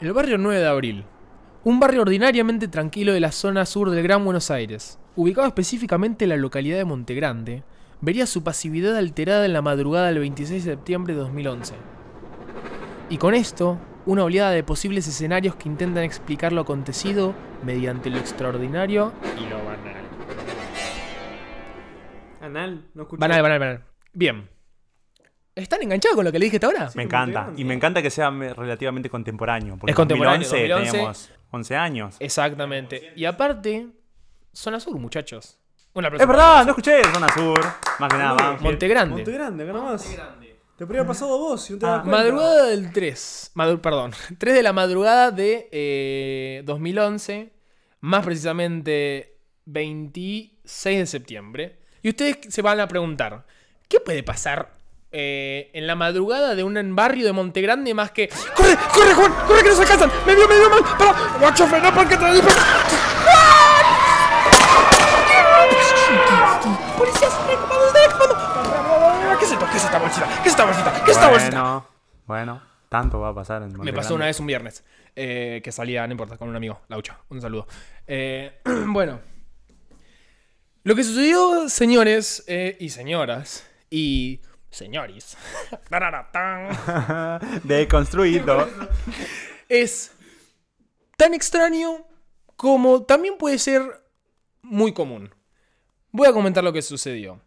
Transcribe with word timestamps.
El 0.00 0.12
barrio 0.12 0.38
9 0.38 0.60
de 0.60 0.66
Abril. 0.68 1.04
Un 1.64 1.80
barrio 1.80 2.02
ordinariamente 2.02 2.68
tranquilo 2.68 3.12
de 3.12 3.18
la 3.18 3.32
zona 3.32 3.66
sur 3.66 3.90
del 3.90 4.04
Gran 4.04 4.24
Buenos 4.24 4.48
Aires, 4.48 4.96
ubicado 5.16 5.48
específicamente 5.48 6.24
en 6.24 6.28
la 6.28 6.36
localidad 6.36 6.76
de 6.76 6.84
Montegrande, 6.84 7.64
vería 8.00 8.26
su 8.26 8.44
pasividad 8.44 8.96
alterada 8.96 9.44
en 9.44 9.52
la 9.52 9.60
madrugada 9.60 10.06
del 10.06 10.20
26 10.20 10.64
de 10.64 10.70
septiembre 10.70 11.14
de 11.14 11.20
2011. 11.20 11.74
Y 13.10 13.16
con 13.16 13.34
esto, 13.34 13.80
una 14.06 14.22
oleada 14.22 14.52
de 14.52 14.62
posibles 14.62 15.08
escenarios 15.08 15.56
que 15.56 15.68
intentan 15.68 16.04
explicar 16.04 16.52
lo 16.52 16.60
acontecido 16.60 17.34
mediante 17.64 18.08
lo 18.08 18.18
extraordinario 18.18 19.12
y 19.36 19.50
lo 19.50 19.56
banal. 19.56 20.04
Anal, 22.40 22.84
no 22.94 23.02
escuché. 23.02 23.20
Banal, 23.20 23.42
banal, 23.42 23.58
banal. 23.58 23.84
Bien. 24.12 24.57
¿Están 25.62 25.82
enganchados 25.82 26.16
con 26.16 26.24
lo 26.24 26.32
que 26.32 26.38
le 26.38 26.44
dije 26.46 26.56
hasta 26.56 26.66
ahora? 26.68 26.88
Sí, 26.90 26.96
Me 26.96 27.04
encanta. 27.04 27.40
Montegrande. 27.40 27.60
Y 27.62 27.64
me 27.64 27.74
encanta 27.74 28.02
que 28.02 28.10
sea 28.10 28.30
me- 28.30 28.52
relativamente 28.54 29.10
contemporáneo. 29.10 29.76
Porque 29.78 29.90
Es 29.92 29.96
contemporáneo, 29.96 30.36
En 30.36 30.50
2011, 30.50 30.68
2011. 30.68 30.90
teníamos 30.92 31.30
11 31.50 31.76
años. 31.76 32.16
Exactamente. 32.20 33.12
Y 33.16 33.24
aparte, 33.24 33.88
zona 34.52 34.80
sur, 34.80 34.96
muchachos. 34.98 35.58
Una 35.94 36.08
Es 36.08 36.26
verdad, 36.26 36.64
no 36.64 36.70
escuché 36.70 37.02
Zona 37.12 37.28
Sur. 37.32 37.58
Más 37.98 38.08
que 38.10 38.16
nada, 38.18 38.32
Banfield. 38.34 38.62
Montegrande. 38.62 39.14
Montegrande, 39.16 39.64
acá 39.64 39.72
nomás. 39.72 40.02
Te 40.76 40.86
podría 40.86 41.00
haber 41.00 41.08
pasado 41.08 41.34
a 41.34 41.38
vos 41.38 41.60
si 41.62 41.72
no 41.72 41.78
te 41.80 41.86
Ah. 41.86 41.88
das 41.90 42.00
cuenta. 42.02 42.18
Madrugada 42.18 42.66
del 42.66 42.92
3. 42.92 43.50
madu- 43.54 43.80
perdón. 43.80 44.12
3 44.38 44.54
de 44.54 44.62
la 44.62 44.72
madrugada 44.72 45.30
de 45.32 45.68
eh, 45.72 46.62
2011. 46.66 47.52
Más 48.00 48.24
precisamente 48.24 49.38
26 49.64 50.98
de 50.98 51.06
septiembre. 51.06 51.78
Y 52.02 52.10
ustedes 52.10 52.38
se 52.48 52.62
van 52.62 52.78
a 52.78 52.86
preguntar: 52.86 53.44
¿qué 53.88 53.98
puede 53.98 54.22
pasar 54.22 54.72
eh, 55.10 55.70
en 55.72 55.86
la 55.86 55.94
madrugada 55.94 56.54
de 56.54 56.62
un 56.62 56.94
barrio 56.94 57.24
de 57.24 57.32
Montegrande 57.32 57.94
más 57.94 58.10
que. 58.10 58.28
¡Corre, 58.54 58.76
corre, 58.94 59.14
Juan! 59.14 59.32
¡Corre 59.46 59.62
que 59.62 59.68
nos 59.70 59.80
alcanzan! 59.80 60.10
¡Me 60.26 60.34
vio, 60.34 60.48
me 60.48 60.56
vio 60.56 60.70
mal! 60.70 60.82
¡Para! 60.98 61.38
¡Guacho, 61.38 61.66
frena 61.66 61.94
porque 61.94 62.16
te 62.16 62.32
disparo! 62.32 62.60
¡Policías! 66.98 67.32
¡Comando, 67.32 68.18
comando! 68.18 69.38
¿Qué 69.38 69.44
es 69.44 69.52
esto? 69.52 69.66
¿Qué 69.70 69.76
es 69.76 69.84
esta 69.84 69.98
bolsita? 69.98 70.26
¿Qué 70.42 70.48
es 70.48 70.52
esta 70.52 70.64
bolsita? 70.64 70.92
¿Qué 71.04 71.10
es 71.10 71.16
esta 71.16 71.28
bolsita? 71.28 71.62
Bueno, 71.62 71.86
bueno, 72.26 72.62
tanto 72.88 73.20
va 73.20 73.28
a 73.28 73.34
pasar 73.34 73.62
en 73.62 73.68
Me 73.68 73.78
Montegrande. 73.78 74.02
pasó 74.02 74.14
una 74.14 74.26
vez 74.26 74.40
un 74.40 74.46
viernes 74.46 74.84
eh, 75.16 75.60
que 75.62 75.72
salía, 75.72 76.06
no 76.06 76.12
importa, 76.12 76.36
con 76.36 76.48
un 76.48 76.56
amigo, 76.56 76.80
Laucha. 76.88 77.18
Un 77.28 77.40
saludo. 77.40 77.66
Eh, 78.06 78.60
bueno. 78.86 79.20
Lo 80.84 80.94
que 80.94 81.04
sucedió, 81.04 81.68
señores 81.68 82.44
eh, 82.46 82.76
y 82.80 82.88
señoras 82.90 83.68
y 83.90 84.40
tararatán, 85.88 87.40
Deconstruido. 87.64 88.68
es 89.68 90.12
tan 91.16 91.34
extraño 91.34 92.04
como 92.56 93.02
también 93.04 93.36
puede 93.38 93.58
ser 93.58 93.82
muy 94.62 94.92
común. 94.92 95.34
Voy 96.10 96.26
a 96.28 96.32
comentar 96.32 96.62
lo 96.64 96.72
que 96.72 96.82
sucedió. 96.82 97.40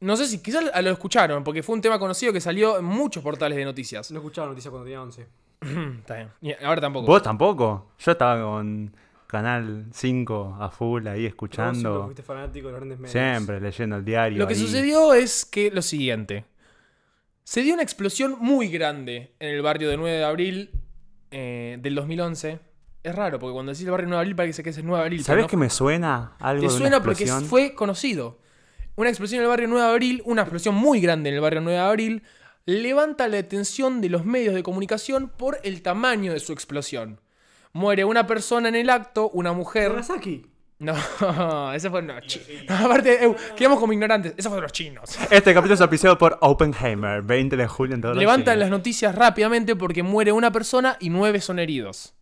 No 0.00 0.16
sé 0.16 0.26
si 0.26 0.42
quizás 0.42 0.64
lo 0.64 0.90
escucharon, 0.90 1.42
porque 1.42 1.62
fue 1.62 1.74
un 1.74 1.80
tema 1.80 1.98
conocido 1.98 2.32
que 2.32 2.40
salió 2.40 2.78
en 2.78 2.84
muchos 2.84 3.22
portales 3.22 3.56
de 3.56 3.64
noticias. 3.64 4.10
No 4.10 4.18
escuchaba 4.18 4.48
noticias 4.48 4.70
cuando 4.70 4.84
tenía 4.84 5.02
11. 5.02 5.26
Está 6.00 6.14
bien. 6.40 6.56
Ahora 6.62 6.80
tampoco. 6.80 7.06
¿Vos 7.06 7.22
tampoco? 7.22 7.92
Yo 7.98 8.12
estaba 8.12 8.40
con 8.42 8.94
Canal 9.26 9.86
5 9.92 10.58
a 10.60 10.70
full 10.70 11.06
ahí 11.08 11.26
escuchando. 11.26 12.04
fuiste 12.04 12.22
fanático 12.22 12.68
de 12.68 12.72
los 12.72 12.80
grandes 12.80 12.98
medios. 12.98 13.12
Siempre 13.12 13.60
leyendo 13.60 13.96
el 13.96 14.04
diario. 14.04 14.38
Lo 14.38 14.46
que 14.46 14.54
ahí. 14.54 14.60
sucedió 14.60 15.14
es 15.14 15.44
que 15.44 15.70
lo 15.70 15.82
siguiente. 15.82 16.44
Se 17.44 17.62
dio 17.62 17.74
una 17.74 17.82
explosión 17.82 18.36
muy 18.40 18.68
grande 18.68 19.34
en 19.38 19.54
el 19.54 19.62
barrio 19.62 19.88
de 19.88 19.96
9 19.96 20.18
de 20.18 20.24
abril 20.24 20.70
eh, 21.30 21.78
del 21.80 21.94
2011. 21.94 22.58
Es 23.02 23.14
raro, 23.14 23.38
porque 23.38 23.52
cuando 23.52 23.70
decís 23.72 23.84
el 23.84 23.92
barrio 23.92 24.08
9 24.08 24.16
de 24.16 24.20
abril 24.22 24.36
parece 24.36 24.62
que 24.62 24.70
es 24.70 24.78
el 24.78 24.86
9 24.86 24.98
de 24.98 25.04
abril. 25.06 25.24
¿Sabés 25.24 25.44
no 25.44 25.48
que 25.48 25.56
me 25.56 25.70
suena 25.70 26.36
algo 26.40 26.62
Te 26.62 26.66
de 26.66 26.72
una 26.72 26.78
suena 26.78 27.02
porque 27.02 27.22
explosión? 27.24 27.48
fue 27.48 27.74
conocido. 27.74 28.38
Una 28.96 29.10
explosión 29.10 29.38
en 29.40 29.44
el 29.44 29.48
barrio 29.48 29.68
9 29.68 29.84
de 29.84 29.92
abril, 29.92 30.22
una 30.24 30.42
explosión 30.42 30.74
muy 30.74 31.00
grande 31.00 31.28
en 31.28 31.36
el 31.36 31.40
barrio 31.40 31.60
9 31.60 31.78
de 31.78 31.84
abril, 31.84 32.22
levanta 32.64 33.28
la 33.28 33.38
atención 33.38 34.00
de 34.00 34.08
los 34.08 34.24
medios 34.24 34.54
de 34.54 34.62
comunicación 34.64 35.28
por 35.28 35.58
el 35.62 35.82
tamaño 35.82 36.32
de 36.32 36.40
su 36.40 36.52
explosión. 36.52 37.20
Muere 37.76 38.04
una 38.06 38.26
persona 38.26 38.68
en 38.70 38.74
el 38.74 38.88
acto, 38.88 39.28
una 39.34 39.52
mujer. 39.52 39.90
Nagasaki. 39.90 40.46
No, 40.78 40.94
ese 41.74 41.90
fue 41.90 42.00
no, 42.02 42.18
chi- 42.20 42.40
no, 42.68 42.74
aparte, 42.74 43.22
eu, 43.22 43.34
quedamos 43.54 43.78
como 43.78 43.92
ignorantes. 43.92 44.32
Eso 44.36 44.48
fue 44.48 44.56
de 44.56 44.62
los 44.62 44.72
chinos. 44.72 45.10
Este 45.30 45.52
capítulo 45.52 45.74
es 45.74 45.80
auspiciado 45.82 46.16
por 46.16 46.38
Oppenheimer, 46.40 47.20
20 47.22 47.54
de 47.56 47.66
julio 47.66 47.94
en 47.94 48.00
todo 48.00 48.14
Levantan 48.14 48.58
las 48.58 48.70
noticias 48.70 49.14
rápidamente 49.14 49.76
porque 49.76 50.02
muere 50.02 50.32
una 50.32 50.50
persona 50.52 50.96
y 51.00 51.10
nueve 51.10 51.40
son 51.42 51.58
heridos. 51.58 52.14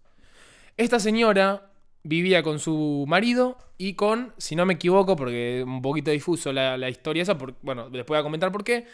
Esta 0.77 0.99
señora 0.99 1.71
vivía 2.03 2.43
con 2.43 2.59
su 2.59 3.05
marido 3.07 3.57
y 3.79 3.95
con, 3.95 4.33
si 4.39 4.57
no 4.57 4.67
me 4.67 4.75
equivoco, 4.75 5.15
porque 5.17 5.63
un 5.67 5.83
poquito 5.83 6.11
difuso 6.11 6.53
la, 6.53 6.77
la 6.77 6.89
historia 6.91 7.23
esa, 7.23 7.39
por- 7.39 7.55
bueno, 7.63 7.91
después 7.91 8.17
voy 8.17 8.19
a 8.19 8.23
comentar 8.25 8.51
por 8.51 8.65
qué, 8.65 8.87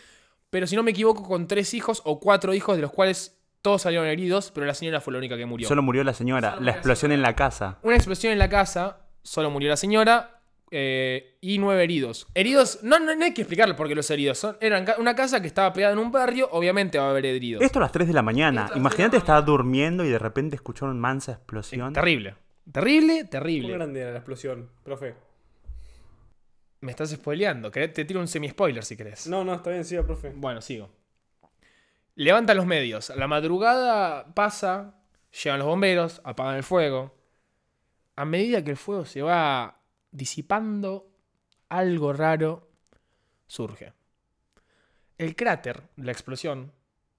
pero 0.50 0.66
si 0.66 0.76
no 0.76 0.82
me 0.82 0.91
equivoco, 0.91 1.22
con 1.26 1.47
tres 1.47 1.72
hijos 1.75 2.03
o 2.04 2.20
cuatro 2.20 2.53
hijos, 2.54 2.76
de 2.76 2.82
los 2.82 2.93
cuales 2.93 3.39
todos 3.62 3.82
salieron 3.82 4.06
heridos, 4.06 4.50
pero 4.54 4.66
la 4.66 4.75
señora 4.75 5.00
fue 5.00 5.12
la 5.12 5.19
única 5.19 5.37
que 5.37 5.47
murió. 5.47 5.69
Solo 5.69 5.82
murió 5.82 6.03
la 6.04 6.15
señora. 6.15 6.56
La 6.60 6.71
explosión 6.72 7.12
en 7.12 7.22
la 7.22 7.34
casa. 7.34 7.78
Una 7.82 7.97
explosión 7.97 8.32
en 8.32 8.38
la 8.38 8.48
casa, 8.48 8.98
solo 9.22 9.50
murió 9.50 9.69
la 9.69 9.76
señora 9.76 10.41
eh, 10.71 11.37
y 11.41 11.59
nueve 11.59 11.82
heridos. 11.84 12.26
Heridos, 12.34 12.78
no, 12.82 12.99
no, 13.00 13.15
no 13.15 13.25
hay 13.25 13.34
que 13.34 13.43
explicarlo 13.43 13.75
porque 13.76 13.94
los 13.94 14.09
heridos 14.10 14.38
son. 14.38 14.56
Eran 14.60 14.84
ca- 14.84 14.97
una 14.99 15.15
casa 15.16 15.41
que 15.41 15.47
estaba 15.49 15.72
pegada 15.72 15.93
en 15.93 15.99
un 15.99 16.10
barrio, 16.12 16.49
obviamente 16.53 16.97
va 16.99 17.06
a 17.06 17.10
haber 17.10 17.26
heridos. 17.26 17.62
Esto 17.62 17.78
a 17.81 17.82
las 17.82 17.93
3 17.93 18.06
de 18.09 18.15
la 18.15 18.22
mañana. 18.22 18.70
Imagínate 18.76 19.16
estar 19.16 19.44
durmiendo 19.44 20.04
y 20.04 20.09
de 20.09 20.19
repente 20.19 20.56
escuchar 20.56 20.88
una 20.88 20.99
mansa 21.00 21.32
explosión. 21.32 21.93
Terrible. 21.93 22.37
Terrible, 22.70 23.19
¿Cómo 23.20 23.31
terrible. 23.31 23.72
grande 23.72 24.00
era 24.00 24.10
la 24.12 24.19
explosión, 24.19 24.70
profe? 24.84 25.15
Me 26.82 26.93
estás 26.93 27.10
spoileando. 27.10 27.70
Te 27.70 27.88
tiro 28.04 28.20
un 28.20 28.28
semi-spoiler 28.28 28.84
si 28.84 28.97
querés. 28.97 29.26
No, 29.26 29.44
no, 29.44 29.54
está 29.54 29.70
bien, 29.70 29.84
siga, 29.84 30.03
profe. 30.04 30.31
Bueno, 30.34 30.60
sigo. 30.62 30.88
Levantan 32.15 32.56
los 32.56 32.66
medios. 32.66 33.10
La 33.16 33.26
madrugada 33.26 34.34
pasa, 34.34 34.94
llegan 35.43 35.59
los 35.59 35.69
bomberos, 35.69 36.21
apagan 36.25 36.56
el 36.56 36.62
fuego. 36.62 37.15
A 38.16 38.25
medida 38.25 38.62
que 38.62 38.72
el 38.72 38.76
fuego 38.76 39.04
se 39.04 39.22
va 39.22 39.81
disipando, 40.10 41.10
algo 41.69 42.12
raro 42.12 42.69
surge. 43.47 43.93
El 45.16 45.37
cráter 45.37 45.82
de 45.97 46.04
la 46.04 46.12
explosión 46.12 46.72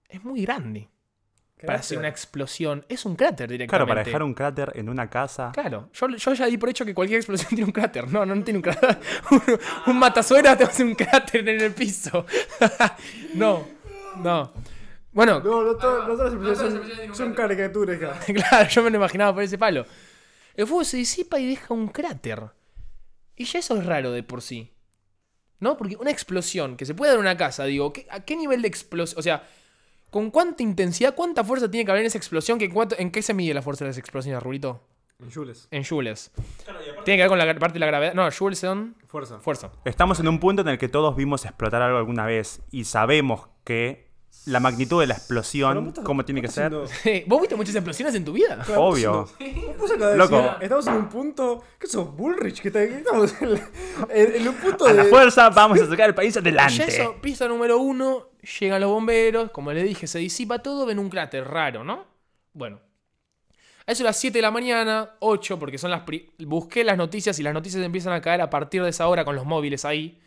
es 0.07 0.23
muy 0.23 0.43
grande. 0.43 0.89
Para 1.65 1.79
hacer 1.79 1.99
una 1.99 2.07
explosión, 2.07 2.83
es 2.89 3.05
un 3.05 3.15
cráter 3.15 3.47
directamente. 3.47 3.69
Claro, 3.69 3.87
para 3.87 4.03
dejar 4.03 4.23
un 4.23 4.33
cráter 4.33 4.71
en 4.73 4.89
una 4.89 5.07
casa. 5.09 5.51
Claro, 5.53 5.89
yo, 5.93 6.07
yo 6.09 6.33
ya 6.33 6.47
di 6.47 6.57
por 6.57 6.69
hecho 6.69 6.83
que 6.83 6.95
cualquier 6.95 7.19
explosión 7.19 7.49
tiene 7.49 7.65
un 7.65 7.71
cráter. 7.71 8.07
No, 8.07 8.25
no, 8.25 8.33
no 8.33 8.43
tiene 8.43 8.57
un 8.57 8.63
cráter. 8.63 8.99
un, 9.31 9.41
un 9.87 9.99
matasuegra 9.99 10.57
te 10.57 10.63
hace 10.63 10.83
un 10.83 10.95
cráter 10.95 11.47
en 11.47 11.61
el 11.61 11.71
piso. 11.73 12.25
no, 13.35 13.67
no. 14.17 14.51
Bueno, 15.13 15.39
No, 15.41 15.63
no, 15.63 15.75
to- 15.75 16.07
no 16.07 16.15
todas 16.15 16.33
las 16.33 16.33
explosiones 16.55 17.07
son, 17.07 17.15
son 17.15 17.33
caricaturas, 17.33 17.97
claro, 18.25 18.69
yo 18.69 18.83
me 18.83 18.89
lo 18.89 18.97
imaginaba 18.97 19.33
por 19.33 19.43
ese 19.43 19.57
palo. 19.57 19.85
El 20.55 20.67
fuego 20.67 20.83
se 20.83 20.97
disipa 20.97 21.39
y 21.39 21.47
deja 21.47 21.73
un 21.73 21.87
cráter. 21.89 22.43
Y 23.35 23.45
ya 23.45 23.59
eso 23.59 23.77
es 23.77 23.85
raro 23.85 24.11
de 24.11 24.23
por 24.23 24.41
sí. 24.41 24.71
¿No? 25.59 25.77
Porque 25.77 25.95
una 25.97 26.11
explosión 26.11 26.75
que 26.77 26.85
se 26.85 26.93
puede 26.95 27.11
dar 27.11 27.17
en 27.19 27.21
una 27.25 27.37
casa, 27.37 27.65
digo, 27.65 27.93
¿qué- 27.93 28.07
¿a 28.09 28.21
qué 28.21 28.35
nivel 28.35 28.61
de 28.61 28.67
explosión? 28.67 29.19
O 29.19 29.21
sea, 29.21 29.47
¿con 30.09 30.31
cuánta 30.31 30.63
intensidad, 30.63 31.13
cuánta 31.15 31.43
fuerza 31.43 31.69
tiene 31.69 31.85
que 31.85 31.91
haber 31.91 32.01
en 32.01 32.07
esa 32.07 32.17
explosión? 32.17 32.57
Que 32.57 32.69
cuánto- 32.69 32.95
¿En 32.97 33.11
qué 33.11 33.21
se 33.21 33.33
mide 33.33 33.53
la 33.53 33.61
fuerza 33.61 33.85
de 33.85 33.89
las 33.91 33.97
explosiones, 33.97 34.41
Rulito? 34.41 34.87
En 35.19 35.29
Jules. 35.31 35.67
En 35.69 35.83
joules. 35.83 36.31
Tiene 37.05 37.17
que 37.17 37.21
ver 37.23 37.27
con 37.29 37.37
la 37.37 37.45
parte 37.59 37.73
de 37.73 37.79
la 37.79 37.85
gravedad. 37.85 38.13
No, 38.15 38.27
joules 38.31 38.57
son 38.57 38.95
Fuerza. 39.07 39.39
fuerza. 39.39 39.71
Estamos 39.85 40.19
en 40.19 40.27
un 40.27 40.39
punto 40.39 40.63
en 40.63 40.67
el 40.69 40.79
que 40.79 40.89
todos 40.89 41.15
vimos 41.15 41.45
explotar 41.45 41.81
algo 41.83 41.99
alguna 41.99 42.25
vez 42.25 42.61
y 42.71 42.85
sabemos 42.85 43.47
que 43.63 44.10
la 44.45 44.59
magnitud 44.59 44.99
de 45.01 45.07
la 45.07 45.13
explosión, 45.13 45.87
estás- 45.89 46.03
cómo 46.03 46.25
tiene 46.25 46.41
que 46.41 46.47
ser. 46.47 46.73
haciendo- 46.73 47.25
¿Vos 47.27 47.41
viste 47.41 47.55
muchas 47.55 47.75
explosiones 47.75 48.15
en 48.15 48.25
tu 48.25 48.33
vida? 48.33 48.59
Claro, 48.65 48.83
Obvio. 48.85 49.29
vos 49.77 49.89
de 49.99 50.17
Loco. 50.17 50.35
decir, 50.37 50.51
estamos 50.61 50.87
en 50.87 50.93
un 50.95 51.09
punto. 51.09 51.63
¿Qué 51.79 51.87
sos, 51.87 52.15
Bullrich? 52.15 52.61
Que 52.61 52.69
estamos 52.69 53.33
en, 53.41 53.53
la- 53.53 53.69
en- 54.09 54.35
en 54.35 54.47
un 54.47 54.55
punto 54.55 54.85
A 54.85 54.93
la 54.93 55.03
de. 55.03 55.09
fuerza 55.09 55.49
vamos 55.49 55.79
a 55.79 55.87
sacar 55.87 56.09
el 56.09 56.15
país 56.15 56.35
adelante. 56.37 56.83
eso, 56.87 57.15
pista 57.21 57.47
número 57.47 57.77
uno, 57.77 58.29
llegan 58.59 58.81
los 58.81 58.89
bomberos, 58.89 59.51
como 59.51 59.71
les 59.73 59.83
dije, 59.83 60.07
se 60.07 60.17
disipa 60.19 60.59
todo, 60.59 60.85
ven 60.85 60.97
un 60.99 61.09
cráter 61.09 61.47
raro, 61.47 61.83
¿no? 61.83 62.05
Bueno. 62.53 62.79
A 63.87 63.91
eso 63.93 64.03
a 64.03 64.07
las 64.07 64.17
7 64.17 64.37
de 64.37 64.41
la 64.43 64.51
mañana, 64.51 65.11
8, 65.19 65.57
porque 65.59 65.77
son 65.79 65.89
las... 65.91 66.01
pri- 66.01 66.31
Busqué 66.39 66.83
las 66.83 66.97
noticias 66.97 67.37
y 67.39 67.43
las 67.43 67.53
noticias 67.53 67.83
empiezan 67.83 68.13
a 68.13 68.21
caer 68.21 68.41
a 68.41 68.49
partir 68.49 68.83
de 68.83 68.89
esa 68.89 69.07
hora 69.07 69.25
con 69.25 69.35
los 69.35 69.45
móviles 69.45 69.85
ahí. 69.85 70.19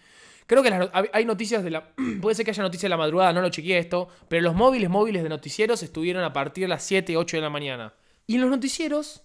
Creo 0.47 0.63
que 0.63 0.71
no- 0.71 0.91
hay 1.13 1.25
noticias 1.25 1.63
de 1.65 1.71
la... 1.71 1.95
Puede 2.21 2.35
ser 2.35 2.45
que 2.45 2.51
haya 2.51 2.63
noticias 2.63 2.83
de 2.85 2.89
la 2.91 2.97
madrugada, 2.97 3.33
no 3.33 3.41
lo 3.41 3.49
chequeé 3.49 3.79
esto, 3.79 4.09
pero 4.29 4.43
los 4.43 4.55
móviles 4.55 4.91
móviles 4.91 5.23
de 5.23 5.29
noticieros 5.29 5.83
estuvieron 5.83 6.23
a 6.25 6.33
partir 6.33 6.65
de 6.65 6.69
las 6.69 6.83
7, 6.85 7.17
8 7.17 7.37
de 7.39 7.43
la 7.43 7.51
mañana. 7.51 7.95
Y 8.27 8.35
en 8.37 8.43
los 8.43 8.51
noticieros 8.51 9.23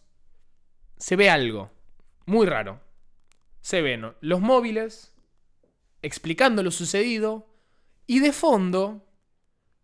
se 0.98 1.16
ve 1.16 1.30
algo 1.30 1.72
muy 2.26 2.46
raro. 2.48 2.80
Se 3.62 3.82
ven 3.82 4.14
los 4.22 4.40
móviles 4.42 5.14
explicando 6.02 6.64
lo 6.64 6.72
sucedido 6.72 7.48
y 8.08 8.20
de 8.20 8.32
fondo 8.32 9.06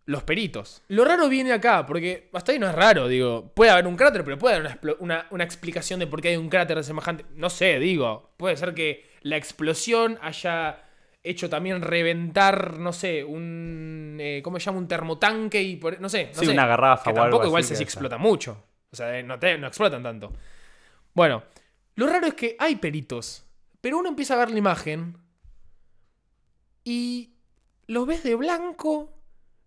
los 0.06 0.24
peritos. 0.24 0.84
Lo 0.88 1.04
raro 1.04 1.28
viene 1.30 1.52
acá, 1.52 1.86
porque 1.86 2.30
hasta 2.34 2.52
ahí 2.52 2.60
no 2.60 2.68
es 2.70 2.76
raro, 2.76 3.08
digo. 3.08 3.52
Puede 3.56 3.72
haber 3.72 3.88
un 3.88 3.96
cráter, 3.98 4.24
pero 4.24 4.38
puede 4.38 4.56
haber 4.56 4.78
una, 4.82 4.96
una- 5.00 5.28
una 5.32 5.44
explicación 5.44 6.00
de 6.00 6.08
por 6.08 6.22
qué 6.22 6.30
hay 6.30 6.38
un 6.38 6.50
cráter 6.50 6.82
semejante. 6.84 7.26
No 7.34 7.50
sé, 7.50 7.80
digo. 7.80 8.34
Puede 8.38 8.56
ser 8.56 8.74
que 8.76 9.10
la 9.22 9.36
explosión 9.38 10.20
haya 10.22 10.84
hecho 11.30 11.50
también 11.50 11.82
reventar, 11.82 12.78
no 12.80 12.94
sé, 12.94 13.24
un. 13.24 14.18
eh, 14.20 14.42
¿Cómo 14.44 14.60
se 14.60 14.66
llama? 14.66 14.78
Un 14.80 14.88
termotanque 14.88 15.62
y 15.62 15.76
por. 15.76 16.00
No 16.00 16.08
sé. 16.10 16.30
No 16.34 16.40
Sí, 16.40 16.46
sé. 16.46 16.52
una 16.52 16.68
garrafa 16.68 17.06
Que 17.06 17.20
o 17.20 17.22
tampoco 17.24 17.48
igual 17.48 17.64
se 17.64 17.82
explota 17.82 18.18
mucho. 18.18 18.64
O 18.92 18.96
sea, 18.96 19.18
eh, 19.20 19.24
no, 19.24 19.38
te- 19.40 19.58
no 19.58 19.68
explotan 19.68 20.04
tanto. 20.04 20.32
Bueno, 21.14 21.44
lo 21.96 22.08
raro 22.08 22.28
es 22.28 22.34
que 22.34 22.56
hay 22.60 22.76
peritos. 22.78 23.46
Pero 23.82 23.98
uno 24.00 24.10
empieza 24.10 24.34
a 24.34 24.38
ver 24.38 24.52
la 24.52 24.58
imagen 24.58 25.18
y 26.84 27.36
los 27.88 28.06
ves 28.08 28.24
de 28.24 28.36
blanco, 28.36 29.14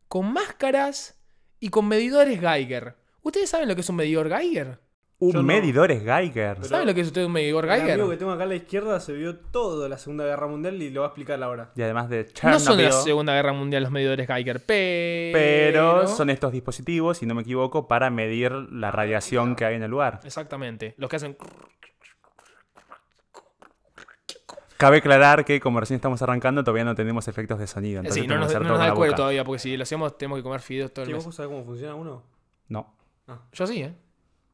con 0.08 0.32
máscaras 0.32 1.20
y 1.60 1.68
con 1.68 1.86
medidores 1.88 2.40
Geiger. 2.40 2.96
¿Ustedes 3.22 3.50
saben 3.50 3.68
lo 3.68 3.74
que 3.74 3.82
es 3.82 3.88
un 3.88 3.96
medidor 3.96 4.28
Geiger? 4.28 4.80
Un 5.20 5.32
Yo 5.32 5.38
no. 5.38 5.42
medidor 5.44 5.90
es 5.90 6.04
Geiger. 6.04 6.64
¿Saben 6.64 6.86
lo 6.86 6.94
que 6.94 7.00
es 7.00 7.08
usted 7.08 7.24
un 7.24 7.32
medidor 7.32 7.64
El 7.64 7.72
amigo 7.72 7.86
que 7.86 7.92
Geiger? 7.96 8.18
tengo 8.18 8.30
acá 8.32 8.44
a 8.44 8.46
la 8.46 8.54
izquierda 8.54 9.00
se 9.00 9.12
vio 9.14 9.36
toda 9.36 9.88
la 9.88 9.98
Segunda 9.98 10.24
Guerra 10.24 10.46
Mundial 10.46 10.80
y 10.80 10.90
lo 10.90 11.00
va 11.00 11.06
a 11.06 11.10
explicar 11.10 11.42
ahora. 11.42 11.72
Y 11.74 11.82
además 11.82 12.08
de 12.08 12.22
No 12.24 12.30
Chernobyl. 12.32 12.60
son 12.64 12.76
de 12.76 12.82
la 12.84 12.92
Segunda 12.92 13.34
Guerra 13.34 13.52
Mundial 13.52 13.82
los 13.82 13.90
medidores 13.90 14.26
Geiger, 14.28 14.64
pero... 14.64 15.32
Pero 15.36 16.06
son 16.06 16.30
estos 16.30 16.52
dispositivos, 16.52 17.18
si 17.18 17.26
no 17.26 17.34
me 17.34 17.42
equivoco, 17.42 17.88
para 17.88 18.10
medir 18.10 18.52
la 18.52 18.92
radiación 18.92 19.56
que 19.56 19.64
hay 19.64 19.74
en 19.74 19.82
el 19.82 19.90
lugar. 19.90 20.20
Exactamente. 20.22 20.94
Los 20.98 21.10
que 21.10 21.16
hacen... 21.16 21.36
Cabe 24.76 24.98
aclarar 24.98 25.44
que 25.44 25.58
como 25.58 25.80
recién 25.80 25.96
estamos 25.96 26.22
arrancando, 26.22 26.62
todavía 26.62 26.84
no 26.84 26.94
tenemos 26.94 27.26
efectos 27.26 27.58
de 27.58 27.66
sonido. 27.66 27.98
Entonces 27.98 28.22
Sí, 28.22 28.28
no 28.28 28.34
tenemos 28.34 28.46
nos, 28.46 28.52
que 28.52 28.56
hacer 28.56 28.62
no 28.62 28.68
todo 28.68 28.78
nos 28.78 28.78
da 28.78 28.84
con 28.84 28.86
el 28.86 28.90
la 28.90 28.94
cuero 28.96 29.10
boca. 29.12 29.16
todavía, 29.16 29.44
porque 29.44 29.58
si 29.58 29.76
lo 29.76 29.82
hacemos 29.82 30.16
tenemos 30.16 30.38
que 30.38 30.42
comer 30.44 30.60
fideos 30.60 30.92
todo 30.92 31.02
el 31.02 31.08
¿Qué, 31.08 31.14
mes. 31.16 31.24
¿Vos 31.24 31.34
sabés 31.34 31.50
cómo 31.50 31.64
funciona 31.64 31.96
uno? 31.96 32.22
No. 32.68 32.94
Yo 33.52 33.66
sí, 33.66 33.82
¿eh? 33.82 33.92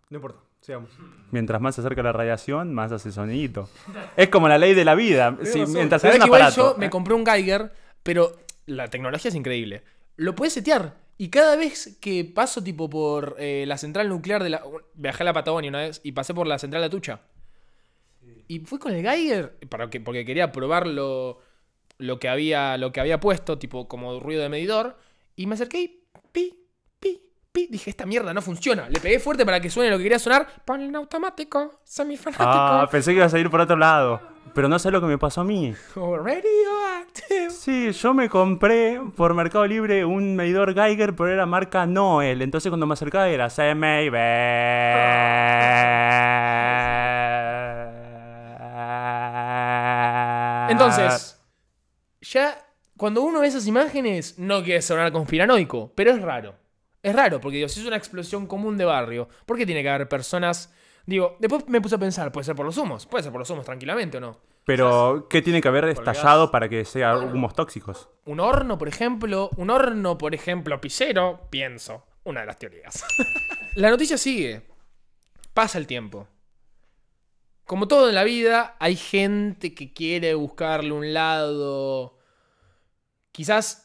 No 0.08 0.17
importa, 0.17 0.38
sigamos. 0.64 0.90
Mientras 1.31 1.61
más 1.61 1.75
se 1.75 1.82
acerca 1.82 2.02
la 2.02 2.12
radiación, 2.12 2.72
más 2.72 2.90
hace 2.90 3.12
sonidito. 3.12 3.69
Es 4.16 4.28
como 4.28 4.49
la 4.49 4.58
ley 4.58 4.75
de 4.75 4.84
la 4.84 4.94
vida. 4.94 5.37
Si, 5.44 5.66
mientras 5.66 6.02
¿Sabés 6.02 6.16
es 6.16 6.20
un 6.20 6.25
que 6.25 6.28
igual 6.28 6.43
aparato. 6.43 6.75
yo 6.75 6.78
me 6.78 6.90
compré 6.90 7.14
un 7.14 7.26
Geiger, 7.26 7.72
pero 8.02 8.37
la 8.66 8.88
tecnología 8.88 9.28
es 9.28 9.34
increíble. 9.34 9.82
Lo 10.16 10.34
puedes 10.34 10.55
setear. 10.55 10.96
Y 11.16 11.28
cada 11.28 11.56
vez 11.56 11.99
que 12.00 12.25
paso 12.25 12.62
tipo 12.62 12.90
por 12.90 13.37
eh, 13.38 13.64
la 13.66 13.78
central 13.78 14.08
nuclear 14.08 14.43
de 14.43 14.50
la... 14.50 14.62
Viajé 14.94 15.22
a 15.22 15.26
la 15.26 15.32
Patagonia 15.32 15.69
una 15.69 15.81
vez 15.81 16.00
y 16.02 16.12
pasé 16.12 16.34
por 16.34 16.46
la 16.46 16.58
central 16.58 16.82
de 16.82 16.87
Atucha. 16.87 17.20
Y 18.49 18.60
fui 18.60 18.78
con 18.78 18.93
el 18.93 19.02
Geiger 19.02 19.56
para 19.69 19.90
que, 19.90 20.00
porque 20.00 20.25
quería 20.25 20.50
probar 20.50 20.87
lo, 20.87 21.40
lo, 21.99 22.19
que 22.19 22.28
había, 22.28 22.76
lo 22.78 22.93
que 22.93 23.00
había 23.00 23.20
puesto, 23.20 23.58
tipo 23.58 23.87
como 23.87 24.19
ruido 24.19 24.43
de 24.43 24.49
medidor. 24.49 24.99
Y 25.37 25.46
me 25.46 25.55
acerqué 25.55 25.81
y 25.82 26.05
pi, 26.32 26.63
pi. 27.55 27.69
Dije, 27.71 27.89
esta 27.89 28.05
mierda 28.05 28.35
no 28.35 28.43
funciona. 28.43 28.89
Le 28.91 29.01
pegué 29.01 29.19
fuerte 29.21 29.47
para 29.47 29.61
que 29.61 29.71
suene 29.71 29.91
lo 29.91 29.97
que 29.97 30.03
quería 30.03 30.19
sonar. 30.19 30.47
Ponle 30.65 30.87
en 30.87 30.97
automático, 30.97 31.81
semifanático. 31.85 32.45
Ah, 32.47 32.89
pensé 32.91 33.12
que 33.12 33.19
ibas 33.19 33.33
a 33.33 33.39
ir 33.39 33.49
por 33.49 33.61
otro 33.61 33.77
lado. 33.77 34.21
Pero 34.53 34.69
no 34.69 34.79
sé 34.79 34.91
lo 34.91 35.01
que 35.01 35.06
me 35.06 35.17
pasó 35.19 35.41
a 35.41 35.45
mí. 35.45 35.75
o 35.95 36.19
radioactive. 36.19 37.51
Sí, 37.51 37.93
yo 37.93 38.12
me 38.12 38.29
compré 38.29 39.01
por 39.17 39.35
Mercado 39.35 39.67
Libre 39.67 40.05
un 40.05 40.37
medidor 40.37 40.75
Geiger, 40.75 41.15
pero 41.17 41.31
era 41.31 41.47
marca 41.47 41.87
Noel. 41.87 42.43
Entonces 42.43 42.71
cuando 42.71 42.87
me 42.87 42.93
acercaba 42.93 43.29
era 43.29 43.49
CMIB. 43.49 44.15
Entonces, 50.71 51.41
ya 52.21 52.59
cuando 52.97 53.23
uno 53.23 53.41
ve 53.41 53.47
esas 53.47 53.67
imágenes, 53.67 54.39
no 54.39 54.62
quiere 54.62 54.83
sonar 54.83 55.12
conspiranoico, 55.12 55.93
pero 55.95 56.11
es 56.11 56.21
raro. 56.21 56.63
Es 57.05 57.15
raro, 57.15 57.39
porque 57.39 57.56
digo, 57.59 57.69
si 57.69 57.81
es 57.81 57.87
una 57.87 57.99
explosión 57.99 58.47
común 58.47 58.79
de 58.79 58.87
barrio, 58.87 59.29
¿por 59.45 59.59
qué 59.59 59.67
tiene 59.67 59.83
que 59.83 59.91
haber 59.91 60.09
personas? 60.09 60.73
Digo, 61.05 61.37
después 61.39 61.69
me 61.69 61.83
puse 61.83 61.97
a 61.97 61.99
pensar, 61.99 62.33
puede 62.33 62.45
ser 62.45 62.56
por 62.56 62.65
los 62.65 62.79
humos, 62.79 63.05
puede 63.05 63.23
ser 63.23 63.31
por 63.31 63.41
los 63.41 63.51
humos 63.51 63.67
tranquilamente 63.67 64.17
o 64.17 64.21
no. 64.23 64.41
Pero, 64.65 65.27
¿qué 65.29 65.43
tiene 65.43 65.61
que 65.61 65.69
haber 65.69 65.85
estallado 65.85 66.51
para 66.51 66.71
que 66.71 66.87
sea 66.87 67.19
humos 67.19 67.55
tóxicos? 67.55 68.09
Un 68.25 68.41
horno, 68.41 68.79
por 68.79 68.89
ejemplo, 68.89 69.51
un 69.59 69.69
horno, 69.69 70.17
por 70.17 70.35
ejemplo, 70.35 70.81
pisero, 70.81 71.47
pienso, 71.51 72.06
una 72.25 72.41
de 72.41 72.47
las 72.47 72.59
teorías. 72.59 73.05
la 73.75 73.91
noticia 73.91 74.17
sigue. 74.17 74.62
Pasa 75.53 75.77
el 75.77 75.87
tiempo. 75.87 76.27
Como 77.67 77.87
todo 77.87 78.09
en 78.09 78.15
la 78.15 78.25
vida, 78.25 78.77
hay 78.81 78.97
gente 78.97 79.75
que 79.75 79.93
quiere 79.93 80.33
buscarle 80.33 80.93
un 80.93 81.12
lado 81.12 82.17
quizás 83.31 83.83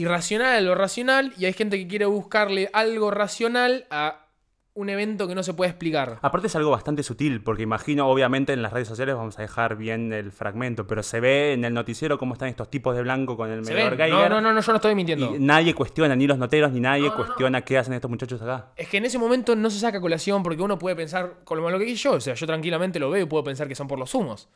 irracional 0.00 0.56
a 0.56 0.60
lo 0.60 0.74
racional 0.74 1.32
y 1.38 1.44
hay 1.44 1.52
gente 1.52 1.78
que 1.78 1.86
quiere 1.86 2.06
buscarle 2.06 2.70
algo 2.72 3.10
racional 3.10 3.86
a 3.90 4.26
un 4.72 4.88
evento 4.88 5.26
que 5.26 5.34
no 5.34 5.42
se 5.42 5.52
puede 5.52 5.68
explicar. 5.70 6.18
Aparte 6.22 6.46
es 6.46 6.54
algo 6.56 6.70
bastante 6.70 7.02
sutil, 7.02 7.42
porque 7.42 7.64
imagino, 7.64 8.08
obviamente 8.08 8.52
en 8.52 8.62
las 8.62 8.72
redes 8.72 8.86
sociales 8.88 9.14
vamos 9.16 9.38
a 9.38 9.42
dejar 9.42 9.76
bien 9.76 10.12
el 10.12 10.30
fragmento, 10.32 10.86
pero 10.86 11.02
se 11.02 11.20
ve 11.20 11.52
en 11.52 11.64
el 11.64 11.74
noticiero 11.74 12.16
cómo 12.18 12.32
están 12.34 12.48
estos 12.48 12.70
tipos 12.70 12.94
de 12.96 13.02
blanco 13.02 13.36
con 13.36 13.50
el 13.50 13.64
¿Se 13.64 13.74
medidor? 13.74 13.96
Geiger. 13.96 14.14
No, 14.14 14.28
no, 14.28 14.40
no, 14.40 14.52
no, 14.54 14.60
yo 14.60 14.72
no 14.72 14.76
estoy 14.76 14.94
mintiendo. 14.94 15.34
Y 15.34 15.38
nadie 15.40 15.74
cuestiona, 15.74 16.14
ni 16.16 16.26
los 16.26 16.38
noteros, 16.38 16.72
ni 16.72 16.80
nadie 16.80 17.02
No, 17.02 17.08
no, 17.10 17.18
no. 17.18 17.24
cuestiona 17.26 17.60
qué 17.62 17.78
hacen 17.78 17.92
estos 17.94 18.10
muchachos 18.10 18.40
acá. 18.40 18.68
Es 18.76 18.88
que 18.88 18.98
en 18.98 19.04
ese 19.04 19.18
momento 19.18 19.54
no 19.56 19.68
se 19.70 19.80
saca 19.80 20.00
colación 20.00 20.42
porque 20.42 20.62
uno 20.62 20.78
puede 20.78 20.96
pensar 20.96 21.40
con 21.44 21.58
lo 21.58 21.64
malo 21.64 21.78
que 21.78 21.84
hice 21.86 22.04
yo. 22.04 22.12
O 22.12 22.20
sea, 22.20 22.34
yo 22.34 22.46
tranquilamente 22.46 22.98
lo 23.00 23.10
veo 23.10 23.24
y 23.24 23.26
puedo 23.26 23.42
pensar 23.44 23.66
que 23.68 23.74
son 23.74 23.88
por 23.88 23.98
los 23.98 24.14
humos. 24.14 24.48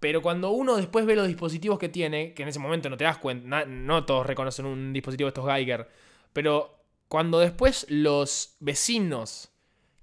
Pero 0.00 0.22
cuando 0.22 0.50
uno 0.50 0.76
después 0.76 1.06
ve 1.06 1.16
los 1.16 1.26
dispositivos 1.26 1.78
que 1.78 1.88
tiene, 1.88 2.32
que 2.32 2.42
en 2.42 2.48
ese 2.48 2.58
momento 2.58 2.88
no 2.88 2.96
te 2.96 3.04
das 3.04 3.18
cuenta, 3.18 3.64
no 3.64 4.04
todos 4.04 4.26
reconocen 4.26 4.66
un 4.66 4.92
dispositivo 4.92 5.26
de 5.26 5.30
estos 5.30 5.46
Geiger, 5.46 5.88
pero 6.32 6.78
cuando 7.08 7.40
después 7.40 7.86
los 7.88 8.56
vecinos, 8.60 9.50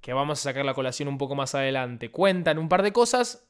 que 0.01 0.13
vamos 0.13 0.39
a 0.39 0.43
sacar 0.43 0.65
la 0.65 0.73
colación 0.73 1.07
un 1.07 1.17
poco 1.17 1.35
más 1.35 1.55
adelante, 1.55 2.11
cuentan 2.11 2.57
un 2.57 2.67
par 2.67 2.83
de 2.83 2.91
cosas, 2.91 3.47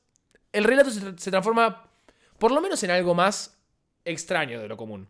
el 0.51 0.63
relato 0.63 0.91
se, 0.91 1.17
se 1.17 1.31
transforma 1.31 1.89
por 2.37 2.51
lo 2.51 2.61
menos 2.61 2.83
en 2.83 2.91
algo 2.91 3.15
más 3.15 3.57
extraño 4.03 4.61
de 4.61 4.67
lo 4.67 4.77
común. 4.77 5.07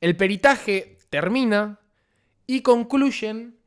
El 0.00 0.16
peritaje 0.16 0.98
termina 1.10 1.80
y 2.46 2.62
concluyen 2.62 3.58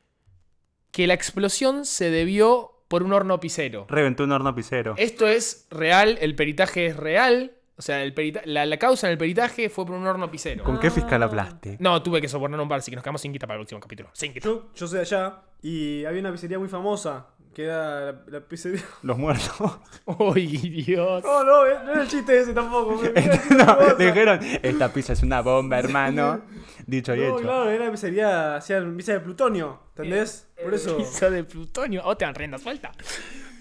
que 0.92 1.08
la 1.08 1.14
explosión 1.14 1.86
se 1.86 2.10
debió 2.10 2.81
por 2.92 3.02
un 3.04 3.14
horno 3.14 3.40
pisero. 3.40 3.88
Reventó 3.90 4.26
un 4.26 4.32
horno 4.34 4.54
pisero. 4.54 4.94
Esto 4.98 5.26
es 5.28 5.66
real, 5.72 6.18
el 6.22 6.36
peritaje 6.36 6.86
es 6.88 6.96
real. 6.98 7.54
O 7.78 7.82
sea, 7.82 8.04
el 8.04 8.14
perita- 8.14 8.42
la, 8.46 8.66
la 8.68 8.78
causa 8.78 9.08
en 9.08 9.14
el 9.14 9.18
peritaje 9.18 9.70
fue 9.70 9.86
por 9.88 9.96
un 9.96 10.06
horno 10.06 10.30
pisero. 10.30 10.64
¿Con 10.64 10.78
qué 10.80 10.92
fiscal 10.92 11.24
hablaste? 11.24 11.78
No, 11.80 12.04
tuve 12.04 12.22
que 12.22 12.28
soportar 12.28 12.60
un 12.60 12.68
bar, 12.70 12.80
así 12.80 12.92
que 12.92 12.96
nos 12.98 13.04
quedamos 13.04 13.22
sin 13.22 13.32
guita 13.34 13.48
para 13.48 13.56
el 13.56 13.62
último 13.62 13.80
capítulo. 13.80 14.10
Sin 14.14 14.34
guita. 14.34 14.46
Yo, 14.48 14.70
yo 14.76 14.88
soy 14.88 14.98
de 14.98 15.02
allá 15.02 15.42
y 15.64 16.06
había 16.06 16.20
una 16.20 16.32
pizzería 16.32 16.60
muy 16.60 16.68
famosa 16.68 17.28
que 17.54 17.66
era 17.66 18.12
la, 18.12 18.22
la 18.28 18.40
pizzería. 18.42 18.82
Los 19.04 19.18
muertos. 19.18 19.80
Uy, 20.06 20.48
Dios. 20.48 21.24
No, 21.24 21.44
no, 21.44 21.66
eh, 21.68 21.76
no 21.84 21.92
era 21.92 22.02
el 22.04 22.08
chiste 22.08 22.40
ese 22.40 22.54
tampoco. 22.54 23.02
no, 23.52 23.66
famosa. 23.66 23.94
dijeron, 23.96 24.40
esta 24.62 24.92
pizza 24.94 25.14
es 25.14 25.24
una 25.24 25.42
bomba, 25.42 25.80
hermano. 25.80 26.42
Dicho 26.88 27.14
y 27.16 27.20
No, 27.20 27.26
hecho. 27.26 27.38
claro, 27.42 27.70
era 27.70 27.86
la 27.86 27.92
pizzería, 27.92 28.56
hacían 28.56 28.96
pizza 28.96 29.14
de 29.14 29.20
plutonio, 29.20 29.80
¿entendés? 29.90 30.48
Por 30.64 30.74
eso. 30.74 30.98
Pizza 30.98 31.30
de 31.30 31.44
plutonio. 31.44 32.02
Oh, 32.06 32.16
te 32.16 32.26
dan 32.26 32.36
rienda 32.36 32.58
suelta. 32.58 32.92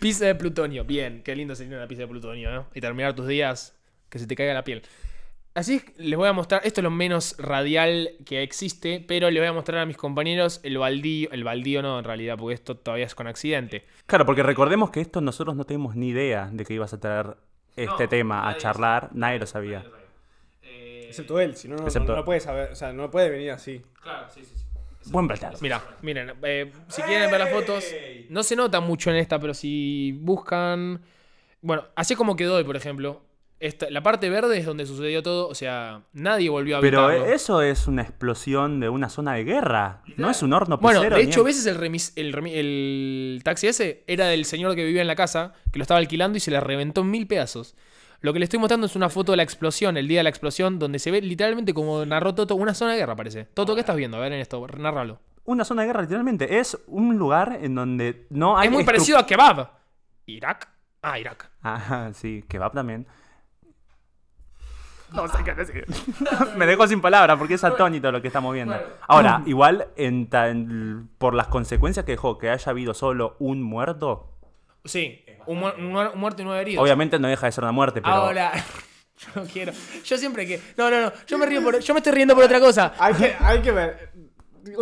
Pizza 0.00 0.26
de 0.26 0.35
plutonio. 0.35 0.85
Bien, 0.85 1.23
qué 1.23 1.35
lindo 1.37 1.54
sería 1.54 1.76
una 1.76 1.87
pizza 1.87 2.02
de 2.02 2.09
plutonio, 2.09 2.50
¿no? 2.50 2.66
Y 2.75 2.80
terminar 2.80 3.14
tus 3.14 3.26
días 3.26 3.76
que 4.09 4.18
se 4.18 4.26
te 4.26 4.35
caiga 4.35 4.54
la 4.54 4.64
piel. 4.64 4.82
Así 5.52 5.76
es, 5.76 5.99
les 5.99 6.16
voy 6.16 6.28
a 6.28 6.33
mostrar, 6.33 6.61
esto 6.64 6.80
es 6.80 6.85
lo 6.85 6.90
menos 6.92 7.35
radial 7.38 8.11
que 8.25 8.42
existe, 8.42 9.04
pero 9.07 9.30
les 9.30 9.40
voy 9.40 9.49
a 9.49 9.52
mostrar 9.52 9.80
a 9.80 9.87
mis 9.87 9.97
compañeros 9.97 10.61
el 10.62 10.78
baldío, 10.78 11.28
el 11.33 11.42
baldío 11.42 11.83
no 11.83 11.99
en 11.99 12.04
realidad, 12.04 12.37
porque 12.38 12.54
esto 12.54 12.76
todavía 12.76 13.07
es 13.07 13.16
con 13.16 13.26
accidente. 13.26 13.85
Claro, 14.07 14.25
porque 14.25 14.45
recordemos 14.45 14.90
que 14.90 15.00
esto 15.00 15.21
nosotros 15.21 15.57
no 15.57 15.64
tenemos 15.64 15.97
ni 15.97 16.11
idea 16.11 16.49
de 16.52 16.64
que 16.64 16.75
ibas 16.75 16.92
a 16.95 17.00
traer 17.00 17.37
este 17.76 18.07
tema 18.07 18.49
a 18.49 18.57
charlar. 18.59 19.11
Nadie 19.12 19.40
lo 19.40 19.47
sabía. 19.47 19.85
Excepto 20.62 21.40
él, 21.40 21.57
si 21.57 21.66
no, 21.66 21.75
no, 21.75 21.87
Excepto- 21.87 22.12
no 22.12 22.16
lo 22.16 22.25
puede 22.25 22.38
saber, 22.38 22.71
o 22.71 22.76
sea, 22.76 22.92
no 22.92 23.11
puede 23.11 23.30
venir 23.30 23.50
así. 23.50 23.83
Claro, 24.00 24.28
sí, 24.33 24.45
sí, 24.45 24.54
sí. 24.57 24.64
Buen 25.11 25.26
platar. 25.26 25.54
Mira, 25.61 25.83
miren, 26.02 26.33
eh, 26.42 26.71
si 26.88 27.02
quieren 27.02 27.28
ver 27.28 27.40
las 27.40 27.50
fotos, 27.50 27.92
no 28.28 28.45
se 28.45 28.54
nota 28.54 28.78
mucho 28.80 29.11
en 29.11 29.16
esta, 29.16 29.40
pero 29.40 29.52
si 29.54 30.12
buscan... 30.12 31.00
Bueno, 31.61 31.85
así 31.97 32.14
como 32.14 32.37
quedó 32.37 32.54
hoy, 32.57 32.64
por 32.64 32.76
ejemplo. 32.76 33.23
Esta, 33.61 33.90
la 33.90 34.02
parte 34.02 34.31
verde 34.31 34.57
es 34.57 34.64
donde 34.64 34.87
sucedió 34.87 35.23
todo, 35.23 35.47
o 35.47 35.55
sea, 35.55 36.02
nadie 36.14 36.49
volvió 36.49 36.79
a 36.79 36.81
Pero 36.81 37.00
habitarlo. 37.05 37.33
eso 37.35 37.61
es 37.61 37.87
una 37.87 38.00
explosión 38.00 38.81
de 38.81 38.88
una 38.88 39.11
zona 39.11 39.35
de 39.35 39.45
guerra. 39.45 40.02
No 40.17 40.31
es 40.31 40.43
un 40.43 40.55
horno 40.55 40.79
Bueno, 40.79 41.02
de 41.02 41.21
hecho, 41.21 41.43
a 41.43 41.45
veces 41.45 41.67
el, 41.67 41.76
remis- 41.79 42.12
el, 42.17 43.43
taxi 43.45 43.67
ese 43.67 44.02
era 44.07 44.26
del 44.29 44.47
señor 44.47 44.75
que 44.75 44.85
vivía 44.85 45.02
en 45.02 45.07
la 45.07 45.14
casa, 45.14 45.52
que 45.73 45.79
lo 45.79 45.83
estaba 45.83 45.99
alquilando 45.99 46.38
y 46.38 46.40
se 46.40 46.50
le 46.50 46.59
reventó 46.59 47.02
en 47.02 47.11
mil 47.11 47.26
pedazos. 47.26 47.76
Lo 48.23 48.33
que 48.33 48.38
le 48.38 48.45
estoy 48.45 48.59
mostrando 48.59 48.87
es 48.87 48.97
una 48.97 49.11
foto 49.11 49.33
de 49.33 49.37
la 49.37 49.43
explosión, 49.43 49.99
el 49.99 50.09
día 50.09 50.21
de 50.21 50.25
la 50.25 50.31
explosión, 50.31 50.79
donde 50.79 50.99
se 50.99 51.11
ve 51.11 51.21
literalmente 51.21 51.75
como 51.75 52.05
narró 52.07 52.35
Toto, 52.35 52.55
una 52.55 52.73
zona 52.73 52.93
de 52.93 52.99
guerra, 52.99 53.14
parece. 53.14 53.45
Toto, 53.52 53.75
¿qué 53.75 53.81
estás 53.81 53.97
viendo? 53.97 54.17
A 54.17 54.21
ver 54.21 54.33
en 54.33 54.40
esto, 54.40 54.67
narralo. 54.79 55.21
Una 55.45 55.67
zona 55.67 55.83
de 55.83 55.88
guerra, 55.88 56.02
literalmente. 56.02 56.59
Es 56.61 56.79
un 56.87 57.17
lugar 57.19 57.59
en 57.61 57.75
donde 57.75 58.26
no 58.31 58.57
hay. 58.57 58.69
Es 58.69 58.73
muy 58.73 58.85
parecido 58.85 59.19
a 59.19 59.26
Kebab. 59.26 59.71
¿Irak? 60.26 60.69
Ah, 61.02 61.19
Irak. 61.19 61.50
Ajá, 61.62 62.12
sí, 62.12 62.45
kebab 62.47 62.73
también. 62.75 63.07
No 65.12 65.26
sé 65.29 65.43
qué 65.45 65.55
decir. 65.55 65.85
Me 66.57 66.67
dejó 66.67 66.87
sin 66.87 67.00
palabras 67.00 67.37
porque 67.38 67.55
es 67.55 67.64
atónito 67.64 68.11
lo 68.12 68.21
que 68.23 68.29
estamos 68.29 68.55
viendo. 68.55 68.76
Ahora, 69.09 69.43
igual, 69.47 69.88
en 69.97 70.29
tan- 70.29 71.09
por 71.19 71.35
las 71.35 71.49
consecuencias 71.49 72.05
que 72.07 72.12
dejó 72.12 72.38
que 72.38 72.50
haya 72.50 72.71
habido 72.71 72.95
solo 72.95 73.37
un 73.38 73.62
muerto, 73.62 74.26
Sí, 74.85 75.23
un, 75.47 75.62
un 75.62 75.93
muerto 76.19 76.40
y 76.40 76.45
nueve 76.47 76.62
heridos. 76.62 76.83
obviamente 76.83 77.19
no 77.19 77.29
deja 77.29 77.47
de 77.47 77.52
ser 77.52 77.64
una 77.64 77.73
muerte, 77.73 78.00
pero. 78.00 78.14
Ahora, 78.14 78.52
yo 79.19 79.29
no 79.35 79.43
quiero. 79.47 79.73
Yo 80.05 80.17
siempre 80.17 80.47
que. 80.47 80.59
No, 80.79 80.90
no, 80.90 81.00
no. 81.02 81.12
Yo 81.26 81.37
me 81.38 81.45
río 81.47 81.62
por. 81.62 81.79
Yo 81.81 81.93
me 81.93 81.99
estoy 81.99 82.12
riendo 82.12 82.35
por 82.35 82.45
otra 82.45 82.61
cosa. 82.61 82.95
Hay 82.99 83.12
que, 83.14 83.37
hay 83.40 83.61
que 83.61 83.73
ver. 83.73 84.12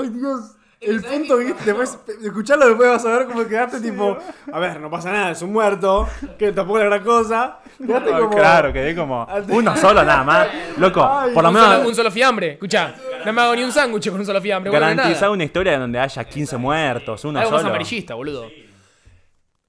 Ay, 0.01 0.09
Dios. 0.11 0.55
El 0.81 1.03
punto 1.03 1.39
que 1.39 1.55
después 1.65 1.99
de 2.07 2.27
escucharlo 2.29 2.69
después 2.69 2.89
vas 2.89 3.05
a 3.05 3.19
ver 3.19 3.27
cómo 3.27 3.45
quedaste 3.47 3.81
tipo, 3.81 4.17
a 4.53 4.59
ver, 4.61 4.79
no 4.81 4.89
pasa 4.89 5.11
nada, 5.11 5.31
es 5.33 5.43
un 5.43 5.53
muerto, 5.53 6.09
que 6.39 6.53
tampoco 6.53 6.79
es 6.79 6.85
gran 6.87 7.03
cosa. 7.03 7.59
Quedaste 7.85 8.11
Ah, 8.13 8.19
como 8.21 8.31
Claro, 8.37 8.73
quedé 8.73 8.95
como 8.95 9.27
uno 9.49 9.77
solo 9.77 10.05
nada 10.05 10.23
más. 10.23 10.49
Loco, 10.79 11.05
Ay, 11.05 11.35
por 11.35 11.43
lo 11.43 11.51
Un 11.51 11.57
solo, 11.57 11.69
menos 11.71 11.87
un 11.89 11.95
solo 11.97 12.11
fiambre. 12.13 12.53
Escucha, 12.53 12.95
no 13.25 13.33
me 13.33 13.41
hago 13.43 13.57
ni 13.57 13.65
un 13.65 13.73
sándwich 13.73 14.09
con 14.11 14.21
un 14.21 14.27
solo 14.27 14.41
fiambre. 14.41 14.71
garantizar 14.71 15.31
una 15.31 15.43
historia 15.45 15.79
donde 15.79 15.99
haya 15.99 16.23
15 16.25 16.57
muertos, 16.59 17.25
uno 17.25 17.41
Algo 17.41 17.51
más 17.51 17.61
solo. 17.61 17.71
amarillista, 17.71 18.15
boludo. 18.15 18.49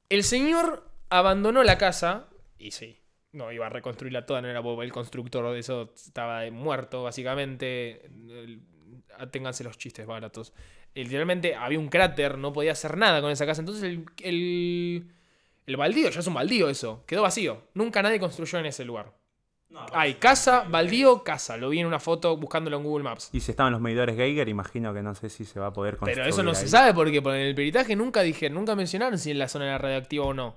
El 0.10 0.24
señor 0.24 0.84
abandonó 1.10 1.64
la 1.64 1.78
casa. 1.78 2.28
Y 2.58 2.72
sí. 2.72 2.98
No 3.32 3.52
iba 3.52 3.68
a 3.68 3.70
reconstruirla 3.70 4.26
toda, 4.26 4.42
no 4.42 4.48
era 4.48 4.60
Bob 4.60 4.82
el 4.82 4.92
constructor 4.92 5.52
de 5.54 5.60
eso. 5.60 5.92
Estaba 5.96 6.42
muerto, 6.52 7.04
básicamente. 7.04 8.10
Ténganse 9.32 9.64
los 9.64 9.78
chistes 9.78 10.06
baratos. 10.08 10.54
Eh, 10.96 11.04
Literalmente 11.04 11.56
había 11.56 11.80
un 11.80 11.90
cráter, 11.90 12.38
no 12.38 12.54
podía 12.54 12.72
hacer 12.74 12.98
nada 12.98 13.22
con 13.22 13.32
esa 13.32 13.46
casa. 13.46 13.62
Entonces 13.62 13.84
el, 13.84 14.06
el, 14.22 15.12
el 15.66 15.78
baldío, 15.78 16.10
ya 16.10 16.20
es 16.20 16.28
un 16.28 16.34
baldío 16.34 16.70
eso, 16.70 17.04
quedó 17.06 17.22
vacío. 17.24 17.64
Nunca 17.74 18.02
nadie 18.02 18.20
construyó 18.20 18.60
en 18.60 18.66
ese 18.66 18.86
lugar. 18.86 19.14
Hay 19.94 20.16
casa, 20.16 20.66
baldío, 20.68 21.24
casa. 21.24 21.56
Lo 21.56 21.70
vi 21.70 21.80
en 21.80 21.86
una 21.86 22.00
foto 22.00 22.36
buscándolo 22.38 22.78
en 22.78 22.84
Google 22.84 23.04
Maps. 23.04 23.30
Y 23.34 23.40
si 23.40 23.52
estaban 23.52 23.72
los 23.72 23.80
medidores 23.80 24.16
Geiger, 24.16 24.50
imagino 24.50 24.94
que 24.96 25.04
no 25.04 25.14
sé 25.14 25.30
si 25.30 25.46
se 25.46 25.60
va 25.60 25.68
a 25.68 25.74
poder 25.74 25.98
construir. 25.98 26.16
Pero 26.18 26.28
eso 26.30 26.42
no 26.42 26.56
se 26.56 26.68
sabe 26.68 26.94
porque 26.96 27.22
por 27.22 27.36
el 27.36 27.54
peritaje 27.54 27.96
nunca 27.96 28.22
dije, 28.22 28.50
nunca 28.50 28.76
mencionaron 28.76 29.20
si 29.20 29.30
en 29.30 29.38
la 29.38 29.48
zona 29.48 29.66
era 29.66 29.78
radioactiva 29.78 30.26
o 30.26 30.34
no. 30.34 30.56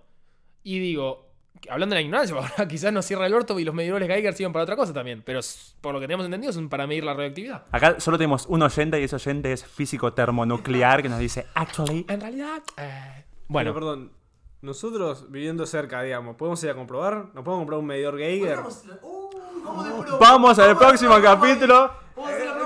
Y 0.62 0.78
digo, 0.78 1.31
hablando 1.70 1.94
de 1.94 2.00
la 2.00 2.04
ignorancia, 2.04 2.36
ahora 2.38 2.68
quizás 2.68 2.92
nos 2.92 3.06
cierra 3.06 3.26
el 3.26 3.34
orto 3.34 3.58
y 3.58 3.64
los 3.64 3.74
medidores 3.74 4.08
Geiger 4.08 4.34
sirven 4.34 4.52
para 4.52 4.64
otra 4.64 4.76
cosa 4.76 4.92
también. 4.92 5.22
Pero 5.24 5.40
por 5.80 5.94
lo 5.94 6.00
que 6.00 6.06
tenemos 6.06 6.26
entendido 6.26 6.52
son 6.52 6.68
para 6.68 6.86
medir 6.86 7.04
la 7.04 7.14
radioactividad. 7.14 7.64
Acá 7.70 8.00
solo 8.00 8.18
tenemos 8.18 8.46
un 8.46 8.62
oyente 8.62 9.00
y 9.00 9.04
ese 9.04 9.16
oyente 9.16 9.52
es 9.52 9.64
físico 9.64 10.12
termonuclear 10.12 11.02
que 11.02 11.08
nos 11.08 11.18
dice, 11.18 11.46
actually. 11.54 12.04
En 12.08 12.20
realidad, 12.20 12.62
eh, 12.76 13.24
Bueno, 13.48 13.72
bueno, 13.72 13.74
perdón. 13.74 14.22
Nosotros 14.62 15.28
viviendo 15.28 15.66
cerca, 15.66 16.02
digamos, 16.02 16.36
¿podemos 16.36 16.62
ir 16.62 16.70
a 16.70 16.74
comprobar? 16.74 17.30
¿Nos 17.34 17.42
podemos 17.44 17.58
comprar 17.58 17.80
un 17.80 17.86
medidor 17.86 18.16
Geiger? 18.16 18.60
Vamos 20.20 20.58
al 20.58 20.76
próximo 20.76 21.20
capítulo. 21.22 21.90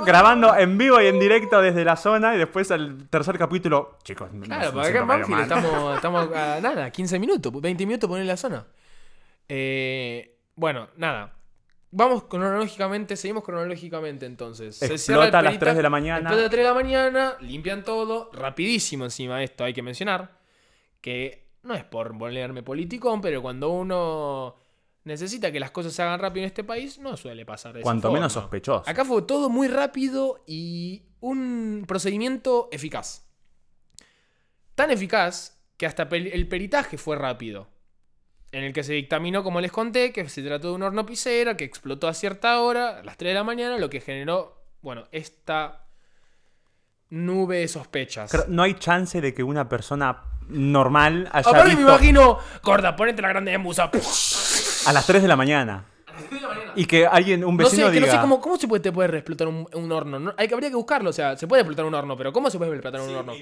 Grabando 0.05 0.55
en 0.57 0.79
vivo 0.79 1.01
y 1.01 1.07
en 1.07 1.19
directo 1.19 1.61
desde 1.61 1.85
la 1.85 1.97
zona 1.97 2.35
y 2.35 2.39
después 2.39 2.71
al 2.71 3.09
tercer 3.09 3.37
capítulo. 3.39 3.99
Chicos, 4.05 4.33
no- 4.33 4.45
claro, 4.45 4.67
no 4.67 4.73
porque 4.73 4.89
acá 4.89 4.99
siento 4.99 5.13
en 5.13 5.21
medio 5.21 5.37
Banfield 5.37 5.51
mal. 5.51 5.59
estamos, 5.73 5.97
estamos 6.29 6.37
a 6.37 6.61
nada, 6.61 6.91
15 6.91 7.19
minutos, 7.19 7.53
20 7.61 7.87
minutos 7.87 8.09
poner 8.09 8.27
la 8.27 8.37
zona. 8.37 8.67
Eh, 9.49 10.37
bueno, 10.55 10.89
nada. 10.97 11.33
Vamos 11.91 12.25
cronológicamente, 12.25 13.17
seguimos 13.17 13.43
cronológicamente 13.43 14.27
entonces. 14.27 14.77
Se 14.77 14.99
cierra 14.99 15.23
el 15.23 15.29
Explota 15.29 15.39
a 15.39 15.43
las 15.43 15.53
peritaje- 15.55 15.59
3 15.61 15.77
de 15.77 15.83
la 15.83 15.91
mañana. 15.91 16.19
Explota 16.21 16.41
a 16.41 16.43
las 16.43 16.51
3 16.51 16.63
de 16.65 16.69
la 16.69 16.75
mañana, 16.75 17.37
limpian 17.41 17.83
todo, 17.83 18.31
rapidísimo 18.33 19.05
encima 19.05 19.43
esto 19.43 19.65
hay 19.65 19.73
que 19.73 19.83
mencionar, 19.83 20.39
que 21.01 21.49
no 21.63 21.75
es 21.75 21.85
por 21.85 22.13
volverme 22.13 22.63
politicón, 22.63 23.21
pero 23.21 23.41
cuando 23.43 23.71
uno 23.71 24.57
necesita 25.07 25.53
que 25.53 25.61
las 25.61 25.71
cosas 25.71 25.93
se 25.93 26.03
hagan 26.03 26.19
rápido 26.19 26.43
en 26.43 26.49
este 26.49 26.65
país, 26.65 26.99
no 26.99 27.17
suele 27.17 27.47
pasar 27.47 27.73
de 27.73 27.81
esa 27.81 27.85
Cuanto 27.85 28.11
menos 28.11 28.33
sospechoso. 28.33 28.91
Acá 28.91 29.05
fue 29.05 29.23
todo 29.23 29.49
muy 29.49 29.69
rápido 29.69 30.43
y 30.47 31.05
un 31.21 31.85
procedimiento 31.87 32.69
eficaz. 32.73 33.25
Tan 34.75 34.91
eficaz 34.91 35.63
que 35.77 35.87
hasta 35.87 36.03
el 36.11 36.49
peritaje 36.49 36.99
fue 36.99 37.17
rápido. 37.17 37.69
En 38.51 38.65
el 38.65 38.73
que 38.73 38.83
se 38.83 38.95
dictaminó, 38.95 39.45
como 39.45 39.61
les 39.61 39.71
conté, 39.71 40.13
que 40.13 40.29
se 40.29 40.43
trató 40.43 40.69
de 40.69 40.75
un 40.75 40.83
horno 40.83 41.07
pisera 41.07 41.57
que 41.57 41.65
explotó 41.65 42.09
a 42.09 42.15
cierta 42.15 42.61
hora, 42.61 42.99
a 42.99 43.03
las 43.05 43.17
3 43.17 43.31
de 43.31 43.35
la 43.35 43.45
mañana, 43.45 43.79
lo 43.79 43.89
que 43.89 44.01
generó, 44.01 44.65
bueno, 44.83 45.05
esta 45.13 45.87
nube 47.11 47.59
de 47.59 47.69
sospechas. 47.69 48.49
No 48.49 48.65
hay 48.65 48.75
chance 48.75 49.21
de 49.21 49.35
que 49.35 49.45
una 49.45 49.69
persona 49.69 50.25
normal 50.49 51.29
haya 51.33 51.49
Aparte 51.49 51.71
me 51.71 51.77
visto 51.77 51.91
imagino, 51.91 52.39
gorda, 52.63 52.97
ponete 52.97 53.23
la 53.23 53.29
grande 53.29 53.53
de 53.53 53.59
musa. 53.59 53.91
a 54.87 54.93
las 54.93 55.07
3 55.07 55.23
de 55.23 55.29
la 55.29 55.37
mañana. 55.37 55.85
Y 56.77 56.87
que 56.87 57.07
alguien, 57.07 57.45
un 57.45 57.57
No 57.57 57.65
sé, 57.67 57.77
vecino 57.77 57.91
que 57.91 58.01
no 58.01 58.07
diga... 58.07 58.17
sé 58.17 58.21
cómo, 58.23 58.41
cómo 58.41 58.57
se 58.57 58.67
puede, 58.69 58.83
te 58.83 58.93
puede 58.93 59.17
explotar 59.19 59.49
un, 59.49 59.67
un 59.75 59.93
horno. 59.93 60.19
No, 60.19 60.33
hay, 60.37 60.49
que- 60.49 60.55
habría 60.55 60.71
que 60.71 60.77
buscarlo, 60.77 61.11
o 61.11 61.13
sea, 61.13 61.37
se 61.37 61.47
puede 61.47 61.61
explotar 61.63 61.85
un 61.85 61.95
horno, 61.95 62.17
pero 62.17 62.33
¿cómo 62.33 62.49
se 62.51 62.57
puede 62.59 62.71
explotar 62.73 63.01
un 63.03 63.15
horno? 63.15 63.33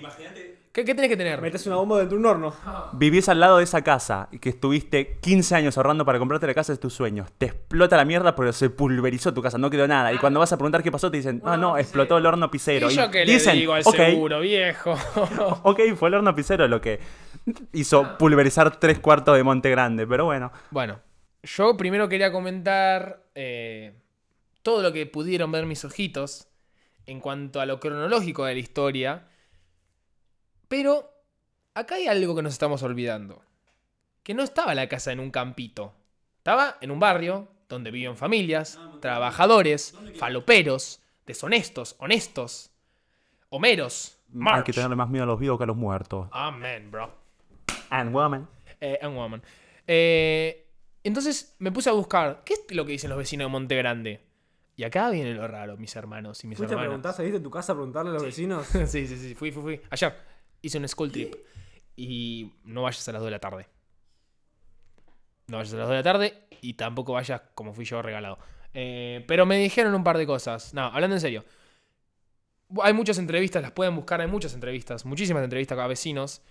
¿Qué, 0.72 0.84
qué 0.84 0.92
tenés 0.94 1.08
que 1.08 1.16
tener? 1.16 1.40
Metes 1.40 1.64
una 1.68 1.76
bomba 1.76 1.98
dentro 1.98 2.16
de 2.18 2.20
un 2.24 2.26
horno. 2.26 2.52
Vivís 2.94 3.28
al 3.28 3.38
lado 3.38 3.58
de 3.58 3.64
esa 3.64 3.82
casa 3.82 4.28
y 4.32 4.38
que 4.40 4.48
estuviste 4.48 5.18
15 5.20 5.54
años 5.54 5.76
ahorrando 5.76 6.04
para 6.04 6.18
comprarte 6.18 6.48
la 6.48 6.54
casa 6.54 6.72
de 6.72 6.78
tus 6.78 6.92
sueños. 6.94 7.28
Te 7.38 7.46
explota 7.46 7.96
la 7.96 8.04
mierda, 8.04 8.34
pero 8.34 8.52
se 8.52 8.70
pulverizó 8.70 9.32
tu 9.32 9.40
casa, 9.40 9.56
no 9.56 9.70
quedó 9.70 9.86
nada. 9.86 10.12
Y 10.12 10.18
cuando 10.18 10.40
vas 10.40 10.52
a 10.52 10.56
preguntar 10.56 10.82
qué 10.82 10.90
pasó, 10.90 11.10
te 11.12 11.16
dicen, 11.18 11.40
no, 11.44 11.56
no, 11.56 11.78
explotó 11.78 12.18
el 12.18 12.26
horno 12.26 12.50
pisero. 12.50 12.90
¿Y 12.90 12.94
yo 12.96 13.08
qué 13.10 13.24
dicen, 13.24 13.54
le 13.54 13.60
digo 13.60 13.74
al 13.74 13.82
"Ok, 13.84 13.94
seguro, 13.96 14.40
viejo? 14.40 14.94
Ok, 15.62 15.80
fue 15.96 16.08
el 16.08 16.14
horno 16.16 16.34
pisero 16.34 16.66
lo 16.66 16.80
que 16.80 16.98
hizo 17.72 18.16
pulverizar 18.18 18.76
tres 18.80 18.98
cuartos 18.98 19.36
de 19.36 19.44
Monte 19.44 19.70
Grande, 19.70 20.06
pero 20.08 20.24
bueno. 20.24 20.50
bueno, 20.70 20.98
yo 21.44 21.76
primero 21.76 22.08
quería 22.08 22.32
comentar 22.32 23.22
eh, 23.34 23.92
todo 24.62 24.82
lo 24.82 24.92
que 24.92 25.06
pudieron 25.06 25.52
ver 25.52 25.66
mis 25.66 25.84
ojitos 25.84 26.48
en 27.06 27.20
cuanto 27.20 27.60
a 27.60 27.66
lo 27.66 27.80
cronológico 27.80 28.44
de 28.44 28.54
la 28.54 28.60
historia. 28.60 29.28
Pero 30.68 31.10
acá 31.74 31.96
hay 31.96 32.06
algo 32.06 32.34
que 32.34 32.42
nos 32.42 32.52
estamos 32.54 32.82
olvidando. 32.82 33.42
Que 34.22 34.34
no 34.34 34.42
estaba 34.42 34.74
la 34.74 34.88
casa 34.88 35.12
en 35.12 35.20
un 35.20 35.30
campito. 35.30 35.94
Estaba 36.38 36.78
en 36.80 36.90
un 36.90 36.98
barrio 36.98 37.48
donde 37.68 37.90
viven 37.90 38.16
familias, 38.16 38.78
trabajadores, 39.00 39.94
faloperos, 40.16 41.00
deshonestos, 41.26 41.96
honestos, 41.98 42.70
homeros. 43.50 44.18
Hay 44.28 44.38
March. 44.40 44.64
que 44.66 44.72
tenerle 44.72 44.96
más 44.96 45.10
miedo 45.10 45.24
a 45.24 45.26
los 45.26 45.38
vivos 45.38 45.58
que 45.58 45.64
a 45.64 45.66
los 45.66 45.76
muertos. 45.76 46.28
Amen, 46.32 46.90
bro. 46.90 47.10
And 47.90 48.14
woman. 48.14 48.48
Eh, 48.80 48.98
and 49.00 49.16
woman. 49.16 49.42
Eh, 49.86 50.63
entonces 51.08 51.54
me 51.58 51.70
puse 51.72 51.90
a 51.90 51.92
buscar, 51.92 52.42
¿qué 52.44 52.54
es 52.54 52.74
lo 52.74 52.84
que 52.84 52.92
dicen 52.92 53.10
los 53.10 53.18
vecinos 53.18 53.46
de 53.46 53.50
Monte 53.50 53.76
Grande? 53.76 54.20
Y 54.76 54.82
acá 54.84 55.10
viene 55.10 55.34
lo 55.34 55.46
raro, 55.46 55.76
mis 55.76 55.94
hermanos 55.94 56.42
y 56.42 56.48
mis 56.48 56.56
¿Fuiste 56.58 56.74
a 56.74 56.76
hermanas. 56.76 56.88
preguntar, 56.88 57.14
saliste 57.14 57.38
de 57.38 57.44
tu 57.44 57.50
casa 57.50 57.72
a 57.72 57.74
preguntarle 57.76 58.10
a 58.10 58.14
los 58.14 58.24
vecinos? 58.24 58.66
sí, 58.86 59.06
sí, 59.06 59.16
sí, 59.16 59.34
fui, 59.34 59.52
fui, 59.52 59.62
fui. 59.62 59.80
Ayer 59.90 60.14
hice 60.62 60.78
un 60.78 60.88
school 60.88 61.12
trip. 61.12 61.34
Y 61.96 62.52
no 62.64 62.82
vayas 62.82 63.06
a 63.08 63.12
las 63.12 63.20
2 63.20 63.26
de 63.26 63.30
la 63.30 63.38
tarde. 63.38 63.68
No 65.46 65.58
vayas 65.58 65.72
a 65.74 65.76
las 65.76 65.86
2 65.86 65.90
de 65.90 65.96
la 65.96 66.02
tarde 66.02 66.48
y 66.60 66.74
tampoco 66.74 67.12
vayas 67.12 67.42
como 67.54 67.72
fui 67.72 67.84
yo 67.84 68.02
regalado. 68.02 68.38
Eh, 68.72 69.24
pero 69.28 69.46
me 69.46 69.56
dijeron 69.58 69.94
un 69.94 70.02
par 70.02 70.18
de 70.18 70.26
cosas. 70.26 70.74
No, 70.74 70.86
hablando 70.86 71.14
en 71.14 71.20
serio. 71.20 71.44
Hay 72.82 72.92
muchas 72.92 73.18
entrevistas, 73.18 73.62
las 73.62 73.70
pueden 73.70 73.94
buscar, 73.94 74.20
hay 74.20 74.26
muchas 74.26 74.54
entrevistas, 74.54 75.04
muchísimas 75.04 75.44
entrevistas 75.44 75.78
a 75.78 75.86
vecinos. 75.86 76.42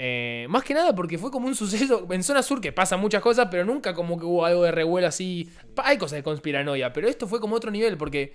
Eh, 0.00 0.46
más 0.48 0.62
que 0.62 0.74
nada 0.74 0.94
porque 0.94 1.18
fue 1.18 1.30
como 1.32 1.48
un 1.48 1.56
suceso 1.56 2.06
en 2.12 2.22
zona 2.22 2.42
sur 2.42 2.60
que 2.60 2.72
pasa 2.72 2.96
muchas 2.96 3.20
cosas, 3.22 3.48
pero 3.50 3.64
nunca 3.64 3.94
como 3.94 4.18
que 4.18 4.24
hubo 4.24 4.44
algo 4.44 4.62
de 4.64 4.70
revuelo 4.72 5.06
así. 5.08 5.50
Hay 5.76 5.98
cosas 5.98 6.16
de 6.18 6.22
conspiranoia, 6.22 6.92
pero 6.92 7.08
esto 7.08 7.26
fue 7.26 7.40
como 7.40 7.56
otro 7.56 7.70
nivel 7.70 7.96
porque 7.98 8.34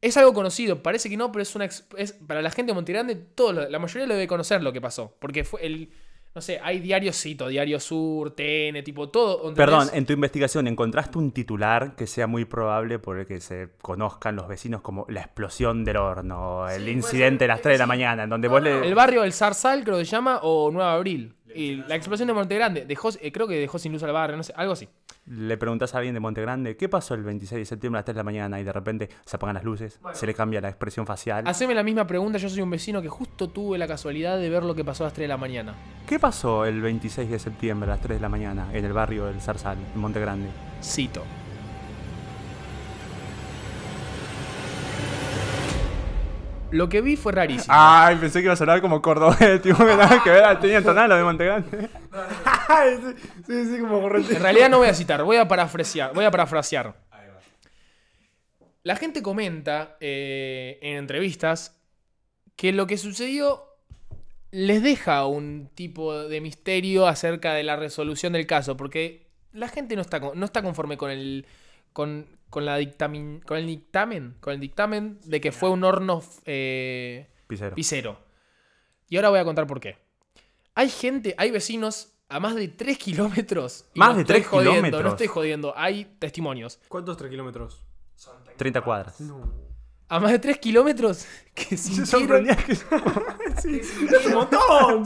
es 0.00 0.16
algo 0.16 0.32
conocido, 0.32 0.82
parece 0.82 1.10
que 1.10 1.16
no, 1.16 1.32
pero 1.32 1.42
es 1.42 1.54
una 1.56 1.64
es, 1.64 2.12
para 2.26 2.40
la 2.40 2.50
gente 2.50 2.70
de 2.70 2.74
Montegrande, 2.74 3.16
todo, 3.16 3.52
lo- 3.52 3.68
la 3.68 3.78
mayoría 3.80 4.06
lo 4.06 4.14
debe 4.14 4.28
conocer 4.28 4.62
lo 4.62 4.72
que 4.72 4.80
pasó, 4.80 5.16
porque 5.18 5.42
fue 5.42 5.66
el 5.66 5.90
no 6.34 6.40
sé, 6.40 6.60
hay 6.62 6.78
Diario 6.78 7.12
Cito, 7.12 7.48
Diario 7.48 7.80
Sur, 7.80 8.30
TN, 8.30 8.84
tipo 8.84 9.08
todo. 9.08 9.48
¿entendés? 9.48 9.56
Perdón, 9.56 9.88
en 9.92 10.06
tu 10.06 10.12
investigación 10.12 10.66
encontraste 10.68 11.18
un 11.18 11.32
titular 11.32 11.96
que 11.96 12.06
sea 12.06 12.26
muy 12.26 12.44
probable 12.44 12.98
por 12.98 13.18
el 13.18 13.26
que 13.26 13.40
se 13.40 13.70
conozcan 13.82 14.36
los 14.36 14.46
vecinos 14.46 14.80
como 14.80 15.04
la 15.08 15.20
explosión 15.20 15.84
del 15.84 15.96
horno, 15.96 16.68
el 16.68 16.88
incidente 16.88 17.44
de 17.44 17.48
las 17.48 17.60
3 17.60 17.74
de 17.74 17.78
la 17.78 17.86
mañana, 17.86 18.24
en 18.24 18.30
donde 18.30 18.48
vos 18.48 18.62
le... 18.62 18.86
El 18.86 18.94
barrio 18.94 19.22
del 19.22 19.32
Zarzal, 19.32 19.82
creo 19.84 19.98
que 19.98 20.04
se 20.04 20.12
llama, 20.12 20.40
o 20.42 20.70
Nueva 20.70 20.94
Abril. 20.94 21.34
Y 21.58 21.74
la 21.88 21.96
explosión 21.96 22.28
de 22.28 22.34
Montegrande, 22.34 22.84
dejó, 22.84 23.10
eh, 23.20 23.32
creo 23.32 23.48
que 23.48 23.56
dejó 23.56 23.80
sin 23.80 23.90
luz 23.90 24.04
al 24.04 24.12
barrio, 24.12 24.36
no 24.36 24.44
sé, 24.44 24.52
algo 24.54 24.74
así. 24.74 24.88
Le 25.26 25.56
preguntás 25.56 25.92
a 25.92 25.98
alguien 25.98 26.14
de 26.14 26.20
Monte 26.20 26.40
Grande, 26.40 26.76
¿qué 26.76 26.88
pasó 26.88 27.14
el 27.14 27.24
26 27.24 27.58
de 27.58 27.64
septiembre 27.64 27.98
a 27.98 27.98
las 27.98 28.04
3 28.04 28.14
de 28.14 28.20
la 28.20 28.22
mañana? 28.22 28.60
Y 28.60 28.62
de 28.62 28.72
repente 28.72 29.08
se 29.24 29.34
apagan 29.34 29.54
las 29.54 29.64
luces, 29.64 29.98
se 30.12 30.24
le 30.24 30.34
cambia 30.34 30.60
la 30.60 30.68
expresión 30.68 31.04
facial. 31.04 31.48
Haceme 31.48 31.74
la 31.74 31.82
misma 31.82 32.06
pregunta, 32.06 32.38
yo 32.38 32.48
soy 32.48 32.60
un 32.60 32.70
vecino 32.70 33.02
que 33.02 33.08
justo 33.08 33.48
tuve 33.48 33.76
la 33.76 33.88
casualidad 33.88 34.38
de 34.38 34.48
ver 34.48 34.62
lo 34.62 34.76
que 34.76 34.84
pasó 34.84 35.02
a 35.02 35.08
las 35.08 35.14
3 35.14 35.24
de 35.24 35.28
la 35.28 35.36
mañana. 35.36 35.74
¿Qué 36.06 36.20
pasó 36.20 36.64
el 36.64 36.80
26 36.80 37.28
de 37.28 37.40
septiembre 37.40 37.90
a 37.90 37.94
las 37.94 38.02
3 38.02 38.18
de 38.18 38.22
la 38.22 38.28
mañana 38.28 38.68
en 38.72 38.84
el 38.84 38.92
barrio 38.92 39.26
del 39.26 39.40
Zarzal, 39.40 39.78
en 39.92 40.00
Monte 40.00 40.20
Grande? 40.20 40.50
Cito. 40.80 41.24
Lo 46.70 46.88
que 46.88 47.00
vi 47.00 47.16
fue 47.16 47.32
rarísimo. 47.32 47.74
Ay, 47.76 48.16
pensé 48.16 48.40
que 48.40 48.46
ibas 48.46 48.60
a 48.60 48.64
hablar 48.64 48.80
como 48.80 49.00
cordobés, 49.00 49.62
tipo 49.62 49.78
que 49.78 49.96
nada 49.96 50.22
que 50.22 50.30
ver, 50.30 50.60
tenía 50.60 50.82
tonal 50.82 51.08
lo 51.08 51.16
de 51.16 51.22
Monte 51.24 51.44
Grande. 51.44 51.88
Ay, 52.68 52.98
sí, 53.46 53.64
sí, 53.64 53.80
como 53.80 54.02
corriente. 54.02 54.36
En 54.36 54.42
realidad 54.42 54.68
no 54.68 54.78
voy 54.78 54.88
a 54.88 54.94
citar, 54.94 55.22
voy 55.24 55.36
a 55.36 55.48
parafrasear. 55.48 56.12
Voy 56.14 56.24
a 56.24 56.30
parafrasear. 56.30 56.94
la 58.82 58.96
gente 58.96 59.22
comenta 59.22 59.96
eh, 60.00 60.78
en 60.82 60.96
entrevistas 60.96 61.80
que 62.56 62.72
lo 62.72 62.86
que 62.86 62.98
sucedió 62.98 63.64
les 64.50 64.82
deja 64.82 65.26
un 65.26 65.70
tipo 65.74 66.24
de 66.24 66.40
misterio 66.40 67.06
acerca 67.06 67.54
de 67.54 67.62
la 67.62 67.76
resolución 67.76 68.32
del 68.32 68.46
caso, 68.46 68.76
porque 68.76 69.28
la 69.52 69.68
gente 69.68 69.94
no 69.94 70.02
está, 70.02 70.20
no 70.20 70.44
está 70.44 70.62
conforme 70.62 70.96
con 70.96 71.10
el, 71.10 71.46
con, 71.92 72.26
con 72.50 72.64
la 72.64 72.76
dictamen, 72.76 73.40
con 73.40 73.58
el 73.58 73.66
dictamen, 73.66 74.36
con 74.40 74.54
el 74.54 74.60
dictamen 74.60 75.18
de 75.24 75.40
que 75.40 75.52
fue 75.52 75.70
un 75.70 75.84
horno 75.84 76.22
eh, 76.44 77.28
pisero. 77.46 78.18
Y 79.08 79.16
ahora 79.16 79.30
voy 79.30 79.38
a 79.38 79.44
contar 79.44 79.66
por 79.66 79.80
qué. 79.80 79.96
Hay 80.74 80.88
gente, 80.88 81.34
hay 81.38 81.50
vecinos 81.50 82.12
a 82.28 82.40
más 82.40 82.54
de 82.54 82.68
3 82.68 82.98
kilómetros. 82.98 83.86
¿Más 83.94 84.10
no 84.10 84.14
de 84.16 84.20
estoy 84.22 84.36
3 84.36 84.46
jodiendo, 84.46 84.72
kilómetros? 84.72 85.02
No 85.02 85.08
estoy 85.10 85.26
jodiendo, 85.26 85.74
hay 85.76 86.04
testimonios. 86.18 86.78
¿Cuántos 86.88 87.16
3 87.16 87.30
kilómetros? 87.30 87.84
30 88.56 88.80
cuadras. 88.82 89.20
No. 89.20 89.68
A 90.08 90.20
más 90.20 90.32
de 90.32 90.38
3 90.38 90.58
kilómetros 90.58 91.26
que 91.54 91.76
sintieron, 91.76 92.46
Sí, 93.62 93.80
es 93.80 94.26
un 94.26 94.34
montón. 94.34 95.04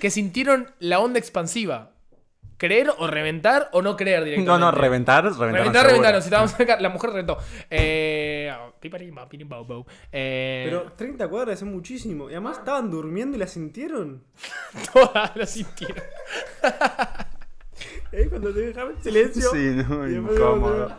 que 0.00 0.10
sintieron 0.10 0.70
la 0.78 1.00
onda 1.00 1.18
expansiva. 1.18 1.92
¿Creer 2.58 2.90
o 2.98 3.06
reventar 3.06 3.68
o 3.72 3.80
no 3.82 3.96
creer 3.96 4.24
directamente? 4.24 4.50
No, 4.50 4.58
no, 4.58 4.70
reventar, 4.72 5.24
reventar. 5.24 5.52
Reventar, 5.52 5.86
reventaron. 5.86 6.20
Si 6.22 6.26
estábamos 6.26 6.52
cerca, 6.52 6.78
la 6.80 6.88
mujer 6.88 7.10
reventó. 7.10 7.38
Eh. 7.70 8.52
Eh, 10.12 10.62
Pero 10.66 10.92
30 10.96 11.28
cuadras 11.28 11.58
es 11.58 11.62
muchísimo. 11.68 12.28
Y 12.28 12.32
además 12.32 12.58
estaban 12.58 12.90
durmiendo 12.90 13.36
y 13.36 13.40
la 13.40 13.46
sintieron. 13.46 14.24
todas 14.92 15.36
lo 15.36 15.46
sintieron. 15.46 16.02
¿Eh? 18.12 18.26
Cuando 18.28 18.52
te 18.52 18.60
dejaban 18.60 18.96
en 18.96 19.02
silencio. 19.02 19.50
Sí, 19.52 19.84
no, 19.88 20.08
incómodo. 20.08 20.92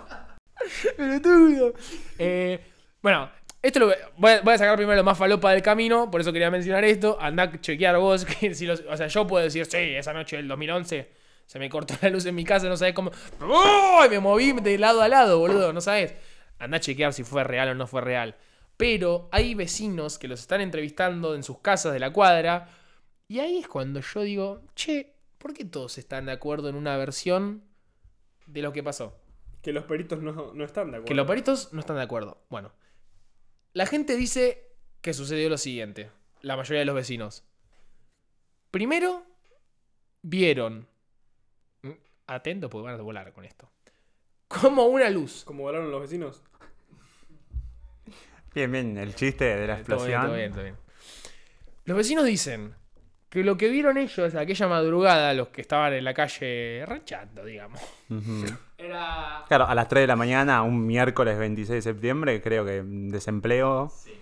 Pelotudo. 0.96 1.74
Eh, 2.18 2.60
bueno, 3.02 3.30
esto 3.62 3.80
lo 3.80 3.86
voy, 3.88 3.96
voy 4.18 4.32
a- 4.32 4.42
voy 4.42 4.54
a 4.54 4.58
sacar 4.58 4.76
primero 4.78 4.96
lo 4.98 5.04
más 5.04 5.18
falopa 5.18 5.52
del 5.52 5.62
camino, 5.62 6.10
por 6.12 6.22
eso 6.22 6.32
quería 6.32 6.52
mencionar 6.52 6.84
esto. 6.86 7.18
Andá 7.20 7.44
a 7.44 7.60
chequear 7.62 7.98
vos. 7.98 8.26
Que 8.40 8.54
si 8.54 8.66
los- 8.66 8.84
o 8.90 8.96
sea, 8.96 9.08
yo 9.08 9.28
puedo 9.28 9.44
decir, 9.44 9.66
sí, 9.66 9.78
esa 9.78 10.14
noche 10.14 10.38
del 10.38 10.48
2011 10.48 11.19
se 11.50 11.58
me 11.58 11.68
cortó 11.68 11.96
la 12.04 12.10
luz 12.12 12.28
en 12.28 12.36
mi 12.36 12.46
casa, 12.46 12.70
no 12.70 12.78
sabes 12.78 12.94
cómo. 12.94 13.10
¡Uy! 13.42 14.08
Me 14.08 14.20
moví 14.20 14.52
de 14.54 14.78
lado 14.78 15.02
a 15.02 15.08
lado, 15.08 15.40
boludo, 15.40 15.74
no 15.74 15.82
sabes. 15.82 16.14
Andá 16.60 16.78
a 16.78 16.80
chequear 16.80 17.12
si 17.12 17.24
fue 17.24 17.44
real 17.44 17.70
o 17.70 17.74
no 17.74 17.88
fue 17.88 18.02
real. 18.02 18.36
Pero 18.78 19.30
hay 19.32 19.56
vecinos 19.56 20.20
que 20.20 20.28
los 20.28 20.42
están 20.42 20.62
entrevistando 20.62 21.34
en 21.34 21.42
sus 21.42 21.58
casas 21.58 21.92
de 21.92 22.00
la 22.00 22.14
cuadra. 22.14 22.70
Y 23.28 23.40
ahí 23.40 23.58
es 23.58 23.68
cuando 23.68 24.00
yo 24.00 24.22
digo, 24.22 24.62
che, 24.76 25.16
¿por 25.40 25.56
qué 25.56 25.66
todos 25.66 25.98
están 25.98 26.28
de 26.28 26.34
acuerdo 26.34 26.70
en 26.70 26.76
una 26.76 26.96
versión 26.98 27.64
de 28.46 28.62
lo 28.62 28.72
que 28.72 28.84
pasó? 28.84 29.20
Que 29.64 29.74
los 29.74 29.86
peritos 29.86 30.22
no, 30.22 30.54
no 30.54 30.64
están 30.64 30.92
de 30.92 30.98
acuerdo. 30.98 31.06
Que 31.06 31.16
los 31.16 31.26
peritos 31.26 31.74
no 31.74 31.80
están 31.80 31.96
de 31.96 32.04
acuerdo. 32.04 32.44
Bueno, 32.52 32.74
la 33.74 33.88
gente 33.88 34.16
dice 34.16 34.68
que 35.02 35.16
sucedió 35.16 35.50
lo 35.50 35.58
siguiente. 35.58 36.12
La 36.42 36.56
mayoría 36.56 36.82
de 36.82 36.86
los 36.86 36.96
vecinos. 36.96 37.44
Primero, 38.70 39.26
vieron. 40.22 40.88
Atento 42.30 42.70
porque 42.70 42.86
van 42.92 43.00
a 43.00 43.04
volar 43.04 43.32
con 43.34 43.46
esto. 43.46 43.70
Como 44.48 44.86
una 44.86 45.10
luz. 45.10 45.44
Como 45.46 45.64
volaron 45.64 45.92
los 45.92 46.02
vecinos. 46.02 46.44
Bien, 48.54 48.72
bien, 48.72 48.98
el 48.98 49.14
chiste 49.16 49.46
de 49.46 49.68
la 49.68 49.78
Todo 49.84 50.06
bien, 50.06 50.18
explosión. 50.18 50.22
todo 50.24 50.36
bien, 50.36 50.52
todo 50.52 50.64
bien. 50.64 50.76
Los 51.86 51.98
vecinos 51.98 52.26
dicen 52.26 52.76
que 53.30 53.44
lo 53.44 53.58
que 53.58 53.70
vieron 53.70 53.98
ellos 53.98 54.34
aquella 54.36 54.68
madrugada, 54.68 55.34
los 55.34 55.50
que 55.50 55.62
estaban 55.62 55.94
en 55.94 56.04
la 56.04 56.14
calle 56.14 56.84
ranchando, 56.86 57.46
digamos. 57.46 57.80
Era. 58.78 59.46
Claro, 59.48 59.68
a 59.68 59.76
las 59.76 59.88
3 59.88 60.04
de 60.04 60.08
la 60.08 60.16
mañana, 60.16 60.64
un 60.64 60.86
miércoles 60.86 61.38
26 61.38 61.76
de 61.76 61.82
septiembre, 61.82 62.42
creo 62.42 62.66
que 62.66 62.82
desempleo. 62.84 63.92
Bueno. 64.06 64.20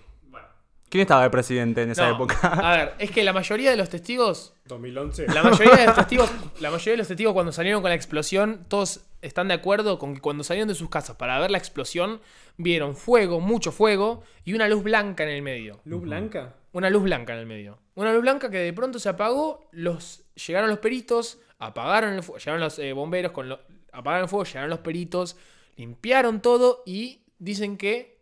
¿Quién 0.89 1.01
estaba 1.01 1.23
de 1.23 1.29
presidente 1.29 1.81
en 1.83 1.91
esa 1.91 2.07
No, 2.09 2.15
época? 2.15 2.37
A 2.47 2.77
ver, 2.77 2.93
es 2.99 3.11
que 3.11 3.23
la 3.23 3.33
mayoría 3.33 3.71
de 3.71 3.77
los 3.77 3.89
testigos 3.89 4.53
2011. 4.65 5.27
La 5.27 5.43
mayoría 5.43 5.75
de 5.75 5.85
los 5.87 5.95
testigos, 5.95 6.31
la 6.61 6.71
mayoría 6.71 6.93
de 6.93 6.97
los 6.97 7.07
testigos 7.07 7.33
cuando 7.33 7.51
salieron 7.51 7.81
con 7.81 7.89
la 7.89 7.95
explosión, 7.95 8.65
todos 8.69 9.01
están 9.21 9.49
de 9.49 9.55
acuerdo 9.55 9.99
con 9.99 10.13
que 10.15 10.21
cuando 10.21 10.43
salieron 10.45 10.69
de 10.69 10.75
sus 10.75 10.89
casas 10.89 11.17
para 11.17 11.37
ver 11.39 11.51
la 11.51 11.57
explosión, 11.57 12.21
vieron 12.55 12.95
fuego, 12.95 13.39
mucho 13.41 13.71
fuego 13.73 14.23
y 14.45 14.53
una 14.53 14.67
luz 14.69 14.83
blanca 14.83 15.23
en 15.23 15.29
el 15.29 15.41
medio. 15.41 15.81
¿Luz 15.83 16.03
blanca? 16.03 16.55
Una 16.71 16.89
luz 16.89 17.03
blanca 17.03 17.33
en 17.33 17.39
el 17.39 17.45
medio. 17.47 17.79
Una 17.95 18.13
luz 18.13 18.21
blanca 18.21 18.49
que 18.49 18.59
de 18.59 18.71
pronto 18.73 18.97
se 18.99 19.09
apagó, 19.09 19.67
los 19.71 20.23
llegaron 20.35 20.69
los 20.69 20.79
peritos, 20.79 21.39
apagaron 21.59 22.13
el 22.13 22.23
fuego, 22.23 22.37
llegaron 22.39 22.61
los 22.61 22.79
eh, 22.79 22.93
bomberos 22.93 23.31
con 23.33 23.49
lo- 23.49 23.59
apagaron 23.91 24.23
el 24.23 24.29
fuego, 24.29 24.45
llegaron 24.45 24.69
los 24.69 24.79
peritos, 24.79 25.35
limpiaron 25.75 26.41
todo 26.41 26.83
y 26.85 27.23
dicen 27.39 27.75
que 27.77 28.19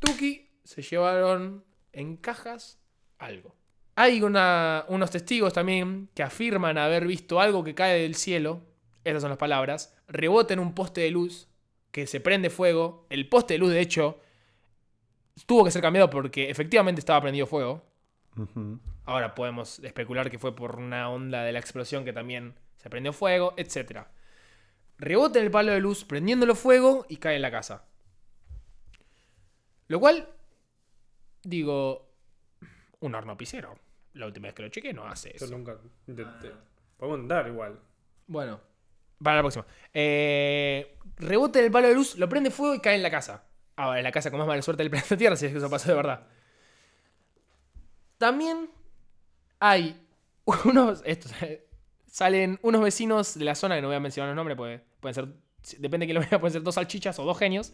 Tuki 0.00 0.48
se 0.64 0.82
llevaron 0.82 1.64
en 1.92 2.16
cajas 2.16 2.78
algo. 3.18 3.54
Hay 3.94 4.22
una- 4.22 4.84
unos 4.88 5.10
testigos 5.10 5.52
también 5.52 6.08
que 6.14 6.22
afirman 6.22 6.78
haber 6.78 7.06
visto 7.06 7.40
algo 7.40 7.62
que 7.62 7.74
cae 7.74 8.00
del 8.00 8.14
cielo. 8.14 8.62
Estas 9.04 9.22
son 9.22 9.30
las 9.30 9.38
palabras. 9.38 9.94
Rebota 10.08 10.54
en 10.54 10.60
un 10.60 10.74
poste 10.74 11.02
de 11.02 11.10
luz 11.10 11.48
que 11.90 12.06
se 12.06 12.20
prende 12.20 12.48
fuego. 12.50 13.06
El 13.10 13.28
poste 13.28 13.54
de 13.54 13.58
luz, 13.58 13.70
de 13.70 13.80
hecho, 13.80 14.18
tuvo 15.46 15.64
que 15.64 15.70
ser 15.70 15.82
cambiado 15.82 16.08
porque 16.08 16.48
efectivamente 16.50 17.00
estaba 17.00 17.20
prendido 17.20 17.46
fuego. 17.46 17.84
Ahora 19.04 19.34
podemos 19.34 19.78
especular 19.80 20.30
que 20.30 20.38
fue 20.38 20.56
por 20.56 20.76
una 20.76 21.10
onda 21.10 21.42
de 21.42 21.52
la 21.52 21.58
explosión 21.58 22.04
que 22.04 22.14
también 22.14 22.54
se 22.78 22.88
prendió 22.88 23.12
fuego, 23.12 23.52
etc. 23.58 24.06
Rebota 24.96 25.38
en 25.38 25.44
el 25.46 25.50
palo 25.50 25.72
de 25.72 25.80
luz, 25.80 26.04
prendiéndolo 26.04 26.54
fuego 26.54 27.04
y 27.10 27.16
cae 27.18 27.36
en 27.36 27.42
la 27.42 27.50
casa. 27.50 27.84
Lo 29.88 30.00
cual, 30.00 30.28
digo, 31.42 32.08
un 33.00 33.14
horno 33.14 33.36
pisero. 33.36 33.78
La 34.14 34.26
última 34.26 34.48
vez 34.48 34.54
que 34.54 34.62
lo 34.62 34.68
chequeé 34.68 34.92
no 34.92 35.06
hace 35.06 35.30
Yo 35.38 35.46
eso. 35.46 35.56
nunca 35.56 35.76
intenté. 36.06 36.52
Podemos 36.98 37.20
andar 37.20 37.48
igual. 37.48 37.80
Bueno, 38.26 38.60
para 39.22 39.36
la 39.36 39.42
próxima. 39.42 39.66
Eh, 39.94 40.98
rebota 41.16 41.58
en 41.58 41.66
el 41.66 41.70
palo 41.70 41.88
de 41.88 41.94
luz, 41.94 42.16
lo 42.16 42.28
prende 42.28 42.50
fuego 42.50 42.74
y 42.74 42.80
cae 42.80 42.96
en 42.96 43.02
la 43.02 43.10
casa. 43.10 43.44
Ahora, 43.76 43.98
en 43.98 44.04
la 44.04 44.12
casa 44.12 44.30
con 44.30 44.38
más 44.38 44.46
mala 44.46 44.60
suerte 44.62 44.82
del 44.82 44.90
planeta 44.90 45.16
Tierra, 45.16 45.36
si 45.36 45.46
es 45.46 45.52
que 45.52 45.58
eso 45.58 45.70
pasó 45.70 45.88
de 45.88 45.94
verdad. 45.94 46.26
También 48.18 48.70
hay 49.58 50.06
unos. 50.64 51.02
Estos, 51.04 51.32
salen 52.06 52.58
unos 52.62 52.82
vecinos 52.82 53.38
de 53.38 53.44
la 53.44 53.54
zona, 53.54 53.76
que 53.76 53.82
no 53.82 53.88
voy 53.88 53.96
a 53.96 54.00
mencionar 54.00 54.28
los 54.28 54.36
nombres, 54.36 54.56
porque 54.56 54.84
pueden 55.00 55.14
ser. 55.14 55.28
Depende 55.78 56.06
de 56.06 56.12
quién 56.12 56.22
lo 56.22 56.28
vea, 56.28 56.40
pueden 56.40 56.52
ser 56.52 56.62
dos 56.62 56.74
salchichas 56.74 57.18
o 57.18 57.24
dos 57.24 57.38
genios. 57.38 57.72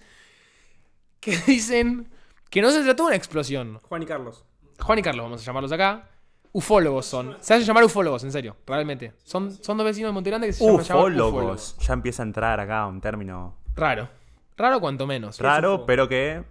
Que 1.20 1.36
dicen 1.46 2.08
que 2.50 2.62
no 2.62 2.70
se 2.70 2.82
trató 2.82 3.04
de 3.04 3.06
una 3.08 3.16
explosión. 3.16 3.78
Juan 3.88 4.02
y 4.02 4.06
Carlos. 4.06 4.44
Juan 4.80 4.98
y 4.98 5.02
Carlos, 5.02 5.24
vamos 5.24 5.42
a 5.42 5.44
llamarlos 5.44 5.72
acá. 5.72 6.08
Ufólogos 6.52 7.06
son. 7.06 7.36
Se 7.40 7.54
hacen 7.54 7.66
llamar 7.66 7.84
ufólogos, 7.84 8.24
en 8.24 8.32
serio, 8.32 8.56
realmente. 8.66 9.12
Son, 9.22 9.52
son 9.52 9.76
dos 9.76 9.84
vecinos 9.84 10.08
de 10.08 10.12
Montegrande 10.14 10.46
que 10.46 10.52
se 10.52 10.64
llaman, 10.64 10.82
llaman 10.84 11.02
Ufólogos. 11.02 11.76
Ya 11.78 11.92
empieza 11.92 12.22
a 12.22 12.26
entrar 12.26 12.58
acá 12.60 12.86
un 12.86 13.00
término 13.00 13.56
Raro. 13.76 14.08
Raro 14.56 14.80
cuanto 14.80 15.06
menos. 15.06 15.38
raro, 15.38 15.86
pero 15.86 16.08
que 16.08 16.42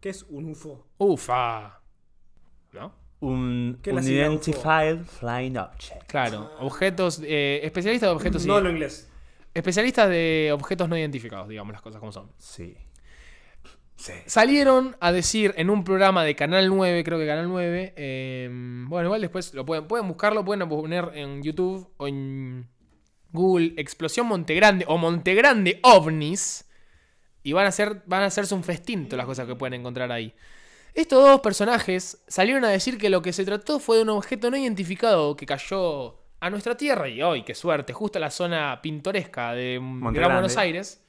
¿Qué 0.00 0.08
es 0.08 0.24
un 0.24 0.50
UFO? 0.50 0.86
Ufa. 0.98 1.80
¿No? 2.72 2.92
un 3.20 3.78
¿Qué 3.82 3.90
es 3.90 3.96
la 3.96 5.04
Flying 5.04 5.56
Object. 5.56 6.06
Claro. 6.08 6.50
Objetos. 6.58 7.20
eh, 7.24 7.60
especialistas 7.62 8.08
de 8.08 8.14
objetos. 8.14 8.46
No 8.46 8.60
lo 8.60 8.68
inglés. 8.70 9.08
Especialistas 9.54 10.08
de 10.08 10.50
objetos 10.52 10.88
no 10.88 10.96
identificados, 10.96 11.48
digamos 11.48 11.72
las 11.72 11.82
cosas 11.82 12.00
como 12.00 12.10
son. 12.10 12.32
Sí. 12.38 12.76
Sí. 14.02 14.14
Salieron 14.26 14.96
a 14.98 15.12
decir 15.12 15.54
en 15.56 15.70
un 15.70 15.84
programa 15.84 16.24
de 16.24 16.34
Canal 16.34 16.68
9, 16.68 17.04
creo 17.04 17.20
que 17.20 17.26
Canal 17.26 17.48
9. 17.48 17.94
eh, 17.96 18.48
bueno, 18.50 19.06
igual 19.06 19.20
después 19.20 19.54
lo 19.54 19.64
pueden, 19.64 19.86
pueden 19.86 20.08
buscarlo, 20.08 20.44
pueden 20.44 20.68
poner 20.68 21.12
en 21.14 21.40
YouTube 21.40 21.88
o 21.98 22.08
en 22.08 22.68
Google 23.30 23.74
Explosión 23.76 24.26
Montegrande 24.26 24.84
o 24.88 24.98
Montegrande 24.98 25.78
OVNIs. 25.82 26.68
Y 27.44 27.52
van 27.52 27.66
a, 27.66 27.68
hacer, 27.68 28.02
van 28.06 28.22
a 28.22 28.26
hacerse 28.26 28.56
un 28.56 28.64
festín 28.64 29.04
todas 29.04 29.18
las 29.18 29.26
cosas 29.26 29.46
que 29.46 29.54
pueden 29.54 29.74
encontrar 29.74 30.10
ahí. 30.10 30.34
Estos 30.94 31.24
dos 31.24 31.40
personajes 31.40 32.22
salieron 32.26 32.64
a 32.64 32.70
decir 32.70 32.98
que 32.98 33.08
lo 33.08 33.22
que 33.22 33.32
se 33.32 33.44
trató 33.44 33.78
fue 33.78 33.98
de 33.98 34.02
un 34.02 34.10
objeto 34.10 34.50
no 34.50 34.56
identificado 34.56 35.36
que 35.36 35.46
cayó 35.46 36.18
a 36.40 36.50
nuestra 36.50 36.76
tierra 36.76 37.08
y 37.08 37.22
hoy, 37.22 37.44
qué 37.44 37.54
suerte, 37.54 37.92
justo 37.92 38.18
a 38.18 38.20
la 38.20 38.30
zona 38.30 38.80
pintoresca 38.82 39.52
de 39.52 39.80
Gran. 39.80 40.32
Buenos 40.32 40.56
Aires. 40.56 41.01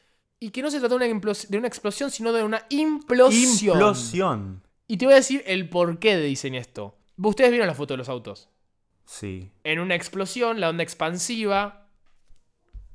Y 0.44 0.50
que 0.50 0.62
no 0.62 0.70
se 0.70 0.80
trató 0.80 0.98
de 0.98 1.06
una, 1.06 1.20
implos- 1.20 1.48
de 1.48 1.58
una 1.58 1.68
explosión, 1.68 2.12
sino 2.12 2.34
de 2.34 2.44
una 2.44 2.66
implosión. 2.70 3.76
Implosión. 3.78 4.64
Y 4.88 4.98
te 4.98 5.06
voy 5.06 5.14
a 5.14 5.18
decir 5.18 5.42
el 5.46 5.70
porqué 5.70 6.18
de 6.18 6.24
dicen 6.24 6.54
esto. 6.54 6.98
Ustedes 7.18 7.50
vieron 7.52 7.68
la 7.68 7.74
foto 7.76 7.94
de 7.94 8.00
los 8.00 8.10
autos. 8.10 8.50
Sí. 9.06 9.52
En 9.64 9.80
una 9.80 9.96
explosión, 9.96 10.60
la 10.60 10.70
onda 10.70 10.84
expansiva 10.84 11.88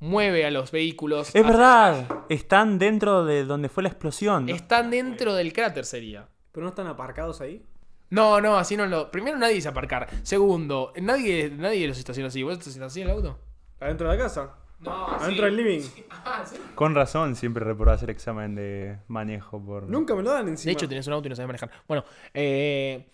mueve 0.01 0.45
a 0.45 0.51
los 0.51 0.71
vehículos. 0.71 1.35
Es 1.35 1.43
a- 1.43 1.47
verdad. 1.49 2.25
Están 2.29 2.79
dentro 2.79 3.25
de 3.25 3.45
donde 3.45 3.69
fue 3.71 3.83
la 3.83 3.89
explosión. 3.89 4.49
Están 4.51 4.91
dentro 4.91 5.35
del 5.35 5.53
cráter, 5.55 5.87
sería. 5.87 6.29
¿Pero 6.53 6.65
no 6.65 6.71
están 6.71 6.87
aparcados 6.87 7.41
ahí? 7.41 7.65
No, 8.11 8.41
no, 8.43 8.57
así 8.59 8.77
no 8.77 8.85
lo. 8.87 9.11
Primero, 9.11 9.39
nadie 9.39 9.55
dice 9.55 9.69
aparcar. 9.69 10.09
Segundo, 10.23 10.93
nadie, 11.01 11.51
nadie 11.51 11.89
los 11.89 11.99
estaciona 11.99 12.29
así. 12.29 12.43
¿Vos 12.43 12.59
estacionás 12.59 12.93
así 12.93 13.01
el 13.03 13.11
auto? 13.11 13.39
¿Adentro 13.81 14.11
de 14.11 14.17
la 14.17 14.23
casa? 14.23 14.55
No, 14.81 15.09
¿Adentro 15.09 15.45
del 15.47 15.57
living? 15.57 15.83
Ah, 16.25 16.45
¿sí? 16.45 16.57
Con 16.75 16.95
razón 16.95 17.37
siempre 17.37 17.65
reprobás 17.65 18.03
el 18.03 18.11
examen 18.11 18.55
de 18.55 18.99
manejo 19.07 19.65
por... 19.65 19.85
Nunca 19.85 20.15
me 20.15 20.23
lo 20.23 20.31
dan 20.31 20.49
encima. 20.49 20.69
De 20.69 20.73
hecho, 20.73 20.87
tenés 20.87 21.07
un 21.07 21.15
auto 21.15 21.27
y 21.27 21.31
no 21.31 21.37
sabes 21.37 21.47
manejar. 21.47 21.71
Bueno, 21.87 22.05
eh, 22.35 23.09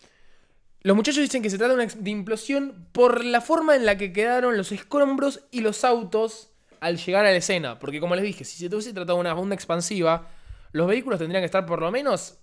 los 0.81 0.97
muchachos 0.97 1.23
dicen 1.23 1.43
que 1.43 1.49
se 1.49 1.59
trata 1.59 1.77
de 1.77 2.11
implosión 2.11 2.89
por 2.91 3.25
la 3.25 3.41
forma 3.41 3.77
en 3.77 3.87
la 3.87 3.97
que 3.97 4.13
quedaron 4.13 4.57
los 4.57 4.73
escombros 4.73 5.45
y 5.53 5.61
los 5.61 5.85
autos 5.85 6.51
al 6.81 6.99
llegar 6.99 7.25
a 7.25 7.31
la 7.31 7.37
escena. 7.37 7.79
Porque 7.79 8.01
como 8.01 8.17
les 8.17 8.25
dije, 8.25 8.45
si 8.45 8.57
se 8.57 8.67
hubiese 8.67 8.93
tratado 8.93 9.17
de 9.19 9.21
una 9.21 9.35
onda 9.35 9.55
expansiva, 9.55 10.29
los 10.73 10.89
vehículos 10.89 11.19
tendrían 11.19 11.43
que 11.43 11.47
estar 11.47 11.65
por 11.65 11.81
lo 11.81 11.91
menos 11.93 12.39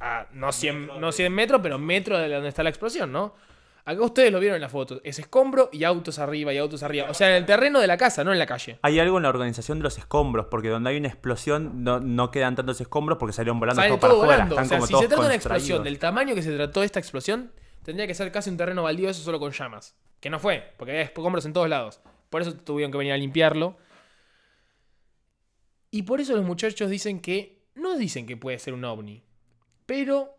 a 0.00 0.26
no 0.32 0.52
100, 0.52 1.00
no 1.00 1.12
100 1.12 1.32
metros, 1.32 1.60
pero 1.62 1.78
metro 1.78 2.18
de 2.18 2.28
donde 2.28 2.48
está 2.48 2.62
la 2.62 2.70
explosión, 2.70 3.12
¿no? 3.12 3.34
Acá 3.86 4.02
ustedes 4.02 4.32
lo 4.32 4.40
vieron 4.40 4.54
en 4.54 4.62
la 4.62 4.70
foto. 4.70 5.00
Es 5.04 5.18
escombro 5.18 5.68
y 5.70 5.84
autos 5.84 6.18
arriba 6.18 6.54
y 6.54 6.58
autos 6.58 6.82
arriba. 6.82 7.08
O 7.10 7.14
sea, 7.14 7.28
en 7.28 7.34
el 7.34 7.44
terreno 7.44 7.80
de 7.80 7.86
la 7.86 7.98
casa, 7.98 8.24
no 8.24 8.32
en 8.32 8.38
la 8.38 8.46
calle. 8.46 8.78
Hay 8.80 8.98
algo 8.98 9.18
en 9.18 9.24
la 9.24 9.28
organización 9.28 9.78
de 9.78 9.82
los 9.82 9.98
escombros, 9.98 10.46
porque 10.50 10.70
donde 10.70 10.88
hay 10.88 10.96
una 10.96 11.08
explosión 11.08 11.84
no, 11.84 12.00
no 12.00 12.30
quedan 12.30 12.56
tantos 12.56 12.80
escombros 12.80 13.18
porque 13.18 13.34
salieron 13.34 13.60
volando 13.60 13.82
todo 13.98 13.98
para 13.98 14.44
afuera. 14.44 14.62
O 14.62 14.64
sea, 14.64 14.80
si 14.80 14.94
se 14.94 15.06
trata 15.06 15.22
de 15.22 15.26
una 15.26 15.34
explosión 15.34 15.84
del 15.84 15.98
tamaño 15.98 16.34
que 16.34 16.42
se 16.42 16.54
trató 16.54 16.82
esta 16.82 16.98
explosión, 16.98 17.52
tendría 17.82 18.06
que 18.06 18.14
ser 18.14 18.32
casi 18.32 18.48
un 18.48 18.56
terreno 18.56 18.82
baldío, 18.82 19.10
eso 19.10 19.22
solo 19.22 19.38
con 19.38 19.52
llamas. 19.52 19.94
Que 20.18 20.30
no 20.30 20.40
fue, 20.40 20.72
porque 20.78 20.92
había 20.92 21.02
escombros 21.02 21.44
en 21.44 21.52
todos 21.52 21.68
lados. 21.68 22.00
Por 22.30 22.40
eso 22.40 22.54
tuvieron 22.54 22.90
que 22.90 22.96
venir 22.96 23.12
a 23.12 23.18
limpiarlo. 23.18 23.76
Y 25.90 26.04
por 26.04 26.22
eso 26.22 26.34
los 26.34 26.44
muchachos 26.44 26.88
dicen 26.88 27.20
que. 27.20 27.62
No 27.74 27.98
dicen 27.98 28.24
que 28.24 28.36
puede 28.36 28.58
ser 28.58 28.72
un 28.72 28.84
ovni. 28.84 29.22
Pero 29.84 30.34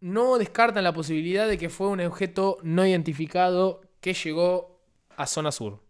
no 0.00 0.36
descartan 0.38 0.84
la 0.84 0.92
posibilidad 0.92 1.46
de 1.48 1.56
que 1.58 1.70
fue 1.70 1.88
un 1.88 2.00
objeto 2.00 2.58
no 2.62 2.86
identificado 2.86 3.80
que 4.00 4.14
llegó 4.14 4.80
a 5.16 5.26
zona 5.26 5.50
sur. 5.52 5.80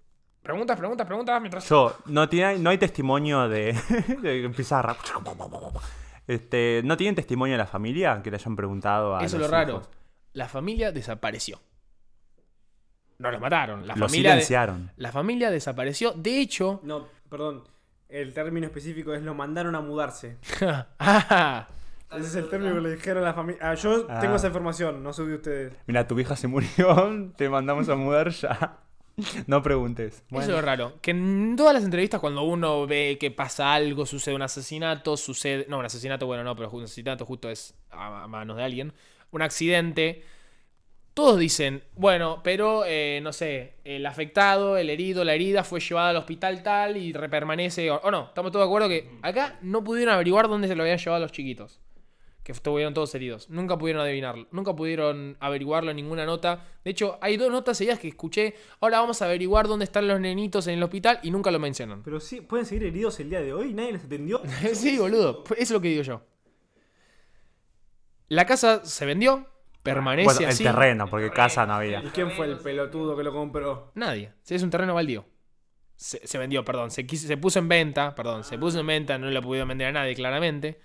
Preguntas, 0.43 0.77
preguntas, 0.77 1.07
preguntas 1.07 1.41
mientras. 1.41 1.69
Yo, 1.69 1.97
no, 2.07 2.29
tiene, 2.29 2.59
no 2.59 2.71
hay 2.71 2.79
testimonio 2.79 3.49
de, 3.49 3.73
de 4.23 4.51
pizarra. 4.55 4.97
Este, 6.27 6.83
¿No 6.85 6.97
tienen 6.97 7.15
testimonio 7.15 7.55
de 7.55 7.59
la 7.59 7.67
familia 7.67 8.21
que 8.23 8.31
le 8.31 8.37
hayan 8.37 8.55
preguntado 8.57 9.17
a 9.17 9.25
Eso 9.25 9.37
es 9.37 9.43
los 9.43 9.51
lo 9.51 9.57
raro. 9.57 9.73
hijos? 9.75 9.89
La 10.33 10.49
familia 10.49 10.93
desapareció. 10.93 11.61
No 13.19 13.31
los 13.31 13.41
mataron. 13.41 13.87
La 13.87 13.95
Lo 13.95 14.07
familia 14.09 14.31
de- 14.31 14.41
silenciaron. 14.43 14.91
La 14.97 15.13
familia 15.13 15.51
desapareció. 15.51 16.13
De 16.13 16.41
hecho. 16.41 16.81
No, 16.83 17.07
perdón. 17.31 17.65
El 18.09 18.33
término 18.35 18.67
específico 18.67 19.15
es 19.15 19.23
lo 19.23 19.35
mandaron 19.35 19.75
a 19.75 19.81
mudarse. 19.81 20.37
ah, 20.99 21.67
Ese 22.13 22.27
es 22.29 22.35
el 22.37 22.49
término 22.49 22.75
que 22.75 22.81
le 22.81 22.95
dijeron 22.95 23.23
a 23.25 23.27
la 23.29 23.35
familia. 23.35 23.61
Ah, 23.71 23.75
yo 23.75 24.07
Ah. 24.09 24.21
tengo 24.21 24.37
esa 24.37 24.47
información, 24.49 25.03
no 25.03 25.13
sé 25.13 25.25
de 25.25 25.35
ustedes. 25.35 25.73
Mira, 25.87 26.07
tu 26.07 26.15
vieja 26.15 26.37
se 26.37 26.47
murió, 26.47 27.33
te 27.37 27.49
mandamos 27.49 27.89
a 27.89 27.97
mudar 27.97 28.31
ya. 28.31 28.79
No 29.47 29.63
preguntes. 29.63 30.15
Eso 30.15 30.25
Bueno, 30.31 30.45
es 30.47 30.51
lo 30.55 30.61
raro. 30.61 30.93
Que 31.01 31.13
en 31.13 31.55
todas 31.57 31.73
las 31.73 31.85
entrevistas, 31.85 32.21
cuando 32.21 32.43
uno 32.43 32.85
ve 32.87 33.17
que 33.21 33.31
pasa 33.31 33.73
algo, 33.73 34.07
sucede 34.07 34.35
un 34.35 34.43
asesinato, 34.43 35.17
sucede. 35.17 35.67
No, 35.69 35.79
un 35.79 35.85
asesinato, 35.85 36.27
bueno, 36.27 36.43
no, 36.43 36.57
pero 36.57 36.69
un 36.71 36.83
asesinato 36.83 37.25
justo 37.25 37.49
es 37.49 37.75
a, 37.93 38.25
a 38.25 38.27
manos 38.27 38.57
de 38.57 38.65
alguien. 38.65 38.93
Un 39.31 39.43
accidente. 39.43 40.25
Todos 41.15 41.39
dicen, 41.39 41.85
bueno, 41.95 42.41
pero 42.43 42.83
eh, 42.87 43.21
no 43.23 43.33
sé, 43.33 43.75
el 43.85 44.05
afectado, 44.05 44.77
el 44.77 44.91
herido, 44.91 45.23
la 45.23 45.35
herida 45.35 45.63
fue 45.63 45.79
llevada 45.79 46.09
al 46.11 46.17
hospital 46.17 46.65
tal 46.65 46.97
y 46.97 47.13
permanece. 47.13 47.89
O, 47.93 47.99
o 47.99 48.11
no, 48.11 48.25
estamos 48.27 48.51
todos 48.51 48.65
de 48.65 48.69
acuerdo 48.69 48.89
que 48.89 49.11
acá 49.23 49.57
no 49.63 49.85
pudieron 49.85 50.13
averiguar 50.13 50.49
dónde 50.49 50.67
se 50.67 50.75
lo 50.75 50.83
habían 50.83 50.99
llevado 50.99 51.19
a 51.19 51.21
los 51.21 51.31
chiquitos. 51.31 51.79
Que 52.45 52.53
estuvieron 52.53 52.93
todos 52.95 53.13
heridos. 53.15 53.49
Nunca 53.49 53.77
pudieron 53.79 54.03
adivinarlo. 54.03 54.47
Nunca 54.53 54.77
pudieron 54.77 55.37
averiguarlo 55.41 55.91
en 55.91 55.97
ninguna 55.97 56.27
nota. 56.27 56.63
De 56.85 56.91
hecho, 56.91 57.19
hay 57.23 57.37
dos 57.39 57.51
notas 57.51 57.79
seguidas 57.79 57.99
que 57.99 58.09
escuché. 58.09 58.55
Ahora 58.81 59.01
vamos 59.01 59.21
a 59.23 59.25
averiguar 59.25 59.67
dónde 59.67 59.87
están 59.87 60.07
los 60.07 60.21
nenitos 60.21 60.67
en 60.67 60.75
el 60.75 60.83
hospital 60.83 61.19
y 61.23 61.31
nunca 61.31 61.51
lo 61.51 61.59
mencionan. 61.59 62.03
Pero 62.03 62.21
sí, 62.21 62.43
pueden 62.43 62.67
seguir 62.67 62.85
heridos 62.85 63.19
el 63.19 63.31
día 63.31 63.41
de 63.41 63.53
hoy, 63.55 63.73
nadie 63.73 63.93
les 63.93 64.05
atendió. 64.05 64.43
sí, 64.75 64.99
boludo. 64.99 65.43
Eso 65.45 65.55
es 65.59 65.71
lo 65.71 65.81
que 65.81 65.89
digo 65.89 66.03
yo. 66.03 66.21
La 68.29 68.47
casa 68.47 68.85
se 68.85 69.07
vendió. 69.07 69.49
Permanece 69.83 70.25
bueno, 70.27 70.41
el 70.41 70.47
así. 70.47 70.65
terreno, 70.65 71.09
porque 71.11 71.31
casa 71.31 71.67
no 71.67 71.75
había. 71.75 72.01
¿Y 72.03 72.07
quién 72.09 72.31
fue 72.31 72.47
el 72.47 72.57
pelotudo 72.59 73.17
que 73.17 73.23
lo 73.23 73.33
compró? 73.33 73.93
Nadie. 73.95 74.33
Es 74.49 74.63
un 74.63 74.71
terreno 74.71 74.95
baldío. 74.95 75.27
Se, 75.97 76.27
se 76.27 76.39
vendió, 76.39 76.65
perdón. 76.65 76.91
Se, 76.91 77.07
quiso- 77.07 77.27
se 77.27 77.37
puso 77.37 77.59
en 77.59 77.69
venta. 77.69 78.15
Perdón, 78.15 78.45
se 78.45 78.59
puso 78.59 78.81
en 78.81 78.87
venta. 78.87 79.19
No 79.19 79.31
lo 79.31 79.43
pudieron 79.43 79.69
vender 79.69 79.89
a 79.89 79.93
nadie, 79.93 80.15
claramente. 80.15 80.81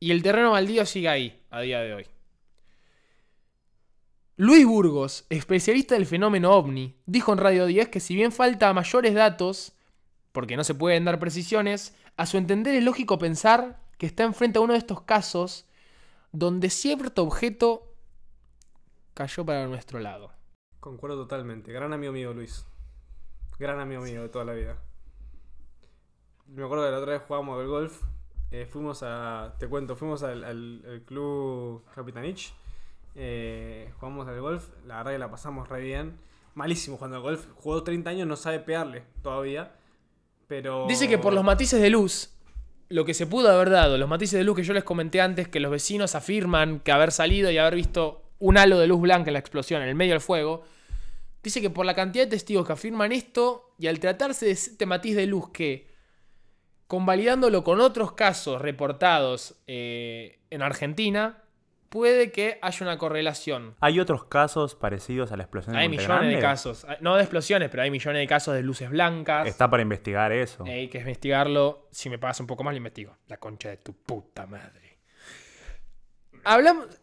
Y 0.00 0.10
el 0.12 0.22
terreno 0.22 0.52
baldío 0.52 0.86
sigue 0.86 1.08
ahí, 1.08 1.42
a 1.50 1.60
día 1.60 1.80
de 1.80 1.94
hoy. 1.94 2.06
Luis 4.36 4.64
Burgos, 4.64 5.26
especialista 5.30 5.96
del 5.96 6.06
fenómeno 6.06 6.52
ovni, 6.52 6.96
dijo 7.06 7.32
en 7.32 7.38
Radio 7.38 7.66
10 7.66 7.88
que 7.88 7.98
si 7.98 8.14
bien 8.14 8.30
falta 8.30 8.72
mayores 8.72 9.14
datos, 9.14 9.72
porque 10.30 10.56
no 10.56 10.62
se 10.62 10.76
pueden 10.76 11.04
dar 11.04 11.18
precisiones, 11.18 11.96
a 12.16 12.24
su 12.26 12.36
entender 12.36 12.76
es 12.76 12.84
lógico 12.84 13.18
pensar 13.18 13.80
que 13.98 14.06
está 14.06 14.22
enfrente 14.22 14.58
a 14.58 14.62
uno 14.62 14.74
de 14.74 14.78
estos 14.78 15.02
casos 15.02 15.66
donde 16.30 16.70
cierto 16.70 17.24
objeto 17.24 17.92
cayó 19.14 19.44
para 19.44 19.66
nuestro 19.66 19.98
lado. 19.98 20.32
Concuerdo 20.78 21.16
totalmente. 21.16 21.72
Gran 21.72 21.92
amigo 21.92 22.12
mío, 22.12 22.32
Luis. 22.32 22.64
Gran 23.58 23.80
amigo 23.80 24.02
mío 24.02 24.22
de 24.22 24.28
toda 24.28 24.44
la 24.44 24.52
vida. 24.52 24.78
Me 26.46 26.62
acuerdo 26.62 26.84
que 26.84 26.92
la 26.92 26.98
otra 26.98 27.12
vez 27.14 27.22
jugábamos 27.26 27.58
al 27.58 27.66
golf. 27.66 28.02
Eh, 28.50 28.66
fuimos 28.66 29.02
a. 29.02 29.54
Te 29.58 29.68
cuento, 29.68 29.96
fuimos 29.96 30.22
al, 30.22 31.02
club 31.06 31.82
Capitanich. 31.94 32.52
Eh, 33.14 33.90
jugamos 33.98 34.28
al 34.28 34.40
golf. 34.40 34.68
La 34.86 34.98
verdad 34.98 35.12
que 35.12 35.18
la 35.18 35.30
pasamos 35.30 35.68
re 35.68 35.80
bien. 35.80 36.18
Malísimo 36.54 36.96
jugando 36.96 37.16
al 37.16 37.22
golf. 37.22 37.46
Jugó 37.56 37.82
30 37.82 38.10
años, 38.10 38.28
no 38.28 38.36
sabe 38.36 38.60
pegarle 38.60 39.04
todavía. 39.22 39.72
Pero. 40.46 40.86
Dice 40.88 41.08
que 41.08 41.18
por 41.18 41.34
los 41.34 41.44
matices 41.44 41.80
de 41.80 41.90
luz, 41.90 42.30
lo 42.88 43.04
que 43.04 43.14
se 43.14 43.26
pudo 43.26 43.50
haber 43.50 43.70
dado, 43.70 43.98
los 43.98 44.08
matices 44.08 44.38
de 44.38 44.44
luz 44.44 44.56
que 44.56 44.62
yo 44.62 44.72
les 44.72 44.84
comenté 44.84 45.20
antes, 45.20 45.48
que 45.48 45.60
los 45.60 45.70
vecinos 45.70 46.14
afirman 46.14 46.80
que 46.80 46.92
haber 46.92 47.12
salido 47.12 47.50
y 47.50 47.58
haber 47.58 47.74
visto 47.74 48.22
un 48.38 48.56
halo 48.56 48.78
de 48.78 48.86
luz 48.86 49.00
blanca 49.00 49.28
en 49.28 49.34
la 49.34 49.40
explosión 49.40 49.82
en 49.82 49.88
el 49.88 49.94
medio 49.94 50.12
del 50.12 50.20
fuego, 50.20 50.62
dice 51.42 51.60
que 51.60 51.70
por 51.70 51.84
la 51.84 51.94
cantidad 51.94 52.24
de 52.24 52.30
testigos 52.30 52.66
que 52.66 52.72
afirman 52.72 53.12
esto 53.12 53.74
y 53.78 53.88
al 53.88 53.98
tratarse 54.00 54.46
de 54.46 54.52
este 54.52 54.86
matiz 54.86 55.16
de 55.16 55.26
luz 55.26 55.50
que, 55.50 55.88
convalidándolo 56.88 57.62
con 57.62 57.80
otros 57.80 58.12
casos 58.12 58.60
reportados 58.60 59.54
eh, 59.66 60.40
en 60.50 60.62
Argentina, 60.62 61.44
puede 61.90 62.32
que 62.32 62.58
haya 62.62 62.78
una 62.84 62.98
correlación. 62.98 63.76
¿Hay 63.80 64.00
otros 64.00 64.24
casos 64.24 64.74
parecidos 64.74 65.30
a 65.30 65.36
la 65.36 65.44
explosión 65.44 65.74
de 65.74 65.82
Hay 65.82 65.88
millones 65.88 66.34
de 66.34 66.40
casos, 66.40 66.86
no 67.00 67.16
de 67.16 67.22
explosiones, 67.22 67.68
pero 67.70 67.82
hay 67.82 67.90
millones 67.90 68.20
de 68.20 68.26
casos 68.26 68.54
de 68.54 68.62
luces 68.62 68.90
blancas. 68.90 69.46
Está 69.46 69.68
para 69.68 69.82
investigar 69.82 70.32
eso. 70.32 70.64
Hay 70.64 70.88
que 70.88 70.98
investigarlo. 70.98 71.86
Si 71.90 72.08
me 72.10 72.18
pasa 72.18 72.42
un 72.42 72.46
poco 72.46 72.64
más, 72.64 72.72
lo 72.72 72.78
investigo. 72.78 73.16
La 73.28 73.36
concha 73.36 73.68
de 73.68 73.76
tu 73.76 73.92
puta 73.92 74.46
madre. 74.46 74.87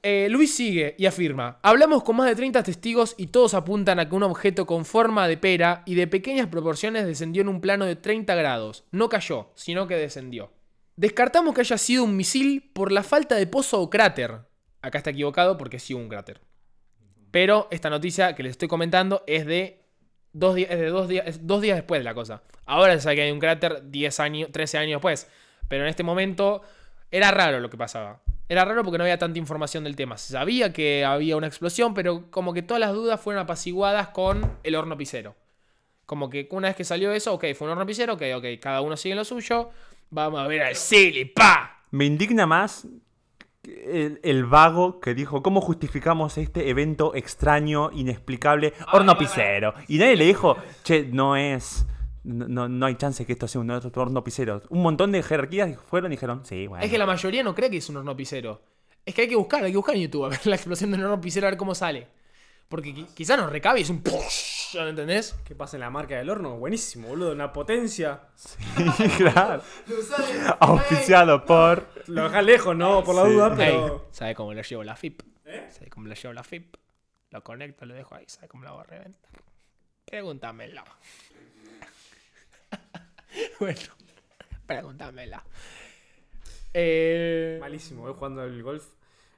Eh, 0.01 0.27
Luis 0.31 0.55
sigue 0.55 0.95
y 0.97 1.05
afirma: 1.05 1.60
Hablamos 1.62 2.03
con 2.03 2.15
más 2.15 2.27
de 2.27 2.36
30 2.36 2.63
testigos 2.63 3.13
y 3.17 3.27
todos 3.27 3.53
apuntan 3.53 3.99
a 3.99 4.10
que 4.10 4.15
un 4.15 4.23
objeto 4.23 4.65
con 4.65 4.86
forma 4.86 5.27
de 5.27 5.38
pera 5.38 5.84
y 5.86 5.95
de 5.95 6.08
pequeñas 6.08 6.47
proporciones 6.47 7.05
descendió 7.05 7.43
en 7.43 7.49
un 7.49 7.62
plano 7.62 7.86
de 7.86 7.95
30 7.95 8.34
grados. 8.34 8.86
No 8.91 9.08
cayó, 9.08 9.51
sino 9.53 9.88
que 9.88 9.97
descendió. 9.97 10.51
Descartamos 10.95 11.53
que 11.53 11.62
haya 11.62 11.77
sido 11.77 12.05
un 12.05 12.15
misil 12.15 12.71
por 12.73 12.91
la 12.91 13.03
falta 13.03 13.36
de 13.36 13.45
pozo 13.45 13.81
o 13.81 13.89
cráter. 13.89 14.39
Acá 14.81 14.97
está 14.97 15.12
equivocado 15.12 15.58
porque 15.58 15.77
sí 15.77 15.93
hubo 15.93 16.01
un 16.01 16.10
cráter. 16.10 16.41
Pero 17.31 17.67
esta 17.69 17.89
noticia 17.89 18.34
que 18.34 18.43
les 18.43 18.51
estoy 18.51 18.67
comentando 18.67 19.23
es 19.27 19.45
de 19.45 19.84
dos 20.31 20.55
días 20.55 21.75
después 21.75 21.99
de 21.99 22.03
la 22.03 22.13
cosa. 22.13 22.43
Ahora 22.65 22.93
se 22.93 23.01
sabe 23.01 23.17
que 23.17 23.21
hay 23.23 23.31
un 23.31 23.39
cráter 23.39 23.91
10 23.91 24.19
años, 24.21 24.49
13 24.51 24.77
años 24.77 24.97
después. 24.97 25.29
Pero 25.67 25.84
en 25.84 25.89
este 25.89 26.03
momento 26.03 26.62
era 27.15 27.32
raro 27.32 27.62
lo 27.62 27.69
que 27.69 27.78
pasaba. 27.78 28.19
Era 28.49 28.65
raro 28.65 28.84
porque 28.84 28.97
no 28.97 29.06
había 29.06 29.17
tanta 29.17 29.39
información 29.39 29.86
del 29.86 29.95
tema. 29.95 30.17
Se 30.17 30.34
sabía 30.34 30.73
que 30.73 31.06
había 31.06 31.38
una 31.38 31.47
explosión, 31.47 31.93
pero 31.93 32.30
como 32.30 32.54
que 32.54 32.62
todas 32.62 32.82
las 32.82 32.91
dudas 32.91 33.21
fueron 33.21 33.41
apaciguadas 33.41 34.10
con 34.10 34.58
el 34.63 34.75
horno 34.75 34.97
pisero. 34.97 35.34
Como 36.06 36.30
que 36.30 36.49
una 36.51 36.67
vez 36.67 36.75
que 36.75 36.84
salió 36.84 37.13
eso, 37.13 37.34
ok, 37.34 37.45
fue 37.56 37.67
un 37.67 37.71
horno 37.71 37.86
pisero, 37.86 38.15
ok, 38.15 38.23
ok, 38.36 38.45
cada 38.60 38.82
uno 38.82 38.97
sigue 38.97 39.13
en 39.13 39.19
lo 39.19 39.23
suyo. 39.23 39.69
Vamos 40.10 40.41
a 40.41 40.47
ver 40.47 40.62
al 40.62 40.75
Silly, 40.75 41.23
pa. 41.23 41.80
Me 41.91 42.04
indigna 42.04 42.45
más 42.45 42.86
el, 43.63 44.19
el 44.21 44.43
vago 44.43 44.99
que 44.99 45.13
dijo, 45.13 45.41
¿cómo 45.41 45.62
justificamos 45.62 46.38
este 46.38 46.69
evento 46.69 47.15
extraño, 47.15 47.91
inexplicable, 47.93 48.73
horno 48.91 49.17
pisero? 49.17 49.73
Y 49.88 49.99
nadie 49.99 50.17
le 50.17 50.25
dijo, 50.25 50.58
che, 50.84 51.04
no 51.10 51.38
es... 51.38 51.88
No, 52.26 52.48
no- 52.48 52.68
no 52.68 52.86
hay 52.86 52.96
chance 52.96 53.26
que 53.26 53.34
esto 53.34 53.48
sea 53.48 53.62
un 53.62 53.70
otro 53.72 54.02
horno 54.02 54.24
pisero. 54.24 54.62
Un 54.70 54.82
montón 54.82 55.12
de 55.12 55.22
jerarquías 55.24 55.78
fueron 55.80 56.12
y 56.12 56.16
dijeron, 56.16 56.46
sí, 56.46 56.68
bueno. 56.68 56.84
Es 56.84 56.90
que 56.92 56.98
la 56.98 57.06
mayoría 57.06 57.44
no 57.44 57.54
cree 57.54 57.70
que 57.70 57.78
es 57.78 57.90
un 57.90 57.98
horno 57.98 58.16
pisero. 58.16 58.62
Es 59.06 59.14
que 59.14 59.22
hay 59.24 59.28
que 59.30 59.36
buscar, 59.36 59.64
hay 59.64 59.72
que 59.72 59.78
buscar 59.78 59.96
en 59.96 60.02
YouTube 60.02 60.26
a 60.26 60.30
ver 60.30 60.40
la 60.48 60.56
explosión 60.56 60.92
de 60.92 60.98
un 60.98 61.04
horno 61.04 61.22
pisero 61.22 61.48
a 61.48 61.52
ver 61.52 61.58
cómo 61.58 61.76
sale. 61.76 62.08
Porque 62.68 62.96
qui- 62.96 63.08
quizás 63.14 63.38
nos 63.38 63.52
recabe 63.52 63.80
y 63.80 63.84
es 63.84 63.90
un... 63.92 64.02
¿no 64.74 64.88
¿Entendés? 64.88 65.36
¿Qué 65.46 65.54
pasa 65.56 65.78
en 65.78 65.82
la 65.82 65.90
marca 65.92 66.18
del 66.18 66.30
horno? 66.32 66.58
Buenísimo, 66.58 67.10
boludo. 67.10 67.32
Una 67.32 67.54
potencia. 67.54 68.22
claro. 69.18 69.62
Auspiciado 70.60 71.46
por... 71.46 71.88
Lo 72.08 72.24
dejás 72.24 72.44
lejos, 72.44 72.76
no, 72.76 73.04
por 73.04 73.16
la 73.16 73.26
Sí. 73.26 73.32
duda, 73.34 73.48
Ey, 73.52 73.56
pero. 73.58 74.08
¿Sabe 74.12 74.34
cómo 74.36 74.54
lo 74.54 74.62
llevo 74.64 74.84
la 74.84 74.96
FIP? 74.96 75.22
¿Sabe 75.70 75.90
cómo 75.92 76.08
lo 76.08 76.16
llevo 76.16 76.34
la 76.34 76.44
FIP? 76.44 76.76
Lo 77.30 77.44
conecto, 77.44 77.86
lo 77.86 77.94
dejo 77.94 78.16
ahí. 78.16 78.26
¿Sabe 78.28 78.48
cómo 78.48 78.64
lo 78.64 78.70
hago 78.72 78.84
reventar? 78.84 79.32
Pregúntamelo. 80.06 80.84
bueno. 83.60 83.80
Pregúntamela. 84.65 85.43
Eh, 86.74 87.58
Malísimo, 87.62 88.02
voy 88.02 88.13
jugando 88.13 88.41
al 88.41 88.63
golf. 88.63 88.86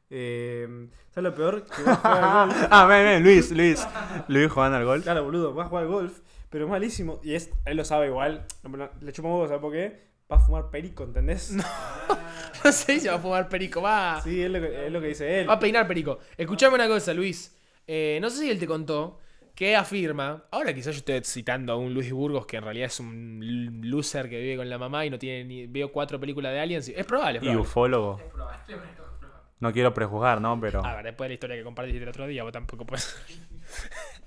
Eh, 0.10 0.88
¿Sabes 1.14 1.32
lo 1.32 1.36
peor? 1.36 1.66
Que 1.66 1.84
voy 1.84 1.92
a 1.92 1.96
jugar 1.96 2.24
al 2.24 2.48
golf. 2.48 2.68
Ah, 2.72 2.86
ven, 2.86 3.06
ven, 3.06 3.24
Luis, 3.24 3.52
Luis. 3.52 3.88
Luis 4.28 4.52
jugando 4.52 4.78
al 4.78 4.86
golf. 4.86 5.04
Claro, 5.04 5.24
boludo, 5.24 5.54
va 5.54 5.66
a 5.66 5.68
jugar 5.68 5.84
al 5.84 5.90
golf, 5.90 6.20
pero 6.50 6.66
es 6.66 6.72
malísimo. 6.72 7.20
Y 7.24 7.36
es, 7.36 7.52
él 7.66 7.78
lo 7.78 7.86
sabe 7.86 8.08
igual. 8.08 8.46
No, 8.64 8.70
no, 8.70 8.90
Le 9.02 9.12
chupa 9.12 9.28
huevo, 9.28 9.48
¿sabes 9.48 9.62
por 9.62 9.72
qué? 9.74 10.08
Va 10.32 10.38
a 10.38 10.40
fumar 10.40 10.70
perico, 10.70 11.04
¿entendés? 11.04 11.52
no 12.64 12.72
sé 12.72 13.00
si 13.00 13.08
va 13.08 13.16
a 13.16 13.20
fumar 13.20 13.48
perico, 13.50 13.82
va. 13.82 14.22
Sí, 14.24 14.42
es 14.42 14.50
lo, 14.50 14.60
que, 14.60 14.88
es 14.88 14.92
lo 14.92 15.00
que 15.02 15.08
dice 15.08 15.42
él. 15.42 15.50
Va 15.50 15.54
a 15.54 15.60
peinar 15.60 15.88
perico. 15.88 16.20
Escuchame 16.38 16.76
una 16.76 16.88
cosa, 16.88 17.14
Luis. 17.14 17.56
Eh, 17.86 18.20
no 18.22 18.30
sé 18.30 18.40
si 18.40 18.50
él 18.50 18.60
te 18.60 18.68
contó 18.68 19.20
que 19.58 19.76
afirma. 19.76 20.46
Ahora 20.52 20.72
quizás 20.72 20.94
yo 20.94 21.00
estoy 21.00 21.20
citando 21.24 21.74
a 21.74 21.78
un 21.78 21.92
Luis 21.92 22.12
Burgos 22.12 22.46
que 22.46 22.58
en 22.58 22.64
realidad 22.64 22.86
es 22.86 23.00
un 23.00 23.80
loser 23.86 24.30
que 24.30 24.40
vive 24.40 24.56
con 24.58 24.70
la 24.70 24.78
mamá 24.78 25.04
y 25.04 25.10
no 25.10 25.18
tiene 25.18 25.44
ni. 25.46 25.66
Veo 25.66 25.92
cuatro 25.92 26.20
películas 26.20 26.54
de 26.54 26.60
aliens. 26.60 26.88
Es 26.90 27.06
probable, 27.08 27.40
es 27.40 27.44
Y 27.44 27.48
probable. 27.48 27.62
ufólogo. 27.68 28.22
No 29.60 29.74
quiero 29.74 29.92
prejuzgar, 29.96 30.40
¿no? 30.40 30.60
Pero. 30.62 30.86
A 30.86 30.96
ver, 30.98 31.06
después 31.06 31.26
de 31.26 31.30
la 31.30 31.34
historia 31.34 31.56
que 31.56 31.64
compartiste 31.64 32.04
el 32.04 32.08
otro 32.10 32.28
día, 32.28 32.44
vos 32.44 32.52
tampoco 32.52 32.86
puedes. 32.86 33.18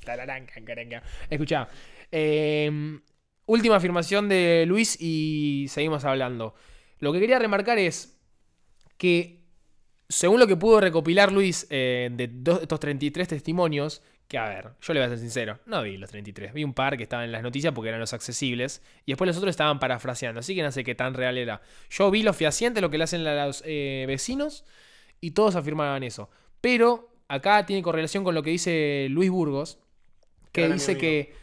Tararán, 0.04 0.46
cancarenga. 0.54 1.02
Escuchá. 1.28 1.68
eh, 2.10 2.98
última 3.46 3.76
afirmación 3.76 4.28
de 4.28 4.64
Luis 4.66 5.00
y 5.00 5.66
seguimos 5.68 6.04
hablando. 6.04 6.54
Lo 6.98 7.12
que 7.12 7.20
quería 7.20 7.38
remarcar 7.38 7.78
es 7.78 8.20
que, 8.96 9.44
según 10.08 10.40
lo 10.40 10.46
que 10.48 10.56
pudo 10.56 10.80
recopilar 10.80 11.30
Luis 11.32 11.68
eh, 11.70 12.10
de 12.12 12.28
do- 12.28 12.60
estos 12.62 12.80
33 12.80 13.28
testimonios, 13.28 14.02
que 14.30 14.38
a 14.38 14.48
ver, 14.48 14.68
yo 14.80 14.94
le 14.94 15.00
voy 15.00 15.06
a 15.06 15.08
ser 15.08 15.18
sincero, 15.18 15.58
no 15.66 15.82
vi 15.82 15.96
los 15.96 16.08
33. 16.08 16.52
Vi 16.52 16.62
un 16.62 16.72
par 16.72 16.96
que 16.96 17.02
estaban 17.02 17.24
en 17.24 17.32
las 17.32 17.42
noticias 17.42 17.74
porque 17.74 17.88
eran 17.88 17.98
los 17.98 18.12
accesibles 18.12 18.80
y 19.04 19.10
después 19.10 19.26
los 19.26 19.36
otros 19.36 19.50
estaban 19.50 19.80
parafraseando, 19.80 20.38
así 20.38 20.54
que 20.54 20.62
no 20.62 20.70
sé 20.70 20.84
qué 20.84 20.94
tan 20.94 21.14
real 21.14 21.36
era. 21.36 21.62
Yo 21.90 22.12
vi 22.12 22.22
lo 22.22 22.32
fehaciente, 22.32 22.80
lo 22.80 22.90
que 22.90 22.98
le 22.98 23.04
hacen 23.04 23.26
a 23.26 23.46
los 23.46 23.64
eh, 23.66 24.04
vecinos 24.06 24.64
y 25.20 25.32
todos 25.32 25.56
afirmaban 25.56 26.04
eso. 26.04 26.30
Pero 26.60 27.12
acá 27.26 27.66
tiene 27.66 27.82
correlación 27.82 28.22
con 28.22 28.36
lo 28.36 28.44
que 28.44 28.50
dice 28.50 29.08
Luis 29.10 29.30
Burgos, 29.30 29.80
que 30.52 30.62
Gran 30.62 30.74
dice 30.74 30.96
que, 30.96 31.34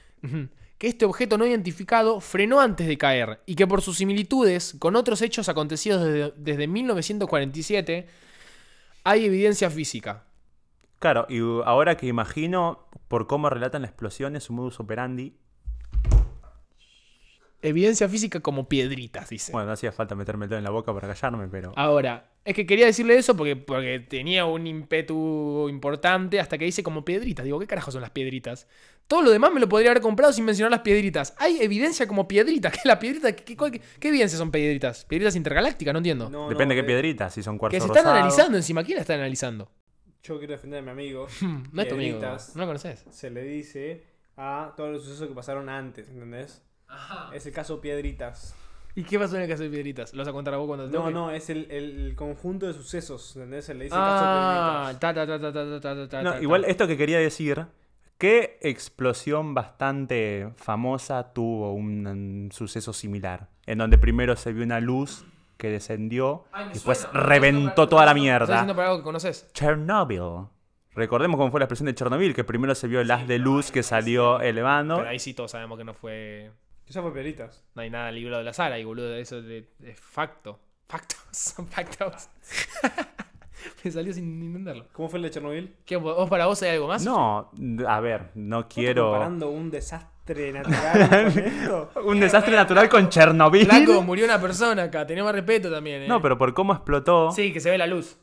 que 0.78 0.88
este 0.88 1.04
objeto 1.04 1.38
no 1.38 1.46
identificado 1.46 2.22
frenó 2.22 2.62
antes 2.62 2.88
de 2.88 2.98
caer 2.98 3.42
y 3.46 3.56
que 3.56 3.68
por 3.68 3.82
sus 3.82 3.98
similitudes 3.98 4.78
con 4.80 4.96
otros 4.96 5.22
hechos 5.22 5.50
acontecidos 5.50 6.06
desde, 6.06 6.34
desde 6.38 6.68
1947 6.68 8.08
hay 9.04 9.26
evidencia 9.26 9.70
física. 9.70 10.27
Claro, 11.00 11.26
y 11.30 11.40
ahora 11.66 11.96
que 11.98 12.08
imagino 12.08 12.88
por 13.08 13.28
cómo 13.28 13.50
relatan 13.50 13.84
la 13.84 13.88
explosión, 13.88 14.36
es 14.36 14.44
su 14.46 14.54
modus 14.54 14.80
operandi. 14.80 15.36
Evidencia 17.62 18.08
física 18.08 18.40
como 18.40 18.70
piedritas, 18.70 19.30
dice. 19.30 19.52
Bueno, 19.52 19.68
no 19.68 19.74
hacía 19.74 19.92
falta 19.92 20.14
meterme 20.14 20.46
el 20.46 20.50
dedo 20.50 20.60
en 20.60 20.64
la 20.64 20.70
boca 20.70 20.94
para 20.94 21.08
callarme, 21.08 21.48
pero. 21.48 21.74
Ahora, 21.76 22.30
es 22.46 22.54
que 22.54 22.68
quería 22.68 22.86
decirle 22.86 23.18
eso 23.18 23.36
porque, 23.36 23.56
porque 23.56 24.00
tenía 24.00 24.46
un 24.46 24.68
ímpetu 24.68 25.68
importante 25.68 26.40
hasta 26.40 26.58
que 26.60 26.66
dice 26.66 26.84
como 26.84 27.04
piedritas. 27.04 27.44
Digo, 27.46 27.60
¿qué 27.60 27.66
carajo 27.66 27.90
son 27.92 28.02
las 28.02 28.12
piedritas? 28.12 28.68
Todo 29.08 29.24
lo 29.24 29.32
demás 29.32 29.52
me 29.52 29.60
lo 29.60 29.68
podría 29.68 29.90
haber 29.90 30.04
comprado 30.04 30.32
sin 30.34 30.46
mencionar 30.46 30.70
las 30.72 30.82
piedritas. 30.82 31.34
Hay 31.40 31.58
evidencia 31.60 32.08
como 32.08 32.28
piedritas. 32.28 32.72
¿Qué 32.74 32.80
es 32.80 32.86
la 32.86 33.00
piedrita? 33.00 33.36
¿Qué, 33.36 33.44
qué, 33.44 33.56
qué- 33.58 33.82
qué 34.00 34.08
evidencia 34.10 34.38
son 34.38 34.52
piedritas? 34.52 35.06
¿Piedritas 35.06 35.36
intergalácticas? 35.36 35.94
No 35.94 35.98
entiendo. 35.98 36.30
No, 36.30 36.50
Depende 36.50 36.76
no, 36.76 36.82
qué 36.82 36.86
eh, 36.86 36.88
piedrita, 36.88 37.30
si 37.32 37.42
son 37.42 37.58
cuarzo 37.58 37.74
que 37.76 37.82
se 37.82 37.88
están 37.88 38.04
rosado. 38.04 38.18
analizando 38.18 38.58
encima. 38.58 38.84
¿Quién 38.84 38.98
la 38.98 39.02
está 39.02 39.16
analizando? 39.16 39.72
yo 40.28 40.38
quiero 40.38 40.54
defender 40.54 40.80
a 40.80 40.82
mi 40.82 40.92
amigo. 40.92 41.28
no 41.72 41.82
es 41.82 41.88
tu 41.88 41.96
amigo, 41.96 42.20
no 42.20 42.62
lo 42.62 42.68
conoces. 42.68 43.06
Se 43.10 43.30
le 43.30 43.44
dice 43.44 44.04
a 44.36 44.74
todos 44.76 44.92
los 44.92 45.04
sucesos 45.04 45.28
que 45.28 45.34
pasaron 45.34 45.70
antes, 45.70 46.10
¿entendés? 46.10 46.64
Ajá. 46.88 47.36
Es 47.36 47.46
el 47.46 47.54
caso 47.54 47.82
Piedritas. 47.82 48.56
¿Y 48.96 49.04
qué 49.04 49.20
pasó 49.20 49.36
en 49.36 49.44
el 49.44 49.50
caso 49.50 49.64
de 49.64 49.70
Piedritas? 49.70 50.14
¿Lo 50.14 50.20
vas 50.20 50.28
a 50.28 50.32
contar 50.32 50.54
a 50.54 50.58
vos 50.58 50.68
cuando 50.68 50.90
te 50.90 50.98
No, 50.98 51.12
no, 51.12 51.32
es 51.32 51.50
el, 51.50 51.70
el, 51.70 52.16
conjunto 52.16 52.66
de 52.66 52.74
sucesos, 52.74 53.36
¿entendés? 53.36 53.66
Se 53.66 53.74
le 53.74 53.86
dice 53.86 53.96
el 53.96 54.02
caso 54.02 54.24
ah, 54.26 54.98
Piedritas. 55.00 55.16
Ta, 55.82 55.94
ta, 55.96 56.08
ta, 56.10 56.24
no, 56.24 56.42
igual 56.42 56.66
esto 56.66 56.88
que 56.88 56.98
quería 56.98 57.20
decir, 57.20 57.68
¿qué 58.18 58.58
explosión 58.62 59.54
bastante 59.54 60.50
famosa 60.56 61.34
tuvo 61.34 61.74
un 61.74 62.50
suceso 62.52 62.92
similar? 62.92 63.50
En 63.66 63.78
donde 63.78 63.98
primero 63.98 64.36
se 64.36 64.54
vio 64.54 64.64
una 64.64 64.80
luz 64.80 65.26
que 65.58 65.70
descendió, 65.70 66.46
Ay, 66.52 66.66
me 66.68 66.74
después 66.74 67.00
suena. 67.00 67.20
reventó 67.20 67.88
toda 67.90 68.06
la 68.06 68.12
¿Estás 68.12 68.24
diciendo 68.24 68.46
mierda. 68.66 68.76
para 68.76 68.88
algo 68.90 69.00
que 69.00 69.04
conoces? 69.04 69.48
Chernobyl. 69.54 70.48
Recordemos 70.94 71.38
cómo 71.38 71.52
fue 71.52 71.60
la 71.60 71.66
explosión 71.66 71.86
de 71.88 71.96
Chernobyl, 71.96 72.34
que 72.34 72.44
primero 72.44 72.74
se 72.74 72.88
vio 72.88 73.02
el 73.02 73.12
haz 73.12 73.28
de 73.28 73.38
luz 73.38 73.72
que 73.72 73.84
salió 73.84 74.40
elevando. 74.42 74.98
Pero 74.98 75.10
ahí 75.10 75.20
sí 75.20 75.34
todos 75.34 75.52
sabemos 75.52 75.78
que 75.78 75.84
no 75.84 75.94
fue... 75.94 76.52
Esa 76.88 77.02
fue. 77.02 77.12
No 77.76 77.82
hay 77.82 77.90
nada 77.90 78.12
librado 78.12 78.40
de 78.40 78.46
la 78.46 78.54
sala 78.54 78.80
y 78.80 78.84
boludo, 78.86 79.14
eso 79.16 79.42
de, 79.42 79.70
de 79.78 79.94
facto. 79.96 80.60
Factos, 80.88 81.20
son 81.32 81.68
factos. 81.68 82.30
Me 83.84 83.92
salió 83.92 84.14
sin 84.14 84.42
entenderlo. 84.42 84.86
¿Cómo 84.94 85.10
fue 85.10 85.18
el 85.20 85.24
de 85.24 85.32
Chernobyl? 85.32 85.76
¿Qué, 85.86 85.96
vos 85.98 86.30
para 86.30 86.46
vos 86.46 86.62
hay 86.64 86.70
algo 86.72 86.88
más? 86.88 87.04
No, 87.04 87.52
a 87.88 88.00
ver, 88.00 88.32
no 88.36 88.60
¿Estás 88.62 88.74
quiero... 88.74 89.04
comparando 89.10 89.50
un 89.50 89.70
desastre 89.72 90.52
natural 90.52 91.10
con 91.34 91.40
esto? 91.44 91.92
Un 92.06 92.20
desastre 92.20 92.56
natural 92.56 92.90
con 92.90 93.10
Chernobyl. 93.10 93.66
Flaco, 93.66 94.02
murió 94.04 94.26
una 94.26 94.40
persona 94.40 94.84
acá, 94.84 95.06
tenemos 95.08 95.32
respeto 95.32 95.72
también, 95.72 96.04
eh. 96.04 96.08
No, 96.08 96.22
pero 96.22 96.38
por 96.38 96.54
cómo 96.54 96.74
explotó. 96.74 97.32
Sí, 97.32 97.52
que 97.54 97.60
se 97.60 97.70
ve 97.72 97.78
la 97.78 97.88
luz. 97.88 98.18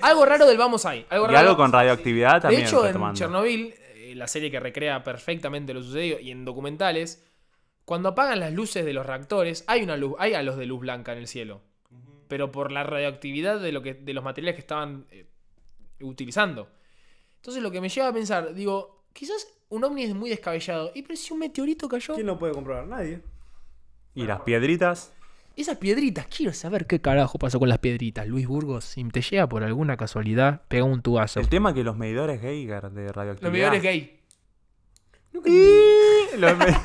Algo 0.00 0.24
raro 0.24 0.46
del 0.46 0.56
Vamos 0.58 0.86
ahí. 0.86 1.04
Algo 1.10 1.24
Y 1.26 1.28
raro. 1.28 1.38
algo 1.40 1.56
con 1.56 1.72
radioactividad 1.72 2.34
De 2.36 2.40
también. 2.42 2.62
hecho, 2.62 2.86
en. 2.86 3.14
Chernobyl, 3.14 3.74
eh, 3.96 4.14
la 4.14 4.28
serie 4.28 4.50
que 4.50 4.60
recrea 4.60 5.02
perfectamente 5.02 5.74
lo 5.74 5.82
sucedido, 5.82 6.20
y 6.20 6.30
en 6.30 6.44
documentales, 6.44 7.24
cuando 7.84 8.10
apagan 8.10 8.38
las 8.40 8.52
luces 8.52 8.84
de 8.84 8.92
los 8.92 9.04
reactores, 9.06 9.64
hay 9.66 9.82
una 9.82 9.96
luz, 9.96 10.14
hay 10.20 10.34
halos 10.34 10.56
de 10.56 10.66
luz 10.66 10.80
blanca 10.80 11.12
en 11.12 11.18
el 11.18 11.26
cielo. 11.26 11.62
Pero 12.28 12.50
por 12.52 12.72
la 12.72 12.82
radioactividad 12.84 13.60
de, 13.60 13.72
lo 13.72 13.82
que, 13.82 13.94
de 13.94 14.12
los 14.14 14.24
materiales 14.24 14.54
que 14.56 14.60
estaban 14.60 15.06
eh, 15.10 15.26
utilizando. 16.00 16.68
Entonces 17.36 17.62
lo 17.62 17.70
que 17.70 17.80
me 17.80 17.88
lleva 17.88 18.08
a 18.08 18.12
pensar, 18.12 18.54
digo, 18.54 19.04
quizás 19.12 19.46
un 19.68 19.84
ovni 19.84 20.02
es 20.04 20.14
muy 20.14 20.30
descabellado. 20.30 20.90
¿Y 20.94 21.02
pero 21.02 21.16
si 21.16 21.32
un 21.32 21.38
meteorito 21.40 21.88
cayó? 21.88 22.14
¿Quién 22.14 22.26
lo 22.26 22.38
puede 22.38 22.52
comprobar? 22.54 22.86
Nadie. 22.86 23.20
Y 24.14 24.24
las 24.24 24.40
piedritas. 24.40 25.12
Esas 25.56 25.78
piedritas, 25.78 26.26
quiero 26.26 26.52
saber 26.52 26.86
qué 26.86 27.00
carajo 27.00 27.38
pasó 27.38 27.58
con 27.58 27.68
las 27.70 27.78
piedritas. 27.78 28.26
Luis 28.26 28.46
Burgos, 28.46 28.84
si 28.84 29.02
te 29.04 29.22
llega 29.22 29.48
por 29.48 29.62
alguna 29.64 29.96
casualidad, 29.96 30.62
pega 30.68 30.84
un 30.84 31.00
tubazo. 31.00 31.40
El 31.40 31.48
tema 31.48 31.72
que 31.72 31.82
los 31.82 31.96
medidores 31.96 32.42
Geiger 32.42 32.90
de 32.90 33.04
Los 33.06 33.16
radioactividad. 33.16 33.52
medidores 33.70 33.82
gay. 33.82 34.20
Los, 36.38 36.56
me- 36.58 36.66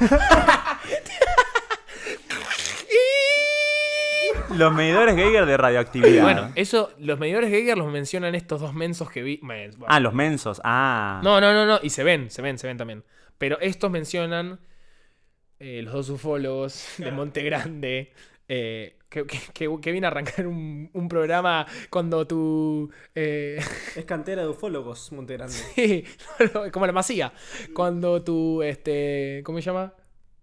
Los 4.57 4.73
medidores 4.73 5.15
Geiger 5.15 5.45
de 5.45 5.57
radioactividad. 5.57 6.23
Bueno, 6.23 6.51
eso, 6.55 6.91
los 6.99 7.19
medidores 7.19 7.49
Geiger 7.49 7.77
los 7.77 7.91
mencionan 7.91 8.35
estos 8.35 8.61
dos 8.61 8.73
mensos 8.73 9.09
que 9.09 9.23
vi. 9.23 9.39
bueno. 9.41 9.73
Ah, 9.87 9.99
los 9.99 10.13
mensos. 10.13 10.61
Ah. 10.63 11.21
No, 11.23 11.39
no, 11.41 11.53
no, 11.53 11.65
no. 11.65 11.79
Y 11.81 11.89
se 11.89 12.03
ven, 12.03 12.29
se 12.31 12.41
ven, 12.41 12.57
se 12.57 12.67
ven 12.67 12.77
también. 12.77 13.03
Pero 13.37 13.59
estos 13.59 13.89
mencionan 13.91 14.59
eh, 15.59 15.81
los 15.83 15.93
dos 15.93 16.09
ufólogos 16.09 16.93
de 16.97 17.11
Monte 17.11 17.43
Grande. 17.43 18.13
eh, 18.47 18.97
que, 19.09 19.25
que, 19.25 19.91
viene 19.91 20.07
a 20.07 20.09
arrancar 20.09 20.47
un, 20.47 20.89
un 20.93 21.09
programa 21.09 21.65
cuando 21.89 22.25
tu. 22.25 22.89
eh, 23.13 23.59
Es 23.95 24.05
cantera 24.05 24.41
de 24.43 24.47
ufólogos, 24.47 25.11
Montegrande. 25.11 25.53
sí, 25.75 26.05
como 26.71 26.85
la 26.87 26.93
masía. 26.93 27.33
Cuando 27.73 28.23
tu. 28.23 28.61
Este, 28.63 29.41
¿Cómo 29.43 29.57
se 29.59 29.65
llama? 29.65 29.93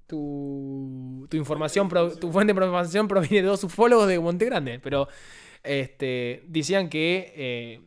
Tu, 0.08 1.26
tu 1.30 1.36
información, 1.36 1.88
tu 2.18 2.32
fuente 2.32 2.52
de 2.52 2.58
información 2.58 3.06
proviene 3.06 3.42
de 3.42 3.48
dos 3.48 3.62
ufólogos 3.62 4.08
de 4.08 4.18
Monte 4.18 4.46
Grande. 4.46 4.80
Pero 4.80 5.06
este, 5.62 6.42
decían 6.48 6.88
que. 6.88 7.32
eh, 7.36 7.80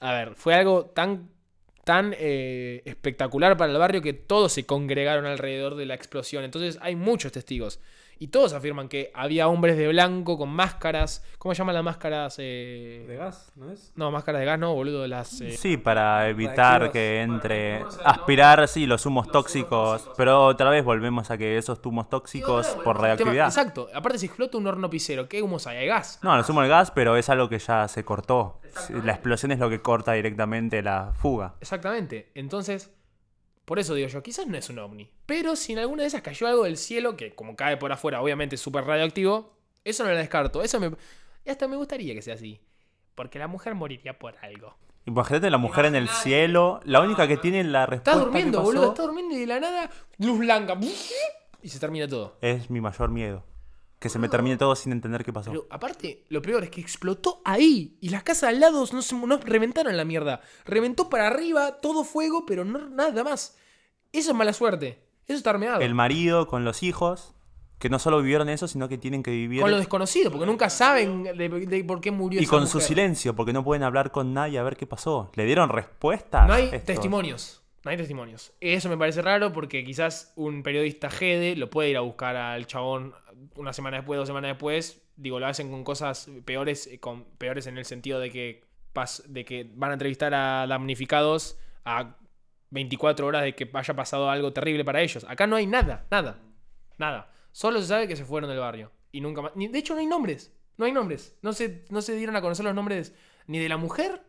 a 0.00 0.12
ver, 0.12 0.34
fue 0.34 0.54
algo 0.54 0.86
tan 0.86 1.30
tan 1.84 2.16
eh, 2.18 2.82
espectacular 2.84 3.56
para 3.56 3.70
el 3.70 3.78
barrio 3.78 4.02
que 4.02 4.12
todos 4.12 4.52
se 4.52 4.66
congregaron 4.66 5.24
alrededor 5.24 5.76
de 5.76 5.86
la 5.86 5.94
explosión. 5.94 6.42
Entonces 6.42 6.78
hay 6.82 6.96
muchos 6.96 7.30
testigos. 7.30 7.78
Y 8.18 8.28
todos 8.28 8.54
afirman 8.54 8.88
que 8.88 9.10
había 9.14 9.46
hombres 9.48 9.76
de 9.76 9.88
blanco 9.88 10.38
con 10.38 10.48
máscaras. 10.48 11.22
¿Cómo 11.38 11.54
se 11.54 11.58
llaman 11.58 11.74
las 11.74 11.84
máscaras? 11.84 12.36
eh? 12.38 13.04
¿De 13.06 13.16
gas? 13.16 13.52
¿No 13.56 13.70
es? 13.70 13.92
No, 13.94 14.10
máscaras 14.10 14.40
de 14.40 14.46
gas, 14.46 14.58
no, 14.58 14.74
boludo. 14.74 15.06
Las. 15.06 15.38
eh, 15.42 15.52
Sí, 15.52 15.76
para 15.76 16.28
evitar 16.28 16.90
que 16.90 17.20
entre. 17.20 17.84
Aspirar, 18.04 18.66
sí, 18.68 18.86
los 18.86 19.04
humos 19.04 19.30
tóxicos. 19.30 20.08
Pero 20.16 20.46
otra 20.46 20.70
vez 20.70 20.82
volvemos 20.84 21.30
a 21.30 21.36
que 21.36 21.58
esos 21.58 21.78
humos 21.84 22.08
tóxicos 22.08 22.66
por 22.84 22.98
radioactividad. 23.00 23.46
exacto. 23.48 23.88
Aparte, 23.94 24.18
si 24.18 24.26
explota 24.26 24.56
un 24.56 24.66
horno 24.66 24.88
pisero, 24.88 25.28
¿qué 25.28 25.42
humos 25.42 25.66
hay? 25.66 25.76
Hay 25.78 25.86
gas. 25.86 26.18
No, 26.22 26.34
los 26.36 26.48
humos 26.48 26.62
del 26.62 26.70
gas, 26.70 26.90
pero 26.90 27.16
es 27.16 27.28
algo 27.28 27.48
que 27.50 27.58
ya 27.58 27.86
se 27.88 28.04
cortó. 28.04 28.60
La 29.04 29.12
explosión 29.12 29.52
es 29.52 29.58
lo 29.58 29.68
que 29.68 29.80
corta 29.82 30.12
directamente 30.12 30.82
la 30.82 31.12
fuga. 31.14 31.54
Exactamente. 31.60 32.30
Entonces, 32.34 32.90
por 33.66 33.80
eso 33.80 33.94
digo 33.94 34.08
yo, 34.08 34.22
quizás 34.22 34.46
no 34.46 34.56
es 34.56 34.70
un 34.70 34.78
ovni. 34.78 35.10
Pero 35.26 35.56
si 35.56 35.72
en 35.72 35.80
alguna 35.80 36.02
de 36.02 36.08
esas 36.08 36.22
cayó 36.22 36.46
algo 36.46 36.62
del 36.62 36.76
cielo, 36.76 37.16
que 37.16 37.34
como 37.34 37.56
cae 37.56 37.76
por 37.76 37.90
afuera, 37.90 38.22
obviamente 38.22 38.54
es 38.54 38.60
súper 38.60 38.84
radioactivo, 38.84 39.56
eso 39.84 40.04
no 40.04 40.10
lo 40.10 40.16
descarto. 40.16 40.62
Eso 40.62 40.78
me. 40.78 40.92
Y 41.44 41.50
hasta 41.50 41.66
me 41.66 41.76
gustaría 41.76 42.14
que 42.14 42.22
sea 42.22 42.34
así. 42.34 42.60
Porque 43.16 43.40
la 43.40 43.48
mujer 43.48 43.74
moriría 43.74 44.18
por 44.18 44.36
algo. 44.42 44.76
Imagínate 45.04 45.50
la 45.50 45.58
mujer 45.58 45.84
en 45.86 45.96
el 45.96 46.08
cielo, 46.08 46.80
la 46.84 47.00
única 47.00 47.26
que 47.26 47.36
tiene 47.36 47.64
la 47.64 47.86
respuesta. 47.86 48.12
Estás 48.12 48.24
durmiendo, 48.24 48.58
que 48.58 48.62
pasó 48.62 48.66
boludo. 48.66 48.88
Estás 48.90 49.06
durmiendo 49.06 49.34
y 49.34 49.38
de 49.40 49.46
la 49.46 49.60
nada, 49.60 49.90
luz 50.18 50.38
blanca. 50.38 50.78
Y 51.60 51.68
se 51.68 51.80
termina 51.80 52.06
todo. 52.06 52.36
Es 52.40 52.70
mi 52.70 52.80
mayor 52.80 53.10
miedo. 53.10 53.44
Que 53.98 54.10
se 54.10 54.18
me 54.18 54.28
termine 54.28 54.58
todo 54.58 54.76
sin 54.76 54.92
entender 54.92 55.24
qué 55.24 55.32
pasó. 55.32 55.50
Pero 55.50 55.66
aparte, 55.70 56.24
lo 56.28 56.42
peor 56.42 56.64
es 56.64 56.70
que 56.70 56.80
explotó 56.80 57.40
ahí. 57.44 57.96
Y 58.00 58.10
las 58.10 58.22
casas 58.22 58.50
al 58.50 58.60
lado 58.60 58.84
no, 58.92 59.02
se, 59.02 59.14
no 59.14 59.38
reventaron 59.38 59.96
la 59.96 60.04
mierda. 60.04 60.42
Reventó 60.66 61.08
para 61.08 61.28
arriba, 61.28 61.78
todo 61.78 62.04
fuego, 62.04 62.44
pero 62.44 62.64
no 62.64 62.90
nada 62.90 63.24
más. 63.24 63.56
Eso 64.12 64.30
es 64.32 64.36
mala 64.36 64.52
suerte. 64.52 65.02
Eso 65.26 65.38
está 65.38 65.50
armeado. 65.50 65.80
El 65.80 65.94
marido 65.94 66.46
con 66.46 66.64
los 66.64 66.82
hijos, 66.82 67.34
que 67.78 67.88
no 67.88 67.98
solo 67.98 68.18
vivieron 68.20 68.48
eso, 68.50 68.68
sino 68.68 68.88
que 68.88 68.98
tienen 68.98 69.22
que 69.22 69.30
vivir... 69.30 69.62
Con 69.62 69.70
lo 69.70 69.78
desconocido, 69.78 70.30
porque 70.30 70.46
nunca 70.46 70.68
saben 70.70 71.24
de, 71.24 71.48
de 71.48 71.84
por 71.84 72.00
qué 72.00 72.10
murió 72.10 72.40
Y 72.40 72.44
esa 72.44 72.50
con 72.50 72.66
su 72.66 72.80
silencio, 72.80 73.34
porque 73.34 73.52
no 73.52 73.64
pueden 73.64 73.82
hablar 73.82 74.12
con 74.12 74.34
nadie 74.34 74.58
a 74.58 74.62
ver 74.62 74.76
qué 74.76 74.86
pasó. 74.86 75.30
¿Le 75.34 75.46
dieron 75.46 75.70
respuesta? 75.70 76.46
No 76.46 76.52
hay 76.52 76.70
testimonios. 76.80 77.62
No 77.86 77.90
hay 77.90 77.96
testimonios. 77.96 78.52
Eso 78.60 78.88
me 78.88 78.98
parece 78.98 79.22
raro 79.22 79.52
porque 79.52 79.84
quizás 79.84 80.32
un 80.34 80.64
periodista 80.64 81.08
Gede 81.08 81.54
lo 81.54 81.70
puede 81.70 81.90
ir 81.90 81.96
a 81.96 82.00
buscar 82.00 82.34
al 82.34 82.66
chabón 82.66 83.14
una 83.54 83.72
semana 83.72 83.98
después, 83.98 84.18
dos 84.18 84.26
semanas 84.28 84.50
después. 84.50 85.02
Digo, 85.16 85.38
lo 85.40 85.46
hacen 85.46 85.70
con 85.70 85.84
cosas 85.84 86.28
peores, 86.44 86.86
eh, 86.86 87.00
con, 87.00 87.24
peores 87.38 87.66
en 87.66 87.78
el 87.78 87.84
sentido 87.84 88.18
de 88.20 88.30
que, 88.30 88.64
pas- 88.94 89.22
de 89.24 89.44
que 89.44 89.70
van 89.74 89.90
a 89.90 89.92
entrevistar 89.94 90.34
a 90.34 90.66
damnificados 90.66 91.58
a 91.84 92.16
24 92.70 93.26
horas 93.26 93.42
de 93.42 93.54
que 93.54 93.70
haya 93.72 93.94
pasado 93.94 94.28
algo 94.28 94.52
terrible 94.52 94.84
para 94.84 95.00
ellos. 95.00 95.24
Acá 95.28 95.46
no 95.46 95.56
hay 95.56 95.66
nada, 95.66 96.06
nada, 96.10 96.40
nada. 96.98 97.30
Solo 97.52 97.80
se 97.80 97.86
sabe 97.86 98.08
que 98.08 98.16
se 98.16 98.24
fueron 98.24 98.50
del 98.50 98.58
barrio. 98.58 98.90
Y 99.12 99.20
nunca 99.20 99.40
más. 99.40 99.52
De 99.54 99.78
hecho, 99.78 99.94
no 99.94 100.00
hay 100.00 100.06
nombres. 100.06 100.52
No 100.76 100.84
hay 100.84 100.92
nombres. 100.92 101.38
No 101.40 101.52
se, 101.54 101.86
no 101.88 102.02
se 102.02 102.14
dieron 102.16 102.36
a 102.36 102.42
conocer 102.42 102.64
los 102.64 102.74
nombres 102.74 103.14
ni 103.46 103.58
de 103.58 103.68
la 103.68 103.76
mujer, 103.78 104.22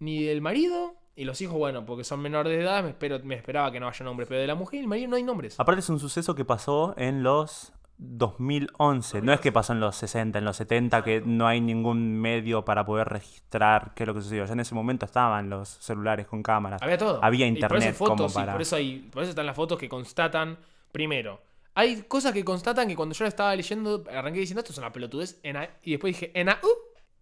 ni 0.00 0.24
del 0.24 0.40
marido. 0.40 0.96
Y 1.14 1.24
los 1.24 1.40
hijos, 1.40 1.56
bueno, 1.56 1.86
porque 1.86 2.02
son 2.02 2.20
menores 2.20 2.52
de 2.56 2.64
edad, 2.64 2.82
me, 2.82 2.88
espero, 2.90 3.20
me 3.22 3.36
esperaba 3.36 3.70
que 3.70 3.78
no 3.78 3.86
haya 3.86 4.04
nombres. 4.04 4.28
Pero 4.28 4.40
de 4.40 4.48
la 4.48 4.56
mujer 4.56 4.78
y 4.78 4.82
el 4.82 4.88
marido 4.88 5.08
no 5.10 5.14
hay 5.16 5.22
nombres. 5.22 5.60
Aparte 5.60 5.78
es 5.80 5.88
un 5.88 6.00
suceso 6.00 6.34
que 6.34 6.44
pasó 6.44 6.94
en 6.96 7.22
los 7.22 7.72
2011. 7.98 9.22
No 9.22 9.32
es 9.32 9.40
que 9.40 9.52
pasó 9.52 9.72
en 9.72 9.80
los 9.80 9.96
60, 9.96 10.38
en 10.38 10.44
los 10.44 10.56
70, 10.56 11.02
que 11.04 11.22
no 11.24 11.46
hay 11.46 11.60
ningún 11.60 12.20
medio 12.20 12.64
para 12.64 12.84
poder 12.84 13.08
registrar 13.08 13.92
qué 13.94 14.02
es 14.02 14.06
lo 14.06 14.14
que 14.14 14.22
sucedió. 14.22 14.44
Ya 14.44 14.52
en 14.52 14.60
ese 14.60 14.74
momento 14.74 15.06
estaban 15.06 15.48
los 15.50 15.68
celulares 15.68 16.26
con 16.26 16.42
cámaras. 16.42 16.82
Había 16.82 16.98
todo. 16.98 17.22
Había 17.22 17.46
Y 17.46 17.52
por 17.52 17.76
eso 17.76 17.88
internet 17.88 17.94
fotos, 17.94 18.16
como 18.16 18.28
y 18.30 18.32
para... 18.32 18.52
por, 18.52 18.62
eso 18.62 18.76
hay, 18.76 18.98
por 19.12 19.22
eso 19.22 19.30
están 19.30 19.46
las 19.46 19.56
fotos 19.56 19.78
que 19.78 19.88
constatan. 19.88 20.58
Primero, 20.92 21.40
hay 21.74 22.02
cosas 22.02 22.32
que 22.32 22.44
constatan 22.44 22.88
que 22.88 22.96
cuando 22.96 23.14
yo 23.14 23.24
la 23.24 23.28
estaba 23.28 23.54
leyendo, 23.54 24.04
arranqué 24.12 24.40
diciendo 24.40 24.60
esto 24.60 24.72
es 24.72 24.78
una 24.78 24.92
pelotudez. 24.92 25.40
y 25.82 25.90
después 25.90 26.14
dije, 26.14 26.30
en 26.38 26.48
uh, 26.48 26.54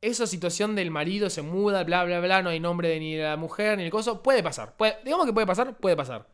esa 0.01 0.27
situación 0.27 0.75
del 0.75 0.91
marido 0.91 1.31
se 1.31 1.43
muda, 1.43 1.85
bla, 1.85 2.05
bla, 2.05 2.21
bla, 2.21 2.43
no 2.43 2.51
hay 2.51 2.61
nombre 2.61 2.89
de 2.89 3.01
ni 3.01 3.15
de 3.15 3.25
la 3.25 3.37
mujer 3.37 3.79
ni 3.79 3.85
el 3.85 3.91
coso. 3.91 4.23
Puede 4.23 4.43
pasar. 4.43 4.77
Puede, 4.77 4.99
digamos 5.05 5.27
que 5.27 5.33
puede 5.33 5.47
pasar, 5.47 5.77
puede 5.77 5.97
pasar. 5.97 6.27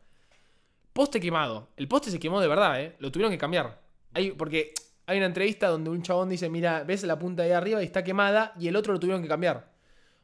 Poste 0.91 1.19
quemado. 1.19 1.69
El 1.77 1.87
poste 1.87 2.11
se 2.11 2.19
quemó 2.19 2.41
de 2.41 2.47
verdad, 2.47 2.81
¿eh? 2.81 2.95
Lo 2.99 3.11
tuvieron 3.11 3.31
que 3.31 3.37
cambiar. 3.37 3.88
Hay, 4.13 4.31
porque 4.31 4.73
hay 5.05 5.17
una 5.17 5.27
entrevista 5.27 5.67
donde 5.67 5.89
un 5.89 6.01
chabón 6.01 6.29
dice, 6.29 6.49
mira, 6.49 6.83
ves 6.83 7.03
la 7.03 7.17
punta 7.19 7.43
de 7.43 7.49
ahí 7.49 7.53
arriba 7.55 7.81
y 7.81 7.85
está 7.85 8.03
quemada, 8.03 8.53
y 8.59 8.67
el 8.67 8.75
otro 8.75 8.93
lo 8.93 8.99
tuvieron 8.99 9.21
que 9.21 9.27
cambiar. 9.27 9.69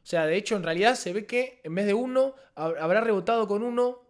O 0.02 0.06
sea, 0.08 0.26
de 0.26 0.36
hecho, 0.36 0.56
en 0.56 0.62
realidad 0.62 0.94
se 0.94 1.12
ve 1.12 1.26
que 1.26 1.60
en 1.64 1.74
vez 1.74 1.86
de 1.86 1.94
uno, 1.94 2.34
hab- 2.54 2.76
habrá 2.80 3.00
rebotado 3.00 3.48
con 3.48 3.62
uno 3.62 4.02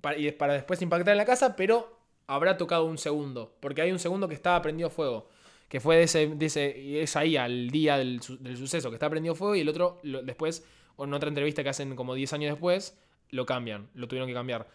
para, 0.00 0.18
y 0.18 0.30
para 0.32 0.54
después 0.54 0.82
impactar 0.82 1.12
en 1.12 1.18
la 1.18 1.24
casa, 1.24 1.54
pero 1.56 2.00
habrá 2.26 2.56
tocado 2.56 2.84
un 2.84 2.98
segundo. 2.98 3.56
Porque 3.60 3.82
hay 3.82 3.92
un 3.92 3.98
segundo 4.00 4.28
que 4.28 4.34
estaba 4.34 4.60
prendido 4.62 4.90
fuego. 4.90 5.28
Que 5.68 5.80
fue 5.80 5.96
de 5.96 6.02
ese, 6.04 7.02
es 7.02 7.14
ahí 7.16 7.36
al 7.36 7.70
día 7.70 7.98
del, 7.98 8.20
del 8.40 8.56
suceso, 8.56 8.88
que 8.90 8.94
está 8.96 9.08
prendido 9.10 9.34
fuego, 9.34 9.54
y 9.54 9.60
el 9.60 9.68
otro 9.68 10.00
lo- 10.02 10.22
después, 10.22 10.64
o 10.96 11.04
en 11.04 11.14
otra 11.14 11.28
entrevista 11.28 11.62
que 11.62 11.68
hacen 11.68 11.94
como 11.94 12.14
10 12.14 12.32
años 12.32 12.50
después, 12.52 12.98
lo 13.30 13.46
cambian, 13.46 13.88
lo 13.94 14.08
tuvieron 14.08 14.26
que 14.28 14.34
cambiar. 14.34 14.66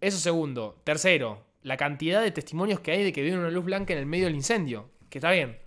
Eso 0.00 0.18
segundo. 0.18 0.76
Tercero, 0.84 1.42
la 1.62 1.76
cantidad 1.76 2.20
de 2.22 2.30
testimonios 2.30 2.80
que 2.80 2.90
hay 2.92 3.04
de 3.04 3.12
que 3.12 3.22
vieron 3.22 3.40
una 3.40 3.50
luz 3.50 3.64
blanca 3.64 3.92
en 3.92 3.98
el 4.00 4.06
medio 4.06 4.26
del 4.26 4.34
incendio. 4.34 4.90
Que 5.08 5.18
está 5.18 5.30
bien. 5.30 5.58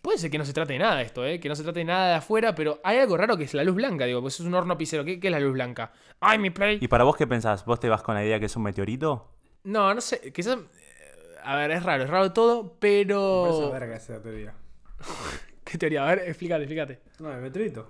Puede 0.00 0.18
ser 0.18 0.30
que 0.30 0.38
no 0.38 0.44
se 0.44 0.52
trate 0.52 0.72
de 0.72 0.80
nada 0.80 0.96
de 0.96 1.04
esto, 1.04 1.24
¿eh? 1.24 1.38
Que 1.38 1.48
no 1.48 1.54
se 1.54 1.62
trate 1.62 1.78
de 1.80 1.84
nada 1.84 2.08
de 2.08 2.14
afuera, 2.16 2.54
pero 2.56 2.80
hay 2.82 2.98
algo 2.98 3.16
raro 3.16 3.36
que 3.36 3.44
es 3.44 3.54
la 3.54 3.62
luz 3.62 3.76
blanca, 3.76 4.04
digo, 4.04 4.20
pues 4.20 4.34
es 4.40 4.46
un 4.46 4.52
horno 4.54 4.76
pisero. 4.76 5.04
¿Qué, 5.04 5.20
qué 5.20 5.28
es 5.28 5.32
la 5.32 5.38
luz 5.38 5.52
blanca? 5.52 5.92
¡Ay, 6.18 6.38
mi 6.38 6.50
play! 6.50 6.78
¿Y 6.80 6.88
para 6.88 7.04
vos 7.04 7.16
qué 7.16 7.26
pensás? 7.28 7.64
¿Vos 7.64 7.78
te 7.78 7.88
vas 7.88 8.02
con 8.02 8.14
la 8.16 8.24
idea 8.24 8.40
que 8.40 8.46
es 8.46 8.56
un 8.56 8.64
meteorito? 8.64 9.28
No, 9.64 9.94
no 9.94 10.00
sé, 10.00 10.32
quizás... 10.32 10.56
eh, 10.58 11.36
A 11.44 11.54
ver, 11.54 11.70
es 11.70 11.82
raro, 11.84 12.02
es 12.02 12.10
raro 12.10 12.32
todo, 12.32 12.62
Por 12.62 12.70
eso 12.72 12.76
pero... 12.80 13.66
es 13.66 13.72
verga 13.72 13.96
esa 13.96 14.20
teoría. 14.20 14.54
¿Qué 15.64 15.78
teoría? 15.78 16.04
A 16.04 16.14
ver, 16.14 16.24
explícate, 16.28 16.62
explícate. 16.64 17.00
No, 17.20 17.32
el 17.32 17.40
meteorito. 17.40 17.88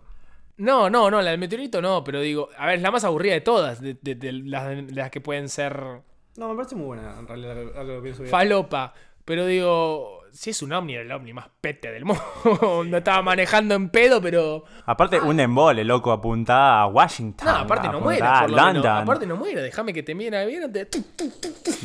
No, 0.59 0.91
no, 0.91 1.11
no, 1.11 1.23
la 1.23 1.31
del 1.31 1.41
meteorito 1.41 1.81
no, 1.81 2.05
pero 2.05 2.21
digo, 2.21 2.51
a 2.59 2.67
ver, 2.67 2.77
es 2.77 2.83
la 2.83 2.91
más 2.91 3.05
aburrida 3.05 3.33
de 3.33 3.41
todas, 3.41 3.81
de, 3.81 3.97
de- 4.03 4.15
de 4.17 4.33
las, 4.33 4.69
de 4.69 4.93
las 4.93 5.11
que 5.11 5.23
pueden 5.23 5.49
ser 5.49 6.03
No, 6.37 6.49
me 6.49 6.57
parece 6.57 6.75
muy 6.75 6.87
buena, 6.87 7.19
en 7.19 7.27
realidad, 7.27 7.59
algo 7.77 7.97
que 7.97 8.03
pienso 8.03 8.23
bien. 8.23 8.31
falopa. 8.31 8.95
Pero 9.25 9.47
digo, 9.47 10.23
si 10.33 10.51
es 10.51 10.63
un 10.63 10.73
ovni, 10.73 10.97
el 10.97 11.13
ovni 11.13 11.33
más 11.33 11.49
pete 11.61 11.93
del 11.93 12.05
mundo. 12.07 12.97
Estaba 12.97 13.23
manejando 13.23 13.75
en 13.77 13.89
pedo, 13.91 14.21
pero. 14.21 14.65
Aparte, 14.87 15.21
un 15.21 15.39
embole, 15.39 15.85
loco, 15.85 16.11
apunta 16.11 16.81
a 16.81 16.87
Washington. 16.89 17.47
No, 17.47 17.57
aparte 17.57 17.89
no 17.89 17.99
a 17.99 18.01
por 18.01 18.11
lo 18.51 18.57
menos. 18.57 18.75
London. 18.75 18.87
Aparte 18.97 19.27
no 19.27 19.37
muera, 19.37 19.63
déjame 19.63 19.93
que 19.93 20.03
te 20.03 20.15
miren 20.15 20.35
a 20.35 20.45
bien. 20.45 20.73
te- 20.73 20.89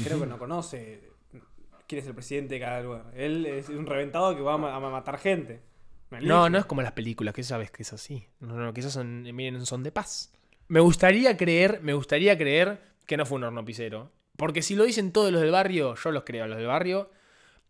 Creo 0.03 0.19
que 0.19 0.25
no 0.25 0.37
conoce 0.39 1.09
quién 1.87 2.01
es 2.01 2.07
el 2.07 2.15
presidente 2.15 2.55
de 2.55 2.59
cada 2.61 2.81
lugar. 2.81 3.03
Él 3.15 3.45
es 3.45 3.69
un 3.69 3.85
reventado 3.85 4.35
que 4.35 4.41
va 4.41 4.53
a, 4.55 4.57
ma- 4.57 4.75
a 4.75 4.79
matar 4.79 5.19
gente. 5.19 5.61
No, 6.09 6.17
Malísimo. 6.17 6.49
no 6.49 6.57
es 6.57 6.65
como 6.65 6.81
las 6.81 6.93
películas, 6.93 7.33
que 7.33 7.43
sabes 7.43 7.69
que 7.69 7.83
es 7.83 7.93
así. 7.93 8.27
No, 8.39 8.55
no, 8.55 8.73
que 8.73 8.79
esas 8.79 8.93
son, 8.93 9.23
miren, 9.35 9.65
son 9.65 9.83
de 9.83 9.91
paz. 9.91 10.33
Me 10.69 10.79
gustaría 10.79 11.35
creer, 11.37 11.81
me 11.83 11.93
gustaría 11.93 12.37
creer 12.37 12.81
que 13.05 13.15
no 13.17 13.25
fue 13.25 13.37
un 13.37 13.43
hornopicero. 13.43 14.11
Porque 14.37 14.61
si 14.61 14.75
lo 14.75 14.85
dicen 14.85 15.11
todos 15.11 15.31
los 15.31 15.41
del 15.41 15.51
barrio, 15.51 15.95
yo 15.95 16.11
los 16.11 16.23
creo, 16.23 16.47
los 16.47 16.57
del 16.57 16.67
barrio. 16.67 17.11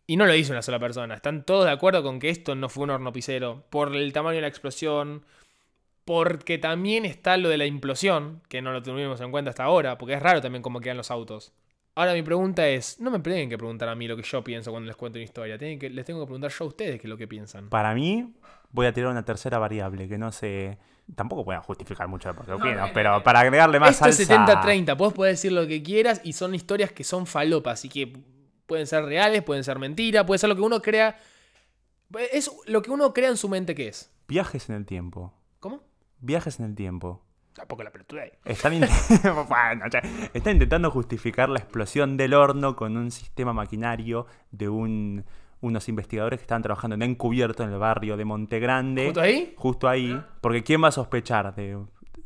Y 0.06 0.16
no 0.16 0.26
lo 0.26 0.34
dice 0.34 0.52
una 0.52 0.62
sola 0.62 0.80
persona. 0.80 1.16
Están 1.16 1.44
todos 1.44 1.66
de 1.66 1.72
acuerdo 1.72 2.04
con 2.04 2.20
que 2.20 2.30
esto 2.30 2.56
no 2.56 2.70
fue 2.70 2.84
un 2.84 2.92
hornopicero. 2.92 3.66
Por 3.70 3.96
el 3.96 4.14
tamaño 4.14 4.36
de 4.36 4.42
la 4.42 4.48
explosión. 4.48 5.26
Porque 6.06 6.58
también 6.58 7.04
está 7.04 7.36
lo 7.36 7.50
de 7.50 7.58
la 7.58 7.66
implosión, 7.66 8.42
que 8.48 8.62
no 8.62 8.72
lo 8.72 8.82
tuvimos 8.82 9.20
en 9.20 9.32
cuenta 9.32 9.50
hasta 9.50 9.66
ahora, 9.66 9.98
porque 9.98 10.14
es 10.14 10.22
raro 10.22 10.40
también 10.40 10.62
cómo 10.62 10.80
quedan 10.80 10.96
los 10.96 11.12
autos. 11.12 11.52
Ahora 11.96 12.14
mi 12.14 12.22
pregunta 12.22 12.66
es, 12.70 13.00
no 13.02 13.12
me 13.12 13.20
tienen 13.20 13.50
que 13.50 13.58
preguntar 13.58 13.90
a 13.90 13.96
mí 13.96 14.08
lo 14.08 14.16
que 14.16 14.22
yo 14.22 14.42
pienso 14.44 14.72
cuando 14.72 14.88
les 14.88 14.96
cuento 14.96 15.18
una 15.18 15.24
historia, 15.26 15.58
tienen 15.58 15.80
que, 15.80 15.90
les 15.90 16.06
tengo 16.06 16.22
que 16.22 16.28
preguntar 16.28 16.52
yo 16.52 16.64
a 16.64 16.68
ustedes 16.68 17.02
qué 17.02 17.08
es 17.08 17.10
lo 17.10 17.18
que 17.18 17.28
piensan. 17.28 17.70
Para 17.70 17.94
mí, 17.94 18.32
voy 18.70 18.86
a 18.86 18.94
tirar 18.94 19.10
una 19.10 19.26
tercera 19.26 19.58
variable 19.58 20.08
que 20.08 20.18
no 20.18 20.32
sé. 20.32 20.78
Tampoco 21.16 21.44
voy 21.46 21.56
a 21.56 21.62
justificar 21.62 22.08
mucho 22.08 22.34
porque 22.36 22.52
opino, 22.52 22.86
pero 22.94 23.24
para 23.24 23.40
agregarle 23.40 23.80
más 23.80 23.92
Esto 23.92 24.08
es 24.10 24.28
salsa. 24.28 24.62
70-30, 24.62 24.98
vos 24.98 25.14
podés 25.14 25.34
decir 25.34 25.52
lo 25.54 25.66
que 25.66 25.82
quieras 25.82 26.20
y 26.24 26.34
son 26.34 26.54
historias 26.54 26.92
que 26.92 27.04
son 27.04 27.26
falopas, 27.26 27.80
así 27.80 27.88
que 27.90 28.14
pueden 28.66 28.86
ser 28.88 29.06
reales, 29.06 29.42
pueden 29.44 29.64
ser 29.64 29.80
mentiras, 29.80 30.26
puede 30.26 30.38
ser 30.40 30.50
lo 30.50 30.56
que 30.56 30.62
uno 30.62 30.82
crea. 30.82 31.18
Es 32.32 32.52
lo 32.68 32.82
que 32.82 32.92
uno 32.92 33.14
crea 33.14 33.30
en 33.30 33.38
su 33.38 33.50
mente 33.50 33.76
que 33.76 33.88
es. 33.90 34.12
Viajes 34.28 34.70
en 34.70 34.76
el 34.76 34.86
tiempo. 34.86 35.34
¿Cómo? 35.60 35.82
Viajes 36.20 36.60
en 36.60 36.66
el 36.68 36.76
tiempo. 36.76 37.22
Tampoco 37.54 37.84
la 37.84 37.92
pelotudez. 37.92 38.34
Están, 38.46 38.74
in- 38.74 38.82
Bueno, 39.50 39.86
che, 39.90 40.00
están 40.34 40.54
intentando 40.54 40.92
justificar 40.92 41.50
la 41.50 41.60
explosión 41.60 42.16
del 42.18 42.34
horno 42.34 42.76
con 42.76 42.96
un 42.98 43.12
sistema 43.12 43.52
maquinario 43.54 44.28
de 44.52 44.70
un- 44.70 45.26
unos 45.62 45.90
investigadores 45.90 46.40
que 46.40 46.44
estaban 46.44 46.62
trabajando 46.62 46.96
en 46.96 47.04
encubierto 47.04 47.64
en 47.64 47.72
el 47.72 47.80
barrio 47.80 48.18
de 48.18 48.26
Montegrande. 48.26 49.06
¿Justo 49.06 49.22
ahí? 49.22 49.54
Justo 49.58 49.88
ahí. 49.88 50.22
Porque 50.42 50.64
¿quién 50.64 50.84
va 50.84 50.90
a 50.90 50.92
sospechar 50.92 51.56
de 51.56 51.78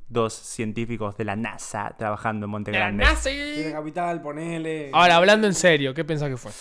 dos 0.10 0.34
científicos 0.34 1.16
de 1.16 1.26
la 1.26 1.36
NASA 1.36 1.96
trabajando 1.98 2.46
en 2.46 2.50
Montegrande? 2.52 3.06
Tiene 3.24 3.72
capital, 3.72 4.22
ponele. 4.22 4.92
Ahora, 4.94 5.16
hablando 5.16 5.48
en 5.48 5.54
serio, 5.54 5.94
¿qué 5.94 6.04
pensás 6.04 6.30
que 6.30 6.38
fue? 6.38 6.52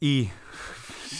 Y 0.00 0.28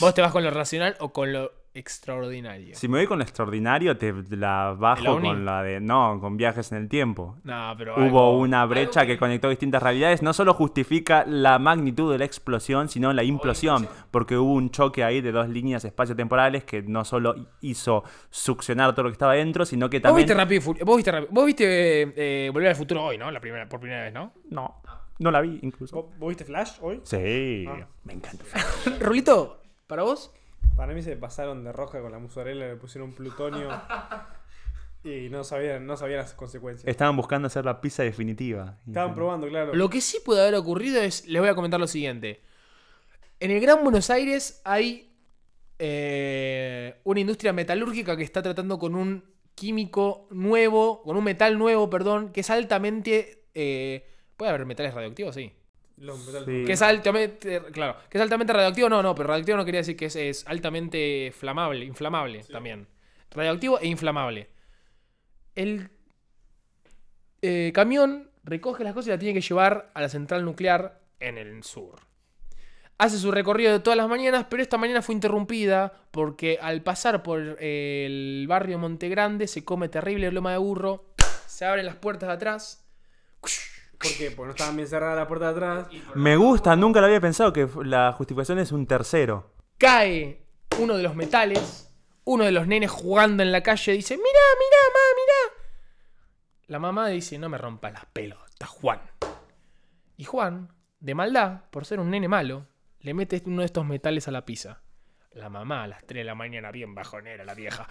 ¿Vos 0.01 0.15
te 0.15 0.21
vas 0.21 0.33
con 0.33 0.43
lo 0.43 0.51
racional 0.51 0.97
o 1.01 1.13
con 1.13 1.33
lo 1.33 1.53
extraordinario? 1.75 2.75
si 2.75 2.89
me 2.89 2.99
voy 2.99 3.07
con 3.07 3.19
lo 3.19 3.25
extraordinario, 3.25 3.97
te 3.97 4.13
la 4.31 4.71
¿El 4.73 4.77
bajo 4.79 5.21
con 5.21 5.45
la 5.45 5.63
de. 5.63 5.81
No, 5.81 6.19
con 6.21 6.37
viajes 6.37 6.71
en 6.73 6.79
el 6.79 6.89
tiempo. 6.89 7.39
No, 7.45 7.75
pero. 7.79 7.95
Hubo 7.97 8.05
algo- 8.05 8.39
una 8.39 8.65
brecha 8.67 9.07
que 9.07 9.19
conectó 9.19 9.49
distintas 9.49 9.83
realidades. 9.83 10.23
No 10.23 10.33
solo 10.33 10.55
justifica 10.55 11.25
la 11.27 11.59
magnitud 11.59 12.13
de 12.13 12.19
la 12.19 12.25
explosión, 12.25 12.89
sino 12.89 13.13
la 13.13 13.23
implosión. 13.25 13.89
Porque 14.11 14.37
hubo 14.37 14.53
un 14.55 14.71
choque 14.71 15.05
ahí 15.05 15.21
de 15.21 15.33
dos 15.33 15.49
líneas 15.49 15.85
espaciotemporales 15.85 16.65
que 16.65 16.83
no 16.83 17.05
solo 17.05 17.35
hizo 17.61 18.05
succionar 18.31 18.93
todo 18.95 19.05
lo 19.05 19.09
que 19.11 19.15
estaba 19.15 19.35
dentro, 19.35 19.65
sino 19.65 19.89
que 19.91 19.99
Vos 19.99 20.03
también. 20.03 20.27
viste 20.27 20.35
Rápido. 20.35 20.75
Vos 20.85 20.97
viste, 20.97 21.13
Rápido- 21.13 21.33
vos 21.33 21.47
viste 21.47 22.03
eh, 22.03 22.13
eh, 22.17 22.51
Volver 22.53 22.69
al 22.71 22.77
Futuro 22.77 23.05
hoy, 23.05 23.19
¿no? 23.19 23.31
La 23.31 23.41
primera, 23.41 23.69
por 23.69 23.81
primera 23.81 24.03
vez, 24.05 24.13
¿no? 24.13 24.33
No, 24.51 24.83
no 25.19 25.31
la 25.31 25.41
vi 25.41 25.59
incluso. 25.63 25.95
¿Vos, 25.97 26.19
vos 26.19 26.29
viste 26.29 26.45
Flash 26.45 26.73
hoy? 26.81 27.01
Sí, 27.05 27.65
Ah. 27.69 27.87
me 28.05 28.13
encanta. 28.15 28.45
Rulito, 29.01 29.61
¿para 29.87 30.03
vos? 30.03 30.33
Para 30.77 30.95
mí 30.95 31.03
se 31.03 31.17
pasaron 31.17 31.65
de 31.65 31.73
roja 31.73 32.01
con 32.01 32.13
la 32.13 32.19
mozzarella, 32.19 32.69
le 32.69 32.77
pusieron 32.77 33.13
plutonio. 33.13 33.69
y 35.05 35.29
no 35.29 35.45
sabían, 35.45 35.87
no 35.87 35.97
sabían 35.97 36.19
las 36.21 36.35
consecuencias. 36.35 36.89
Estaban 36.89 37.17
buscando 37.17 37.47
hacer 37.47 37.65
la 37.65 37.81
pizza 37.81 38.03
definitiva. 38.03 38.79
Estaban 38.87 39.15
probando, 39.15 39.49
claro. 39.49 39.75
Lo 39.75 39.91
que 39.91 40.01
sí 40.01 40.19
puede 40.25 40.43
haber 40.43 40.55
ocurrido 40.55 41.01
es, 41.01 41.27
les 41.27 41.41
voy 41.41 41.49
a 41.51 41.55
comentar 41.55 41.81
lo 41.81 41.87
siguiente. 41.87 42.43
En 43.41 43.51
el 43.51 43.61
Gran 43.61 43.83
Buenos 43.83 44.11
Aires 44.11 44.61
hay 44.65 45.17
eh, 45.79 47.01
una 47.05 47.21
industria 47.21 47.53
metalúrgica 47.53 48.17
que 48.17 48.23
está 48.23 48.43
tratando 48.43 48.79
con 48.79 48.95
un 48.95 49.25
químico 49.55 50.29
nuevo, 50.31 51.03
con 51.03 51.17
un 51.17 51.25
metal 51.25 51.59
nuevo, 51.59 51.91
perdón, 51.91 52.33
que 52.33 52.41
es 52.41 52.51
altamente... 52.51 53.47
eh, 53.55 54.09
¿Puede 54.37 54.51
haber 54.51 54.67
metales 54.67 54.95
radioactivos? 54.95 55.35
Sí. 55.35 55.53
Sí. 55.97 56.65
Que 56.65 56.73
es 56.73 56.83
altamente. 56.83 57.63
Claro, 57.73 57.97
que 58.09 58.19
es 58.19 58.23
altamente 58.23 58.53
radioactivo. 58.53 58.89
No, 58.89 59.03
no, 59.03 59.15
pero 59.15 59.29
radioactivo 59.29 59.59
no 59.59 59.65
quería 59.65 59.81
decir 59.81 59.97
que 59.97 60.07
es, 60.07 60.17
es 60.17 60.47
altamente 60.47 61.33
flamable, 61.33 61.85
inflamable 61.85 62.43
también. 62.45 62.89
Radioactivo 63.31 63.79
e 63.79 63.87
inflamable. 63.87 64.49
El 65.55 65.91
eh, 67.43 67.73
camión 67.75 68.31
recoge 68.45 68.85
las 68.85 68.95
cosas 68.95 69.09
y 69.09 69.11
la 69.11 69.19
tiene 69.19 69.35
que 69.35 69.47
llevar 69.47 69.91
a 69.95 70.01
la 70.01 70.09
central 70.09 70.45
nuclear 70.45 71.01
en 71.21 71.39
el 71.39 71.63
sur. 71.63 72.01
Hace 72.99 73.19
su 73.19 73.33
recorrido 73.33 73.73
de 73.73 73.81
todas 73.81 73.97
las 73.97 74.09
mañanas, 74.09 74.47
pero 74.49 74.63
esta 74.63 74.79
mañana 74.79 75.03
fue 75.03 75.15
interrumpida 75.15 75.93
porque 76.11 76.59
al 76.61 76.83
pasar 76.83 77.23
por 77.23 77.57
eh, 77.59 78.05
el 78.07 78.47
barrio 78.49 78.79
Montegrande 78.79 79.49
se 79.49 79.65
come 79.65 79.89
terrible 79.89 80.31
loma 80.31 80.53
de 80.53 80.59
burro, 80.59 81.07
se 81.47 81.65
abren 81.65 81.87
las 81.87 81.97
puertas 81.97 82.29
de 82.29 82.35
atrás. 82.35 82.85
¿Por 84.03 84.17
qué? 84.17 84.31
Porque 84.31 84.47
no 84.47 84.51
estaban 84.51 84.77
bien 84.77 84.89
cerradas 84.89 85.17
la 85.17 85.29
puerta 85.29 85.47
de 85.47 85.53
atrás. 85.53 85.87
Me 86.15 86.37
gusta, 86.37 86.75
nunca 86.77 87.01
lo 87.01 87.07
había 87.07 87.21
pensado 87.21 87.53
que 87.53 87.69
la 87.85 88.13
justificación 88.13 88.59
es 88.59 88.73
un 88.73 88.87
tercero. 88.87 89.53
cae 89.79 90.43
uno 90.79 90.97
de 90.97 91.03
los 91.03 91.15
metales, 91.15 91.93
uno 92.25 92.45
de 92.45 92.53
los 92.53 92.67
nenes 92.67 92.91
jugando 92.91 93.43
en 93.43 93.53
la 93.53 93.63
calle 93.63 93.93
dice, 93.93 94.17
mira, 94.17 94.27
mira, 94.29 94.79
mamá, 94.89 95.01
mira. 95.17 95.63
La 96.67 96.79
mamá 96.79 97.09
dice, 97.09 97.39
no 97.39 97.49
me 97.49 97.59
rompa 97.59 97.91
las 97.91 98.07
pelotas, 98.07 98.69
Juan. 98.69 99.01
Y 100.17 100.25
Juan, 100.25 100.73
de 101.01 101.15
maldad, 101.15 101.65
por 101.71 101.85
ser 101.85 102.01
un 102.01 102.11
nene 102.11 102.29
malo, 102.29 102.67
le 103.01 103.15
mete 103.15 103.43
uno 103.45 103.61
de 103.61 103.67
estos 103.67 103.85
metales 103.85 104.29
a 104.29 104.31
la 104.31 104.45
pizza. 104.45 104.83
La 105.33 105.49
mamá 105.49 105.85
a 105.85 105.89
las 105.89 106.07
3 106.07 106.21
de 106.21 106.25
la 106.25 106.35
mañana, 106.35 106.71
bien 106.71 106.95
bajonera 106.95 107.45
la 107.45 107.55
vieja, 107.55 107.89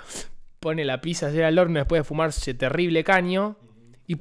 pone 0.59 0.86
la 0.86 1.01
pizza 1.01 1.28
allá 1.28 1.47
al 1.47 1.59
horno 1.59 1.80
después 1.80 1.99
de 1.99 2.03
fumarse 2.03 2.53
terrible 2.53 3.03
caño 3.03 3.57
y... 4.07 4.16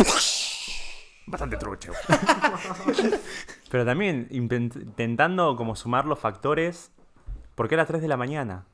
Bastante 1.26 1.56
trucho. 1.58 1.92
Pero 3.70 3.84
también 3.84 4.28
intent- 4.30 4.76
intentando 4.82 5.56
como 5.56 5.76
sumar 5.76 6.04
los 6.06 6.18
factores. 6.18 6.90
¿Por 7.54 7.68
qué 7.68 7.74
a 7.74 7.78
las 7.78 7.88
3 7.88 8.02
de 8.02 8.08
la 8.08 8.16
mañana? 8.16 8.64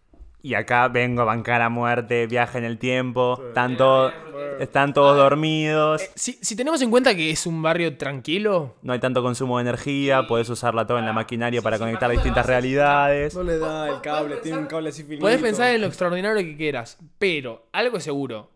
Y 0.42 0.54
acá 0.54 0.86
vengo 0.88 1.22
a 1.22 1.24
bancar 1.24 1.60
a 1.60 1.68
muerte, 1.68 2.26
viaje 2.28 2.58
en 2.58 2.64
el 2.64 2.78
tiempo, 2.78 3.42
están, 3.48 3.76
todos- 3.76 4.12
están 4.60 4.94
todos 4.94 5.16
dormidos, 5.16 6.02
Si, 6.14 6.34
si 6.40 6.54
tenemos 6.54 6.80
en 6.82 6.90
cuenta 6.90 7.16
que 7.16 7.30
es 7.30 7.46
un 7.46 7.62
barrio 7.62 7.96
tranquilo, 7.98 8.76
no 8.82 8.92
hay 8.92 9.00
tanto 9.00 9.22
consumo 9.24 9.58
de 9.58 9.62
energía, 9.62 10.28
podés 10.28 10.48
usarla 10.48 10.86
toda 10.86 11.00
en 11.00 11.06
la 11.06 11.12
maquinaria 11.12 11.62
para 11.62 11.78
conectar 11.80 12.08
distintas 12.12 12.46
realidades. 12.46 13.34
No 13.34 13.42
le 13.42 13.58
da 13.58 13.88
el 13.88 14.00
cable, 14.02 14.36
tiene 14.36 14.58
un 14.58 14.66
cable 14.66 14.90
así 14.90 15.02
finito. 15.02 15.22
Puedes 15.22 15.40
pensar 15.42 15.74
en 15.74 15.80
lo 15.80 15.88
extraordinario 15.88 16.38
que 16.44 16.56
quieras, 16.56 16.96
pero 17.18 17.66
algo 17.72 17.96
es 17.96 18.04
seguro. 18.04 18.48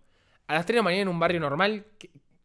A 0.47 0.55
las 0.55 0.67
3 0.67 0.75
de 0.77 0.79
la 0.79 0.83
mañana 0.85 1.03
en 1.03 1.09
un 1.09 1.19
barrio 1.19 1.41
normal, 1.41 1.87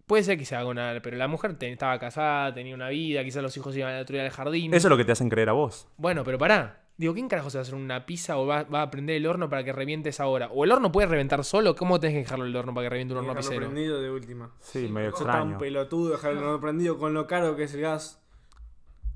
puede 0.08 0.24
ser 0.24 0.38
que 0.38 0.46
se 0.46 0.56
haga 0.56 0.68
una. 0.70 1.00
Pero 1.02 1.18
la 1.18 1.28
mujer 1.28 1.56
estaba 1.60 1.98
casada, 2.00 2.54
tenía 2.54 2.76
una 2.76 2.90
vida, 2.90 3.24
quizás 3.24 3.42
los 3.44 3.56
hijos 3.58 3.76
iban 3.76 3.94
al 3.94 4.02
otro 4.02 4.14
día 4.14 4.24
al 4.26 4.32
jardín. 4.32 4.74
Eso 4.74 4.88
es 4.88 4.90
lo 4.90 4.98
que 4.98 5.06
te 5.06 5.12
hacen 5.12 5.30
creer 5.30 5.50
a 5.50 5.54
vos. 5.54 5.88
Bueno, 5.98 6.24
pero 6.24 6.38
pará. 6.38 6.82
Digo, 6.98 7.14
¿quién 7.14 7.28
carajo 7.28 7.50
se 7.50 7.58
va 7.58 7.60
a 7.60 7.64
hacer 7.64 7.76
una 7.76 8.06
pizza 8.06 8.38
o 8.38 8.48
va, 8.48 8.64
va 8.64 8.84
a 8.84 8.90
prender 8.90 9.18
el 9.18 9.26
horno 9.28 9.50
para 9.50 9.66
que 9.66 9.74
reviente 9.74 10.08
esa 10.10 10.28
hora? 10.28 10.48
¿O 10.54 10.64
el 10.64 10.72
horno 10.72 10.94
puede 10.94 11.08
reventar 11.10 11.44
solo? 11.44 11.76
¿Cómo 11.76 12.00
tenés 12.00 12.14
que 12.14 12.20
dejarlo 12.20 12.46
el 12.46 12.56
horno 12.56 12.74
para 12.74 12.86
que 12.86 12.90
reviente 12.92 13.14
un 13.14 13.18
horno 13.18 13.34
Dejarlo 13.34 13.50
pisero? 13.50 13.70
prendido 13.70 14.02
de 14.02 14.12
última. 14.12 14.52
Sí, 14.62 14.88
medio 14.88 15.12
Sos 15.12 15.26
tan 15.26 15.30
extraño. 15.36 15.58
pelotudo 15.58 16.12
dejar 16.12 16.32
el 16.32 16.38
horno 16.38 16.62
prendido 16.62 16.98
con 16.98 17.14
lo 17.14 17.28
caro 17.28 17.58
que 17.58 17.64
es 17.64 17.74
el 17.74 17.82
gas. 17.82 18.24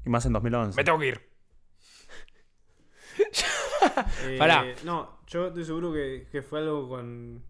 Y 0.05 0.09
más 0.09 0.25
en 0.25 0.33
2011. 0.33 0.75
Me 0.75 0.83
tengo 0.83 0.99
que 0.99 1.07
ir. 1.07 1.21
Eh, 4.25 4.35
Pará. 4.37 4.65
No, 4.83 5.19
yo 5.27 5.47
estoy 5.47 5.63
seguro 5.63 5.93
que, 5.93 6.27
que 6.29 6.41
fue 6.41 6.59
algo 6.59 6.89
con 6.89 7.41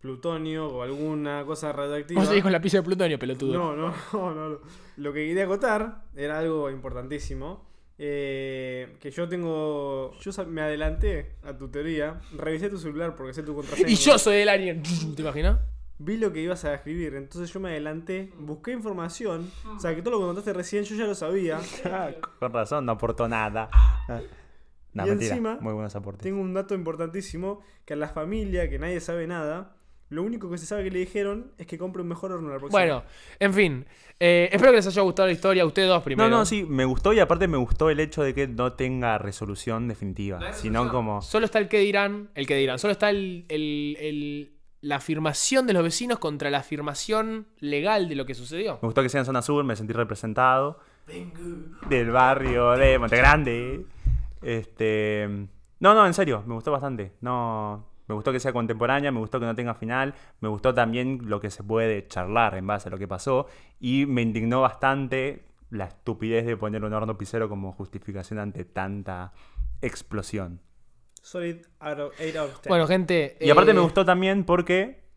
plutonio 0.00 0.68
o 0.68 0.82
alguna 0.82 1.44
cosa 1.44 1.72
radioactiva. 1.72 2.20
Vos 2.20 2.28
seguís 2.28 2.42
con 2.42 2.52
la 2.52 2.60
pizza 2.60 2.78
de 2.78 2.82
plutonio, 2.84 3.18
pelotudo. 3.18 3.52
No, 3.52 3.74
no, 3.76 3.92
no, 4.12 4.34
no, 4.34 4.48
no. 4.50 4.58
Lo 4.96 5.12
que 5.12 5.26
quería 5.26 5.44
acotar 5.44 6.02
era 6.16 6.38
algo 6.38 6.70
importantísimo. 6.70 7.66
eh, 7.98 8.96
que 9.00 9.10
yo 9.10 9.28
tengo. 9.28 10.12
Yo 10.20 10.30
me 10.46 10.60
adelanté 10.62 11.32
a 11.42 11.56
tu 11.56 11.68
teoría. 11.68 12.20
Revisé 12.36 12.68
tu 12.70 12.78
celular 12.78 13.16
porque 13.16 13.34
sé 13.34 13.42
tu 13.42 13.54
contraseña. 13.54 13.88
Y 13.90 13.96
yo 13.96 14.18
soy 14.18 14.36
el 14.36 14.48
alien. 14.48 14.82
¿Te 15.16 15.22
imaginas? 15.22 15.58
Vi 16.00 16.16
lo 16.16 16.32
que 16.32 16.40
ibas 16.40 16.64
a 16.64 16.74
escribir. 16.74 17.14
Entonces 17.16 17.52
yo 17.52 17.58
me 17.58 17.70
adelanté. 17.70 18.30
Busqué 18.38 18.70
información. 18.70 19.50
O 19.76 19.80
sea, 19.80 19.96
que 19.96 20.02
todo 20.02 20.12
lo 20.12 20.20
que 20.20 20.26
contaste 20.26 20.52
recién 20.52 20.84
yo 20.84 20.94
ya 20.94 21.06
lo 21.06 21.14
sabía. 21.16 21.58
Ah, 21.86 22.10
con 22.38 22.52
razón, 22.52 22.86
no 22.86 22.92
aportó 22.92 23.26
nada. 23.28 23.68
Ah. 23.72 24.20
No, 24.94 25.04
Y 25.04 25.08
mentira. 25.10 25.32
encima, 25.32 25.58
Muy 25.60 25.74
buenos 25.74 25.94
aportes. 25.96 26.22
Tengo 26.22 26.40
un 26.40 26.54
dato 26.54 26.74
importantísimo. 26.76 27.60
Que 27.84 27.94
a 27.94 27.96
la 27.96 28.08
familia, 28.08 28.68
que 28.70 28.78
nadie 28.78 29.00
sabe 29.00 29.26
nada. 29.26 29.74
Lo 30.10 30.22
único 30.22 30.50
que 30.50 30.56
se 30.58 30.64
sabe 30.66 30.84
que 30.84 30.90
le 30.90 31.00
dijeron 31.00 31.52
es 31.58 31.66
que 31.66 31.76
compre 31.76 32.00
un 32.02 32.08
mejor 32.08 32.32
horno 32.32 32.48
la 32.48 32.58
próxima. 32.58 32.80
Bueno, 32.80 33.02
en 33.38 33.52
fin. 33.52 33.86
eh, 34.18 34.48
espero 34.50 34.70
que 34.72 34.76
les 34.76 34.86
haya 34.86 35.02
gustado 35.02 35.26
la 35.26 35.32
historia. 35.32 35.66
Ustedes 35.66 35.88
dos 35.88 36.02
primero. 36.02 36.28
No, 36.30 36.38
no, 36.38 36.44
sí, 36.46 36.64
me 36.64 36.84
gustó 36.86 37.12
y 37.12 37.20
aparte 37.20 37.46
me 37.46 37.58
gustó 37.58 37.90
el 37.90 38.00
hecho 38.00 38.22
de 38.22 38.32
que 38.34 38.48
no 38.48 38.72
tenga 38.72 39.18
resolución 39.18 39.86
definitiva, 39.86 40.52
sino 40.54 40.88
como... 40.90 41.20
Solo 41.20 41.44
está 41.44 41.58
el 41.58 41.68
que 41.68 41.80
dirán. 41.80 42.30
El 42.34 42.46
que 42.46 42.56
dirán. 42.56 42.78
Solo 42.78 42.92
está 42.92 43.10
el, 43.10 43.44
el- 43.48 43.96
el- 44.00 44.52
la 44.80 44.96
afirmación 44.96 45.66
de 45.66 45.72
los 45.72 45.82
vecinos 45.82 46.20
contra 46.20 46.50
la 46.50 46.58
afirmación 46.58 47.48
legal 47.58 48.08
de 48.08 48.14
lo 48.14 48.24
que 48.26 48.34
sucedió. 48.34 48.74
Me 48.80 48.86
gustó 48.86 49.02
que 49.02 49.08
sea 49.08 49.18
en 49.20 49.26
zona 49.26 49.42
sur, 49.42 49.62
me 49.64 49.74
sentí 49.76 49.92
representado. 49.92 50.78
Del 51.88 52.10
barrio 52.10 52.70
de 52.72 52.98
Montegrande. 52.98 53.84
Este... 54.40 55.28
No, 55.80 55.94
no, 55.94 56.06
en 56.06 56.14
serio, 56.14 56.42
me 56.46 56.54
gustó 56.54 56.70
bastante. 56.72 57.12
No... 57.20 57.87
Me 58.08 58.14
gustó 58.14 58.32
que 58.32 58.40
sea 58.40 58.52
contemporánea, 58.52 59.12
me 59.12 59.20
gustó 59.20 59.38
que 59.38 59.46
no 59.46 59.54
tenga 59.54 59.74
final, 59.74 60.14
me 60.40 60.48
gustó 60.48 60.74
también 60.74 61.20
lo 61.24 61.40
que 61.40 61.50
se 61.50 61.62
puede 61.62 62.06
charlar 62.08 62.56
en 62.56 62.66
base 62.66 62.88
a 62.88 62.90
lo 62.90 62.98
que 62.98 63.06
pasó 63.06 63.46
y 63.78 64.06
me 64.06 64.22
indignó 64.22 64.62
bastante 64.62 65.44
la 65.70 65.84
estupidez 65.84 66.46
de 66.46 66.56
poner 66.56 66.84
un 66.84 66.92
horno 66.94 67.18
pisero 67.18 67.48
como 67.48 67.72
justificación 67.72 68.38
ante 68.38 68.64
tanta 68.64 69.32
explosión. 69.82 70.60
Solid 71.20 71.56
out 71.80 71.98
of, 71.98 72.14
8 72.18 72.40
out 72.40 72.50
of 72.50 72.60
10. 72.62 72.68
Bueno, 72.68 72.86
gente. 72.86 73.36
Y 73.40 73.50
aparte 73.50 73.72
eh, 73.72 73.74
me 73.74 73.80
gustó 73.80 74.04
también 74.04 74.44
porque 74.44 75.07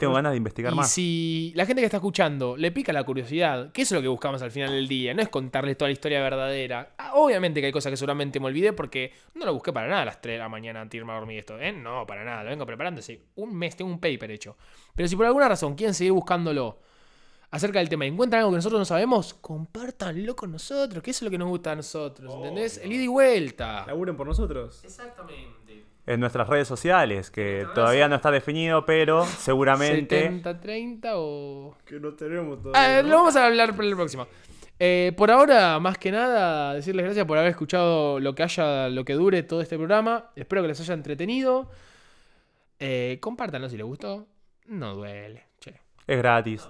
tengo 0.00 0.14
ganas 0.14 0.32
de 0.32 0.36
investigar 0.38 0.72
Y 0.72 0.76
más. 0.76 0.90
si 0.90 1.52
la 1.54 1.64
gente 1.66 1.80
que 1.82 1.86
está 1.86 1.98
escuchando 1.98 2.56
le 2.56 2.72
pica 2.72 2.92
la 2.92 3.04
curiosidad, 3.04 3.70
que 3.72 3.82
eso 3.82 3.94
es 3.94 3.98
lo 3.98 4.02
que 4.02 4.08
buscamos 4.08 4.42
al 4.42 4.50
final 4.50 4.70
del 4.70 4.88
día, 4.88 5.14
no 5.14 5.22
es 5.22 5.28
contarles 5.28 5.76
toda 5.78 5.88
la 5.88 5.92
historia 5.92 6.20
verdadera. 6.20 6.94
Ah, 6.98 7.12
obviamente 7.14 7.60
que 7.60 7.66
hay 7.66 7.72
cosas 7.72 7.90
que 7.90 7.96
seguramente 7.96 8.40
me 8.40 8.46
olvidé 8.46 8.72
porque 8.72 9.12
no 9.34 9.44
lo 9.46 9.54
busqué 9.54 9.72
para 9.72 9.86
nada 9.88 10.02
a 10.02 10.04
las 10.06 10.20
3 10.20 10.34
de 10.34 10.38
la 10.38 10.48
mañana 10.48 10.80
antes 10.80 10.92
de 10.92 10.98
irme 10.98 11.12
a 11.12 11.16
dormir 11.16 11.38
esto, 11.38 11.58
¿eh? 11.60 11.72
No, 11.72 12.06
para 12.06 12.24
nada, 12.24 12.42
lo 12.44 12.50
vengo 12.50 12.66
preparando 12.66 12.98
hace 13.00 13.20
un 13.36 13.54
mes, 13.54 13.76
tengo 13.76 13.90
un 13.90 14.00
paper 14.00 14.30
hecho. 14.32 14.56
Pero 14.94 15.08
si 15.08 15.14
por 15.16 15.26
alguna 15.26 15.48
razón 15.48 15.74
quieren 15.74 15.94
seguir 15.94 16.12
buscándolo 16.12 16.78
acerca 17.52 17.80
del 17.80 17.88
tema 17.88 18.04
y 18.04 18.08
encuentran 18.08 18.40
algo 18.40 18.52
que 18.52 18.56
nosotros 18.56 18.78
no 18.78 18.84
sabemos, 18.84 19.34
compártanlo 19.34 20.36
con 20.36 20.52
nosotros, 20.52 21.02
que 21.02 21.10
eso 21.10 21.18
es 21.18 21.22
lo 21.24 21.30
que 21.30 21.38
nos 21.38 21.48
gusta 21.48 21.72
a 21.72 21.76
nosotros, 21.76 22.32
¿entendés? 22.36 22.78
El 22.78 22.92
ida 22.92 23.02
y 23.02 23.08
vuelta. 23.08 23.84
Laburen 23.86 24.16
por 24.16 24.26
nosotros. 24.26 24.80
Exactamente. 24.84 25.84
En 26.10 26.18
nuestras 26.18 26.48
redes 26.48 26.66
sociales, 26.66 27.30
que 27.30 27.66
todavía 27.74 28.08
no 28.08 28.16
está 28.16 28.30
definido, 28.32 28.84
pero 28.84 29.24
seguramente... 29.38 30.28
70-30 30.30 31.10
o... 31.14 31.76
Que 31.84 32.00
no 32.00 32.14
tenemos 32.14 32.58
Ah, 32.58 32.62
todavía. 32.62 33.02
lo 33.04 33.16
vamos 33.16 33.36
a 33.36 33.46
hablar 33.46 33.76
para 33.76 33.86
el 33.88 33.94
próximo. 33.94 34.26
Eh, 34.80 35.12
por 35.16 35.30
ahora, 35.30 35.78
más 35.78 35.98
que 35.98 36.10
nada, 36.10 36.74
decirles 36.74 37.04
gracias 37.04 37.26
por 37.26 37.38
haber 37.38 37.50
escuchado 37.50 38.18
lo 38.18 38.34
que 38.34 38.42
haya, 38.42 38.88
lo 38.88 39.04
que 39.04 39.12
dure 39.12 39.42
todo 39.44 39.60
este 39.60 39.76
programa. 39.76 40.30
Espero 40.34 40.62
que 40.62 40.68
les 40.68 40.80
haya 40.80 40.94
entretenido. 40.94 41.70
Eh, 42.80 43.18
compártanlo 43.20 43.68
si 43.68 43.76
les 43.76 43.86
gustó. 43.86 44.26
No 44.66 44.94
duele. 44.94 45.44
Che. 45.60 45.74
Es 46.06 46.18
gratis. 46.18 46.66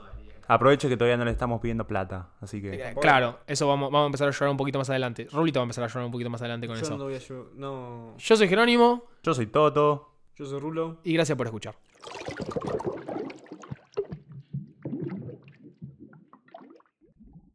Aprovecho 0.53 0.89
que 0.89 0.97
todavía 0.97 1.17
no 1.17 1.25
le 1.25 1.31
estamos 1.31 1.61
pidiendo 1.61 1.87
plata, 1.87 2.31
así 2.41 2.61
que... 2.61 2.75
Eh, 2.75 2.95
claro, 3.01 3.39
eso 3.47 3.69
vamos, 3.69 3.89
vamos 3.93 4.03
a 4.03 4.07
empezar 4.07 4.27
a 4.27 4.33
llorar 4.33 4.51
un 4.51 4.57
poquito 4.57 4.79
más 4.79 4.91
adelante. 4.91 5.29
Rulito 5.31 5.61
va 5.61 5.63
a 5.63 5.67
empezar 5.67 5.85
a 5.85 5.87
llorar 5.87 6.07
un 6.07 6.11
poquito 6.11 6.29
más 6.29 6.41
adelante 6.41 6.67
con 6.67 6.75
Yo 6.75 6.83
eso. 6.83 6.99
no 6.99 7.05
voy 7.05 7.15
a 7.15 7.21
No. 7.55 8.17
Yo 8.19 8.37
soy 8.37 8.49
Jerónimo 8.49 9.05
Yo 9.23 9.33
soy 9.33 9.47
Toto. 9.47 10.09
Yo 10.35 10.47
soy 10.47 10.59
Rulo. 10.59 10.99
y 11.05 11.13
gracias 11.13 11.39
por 11.39 11.47
escuchar. 11.47 11.77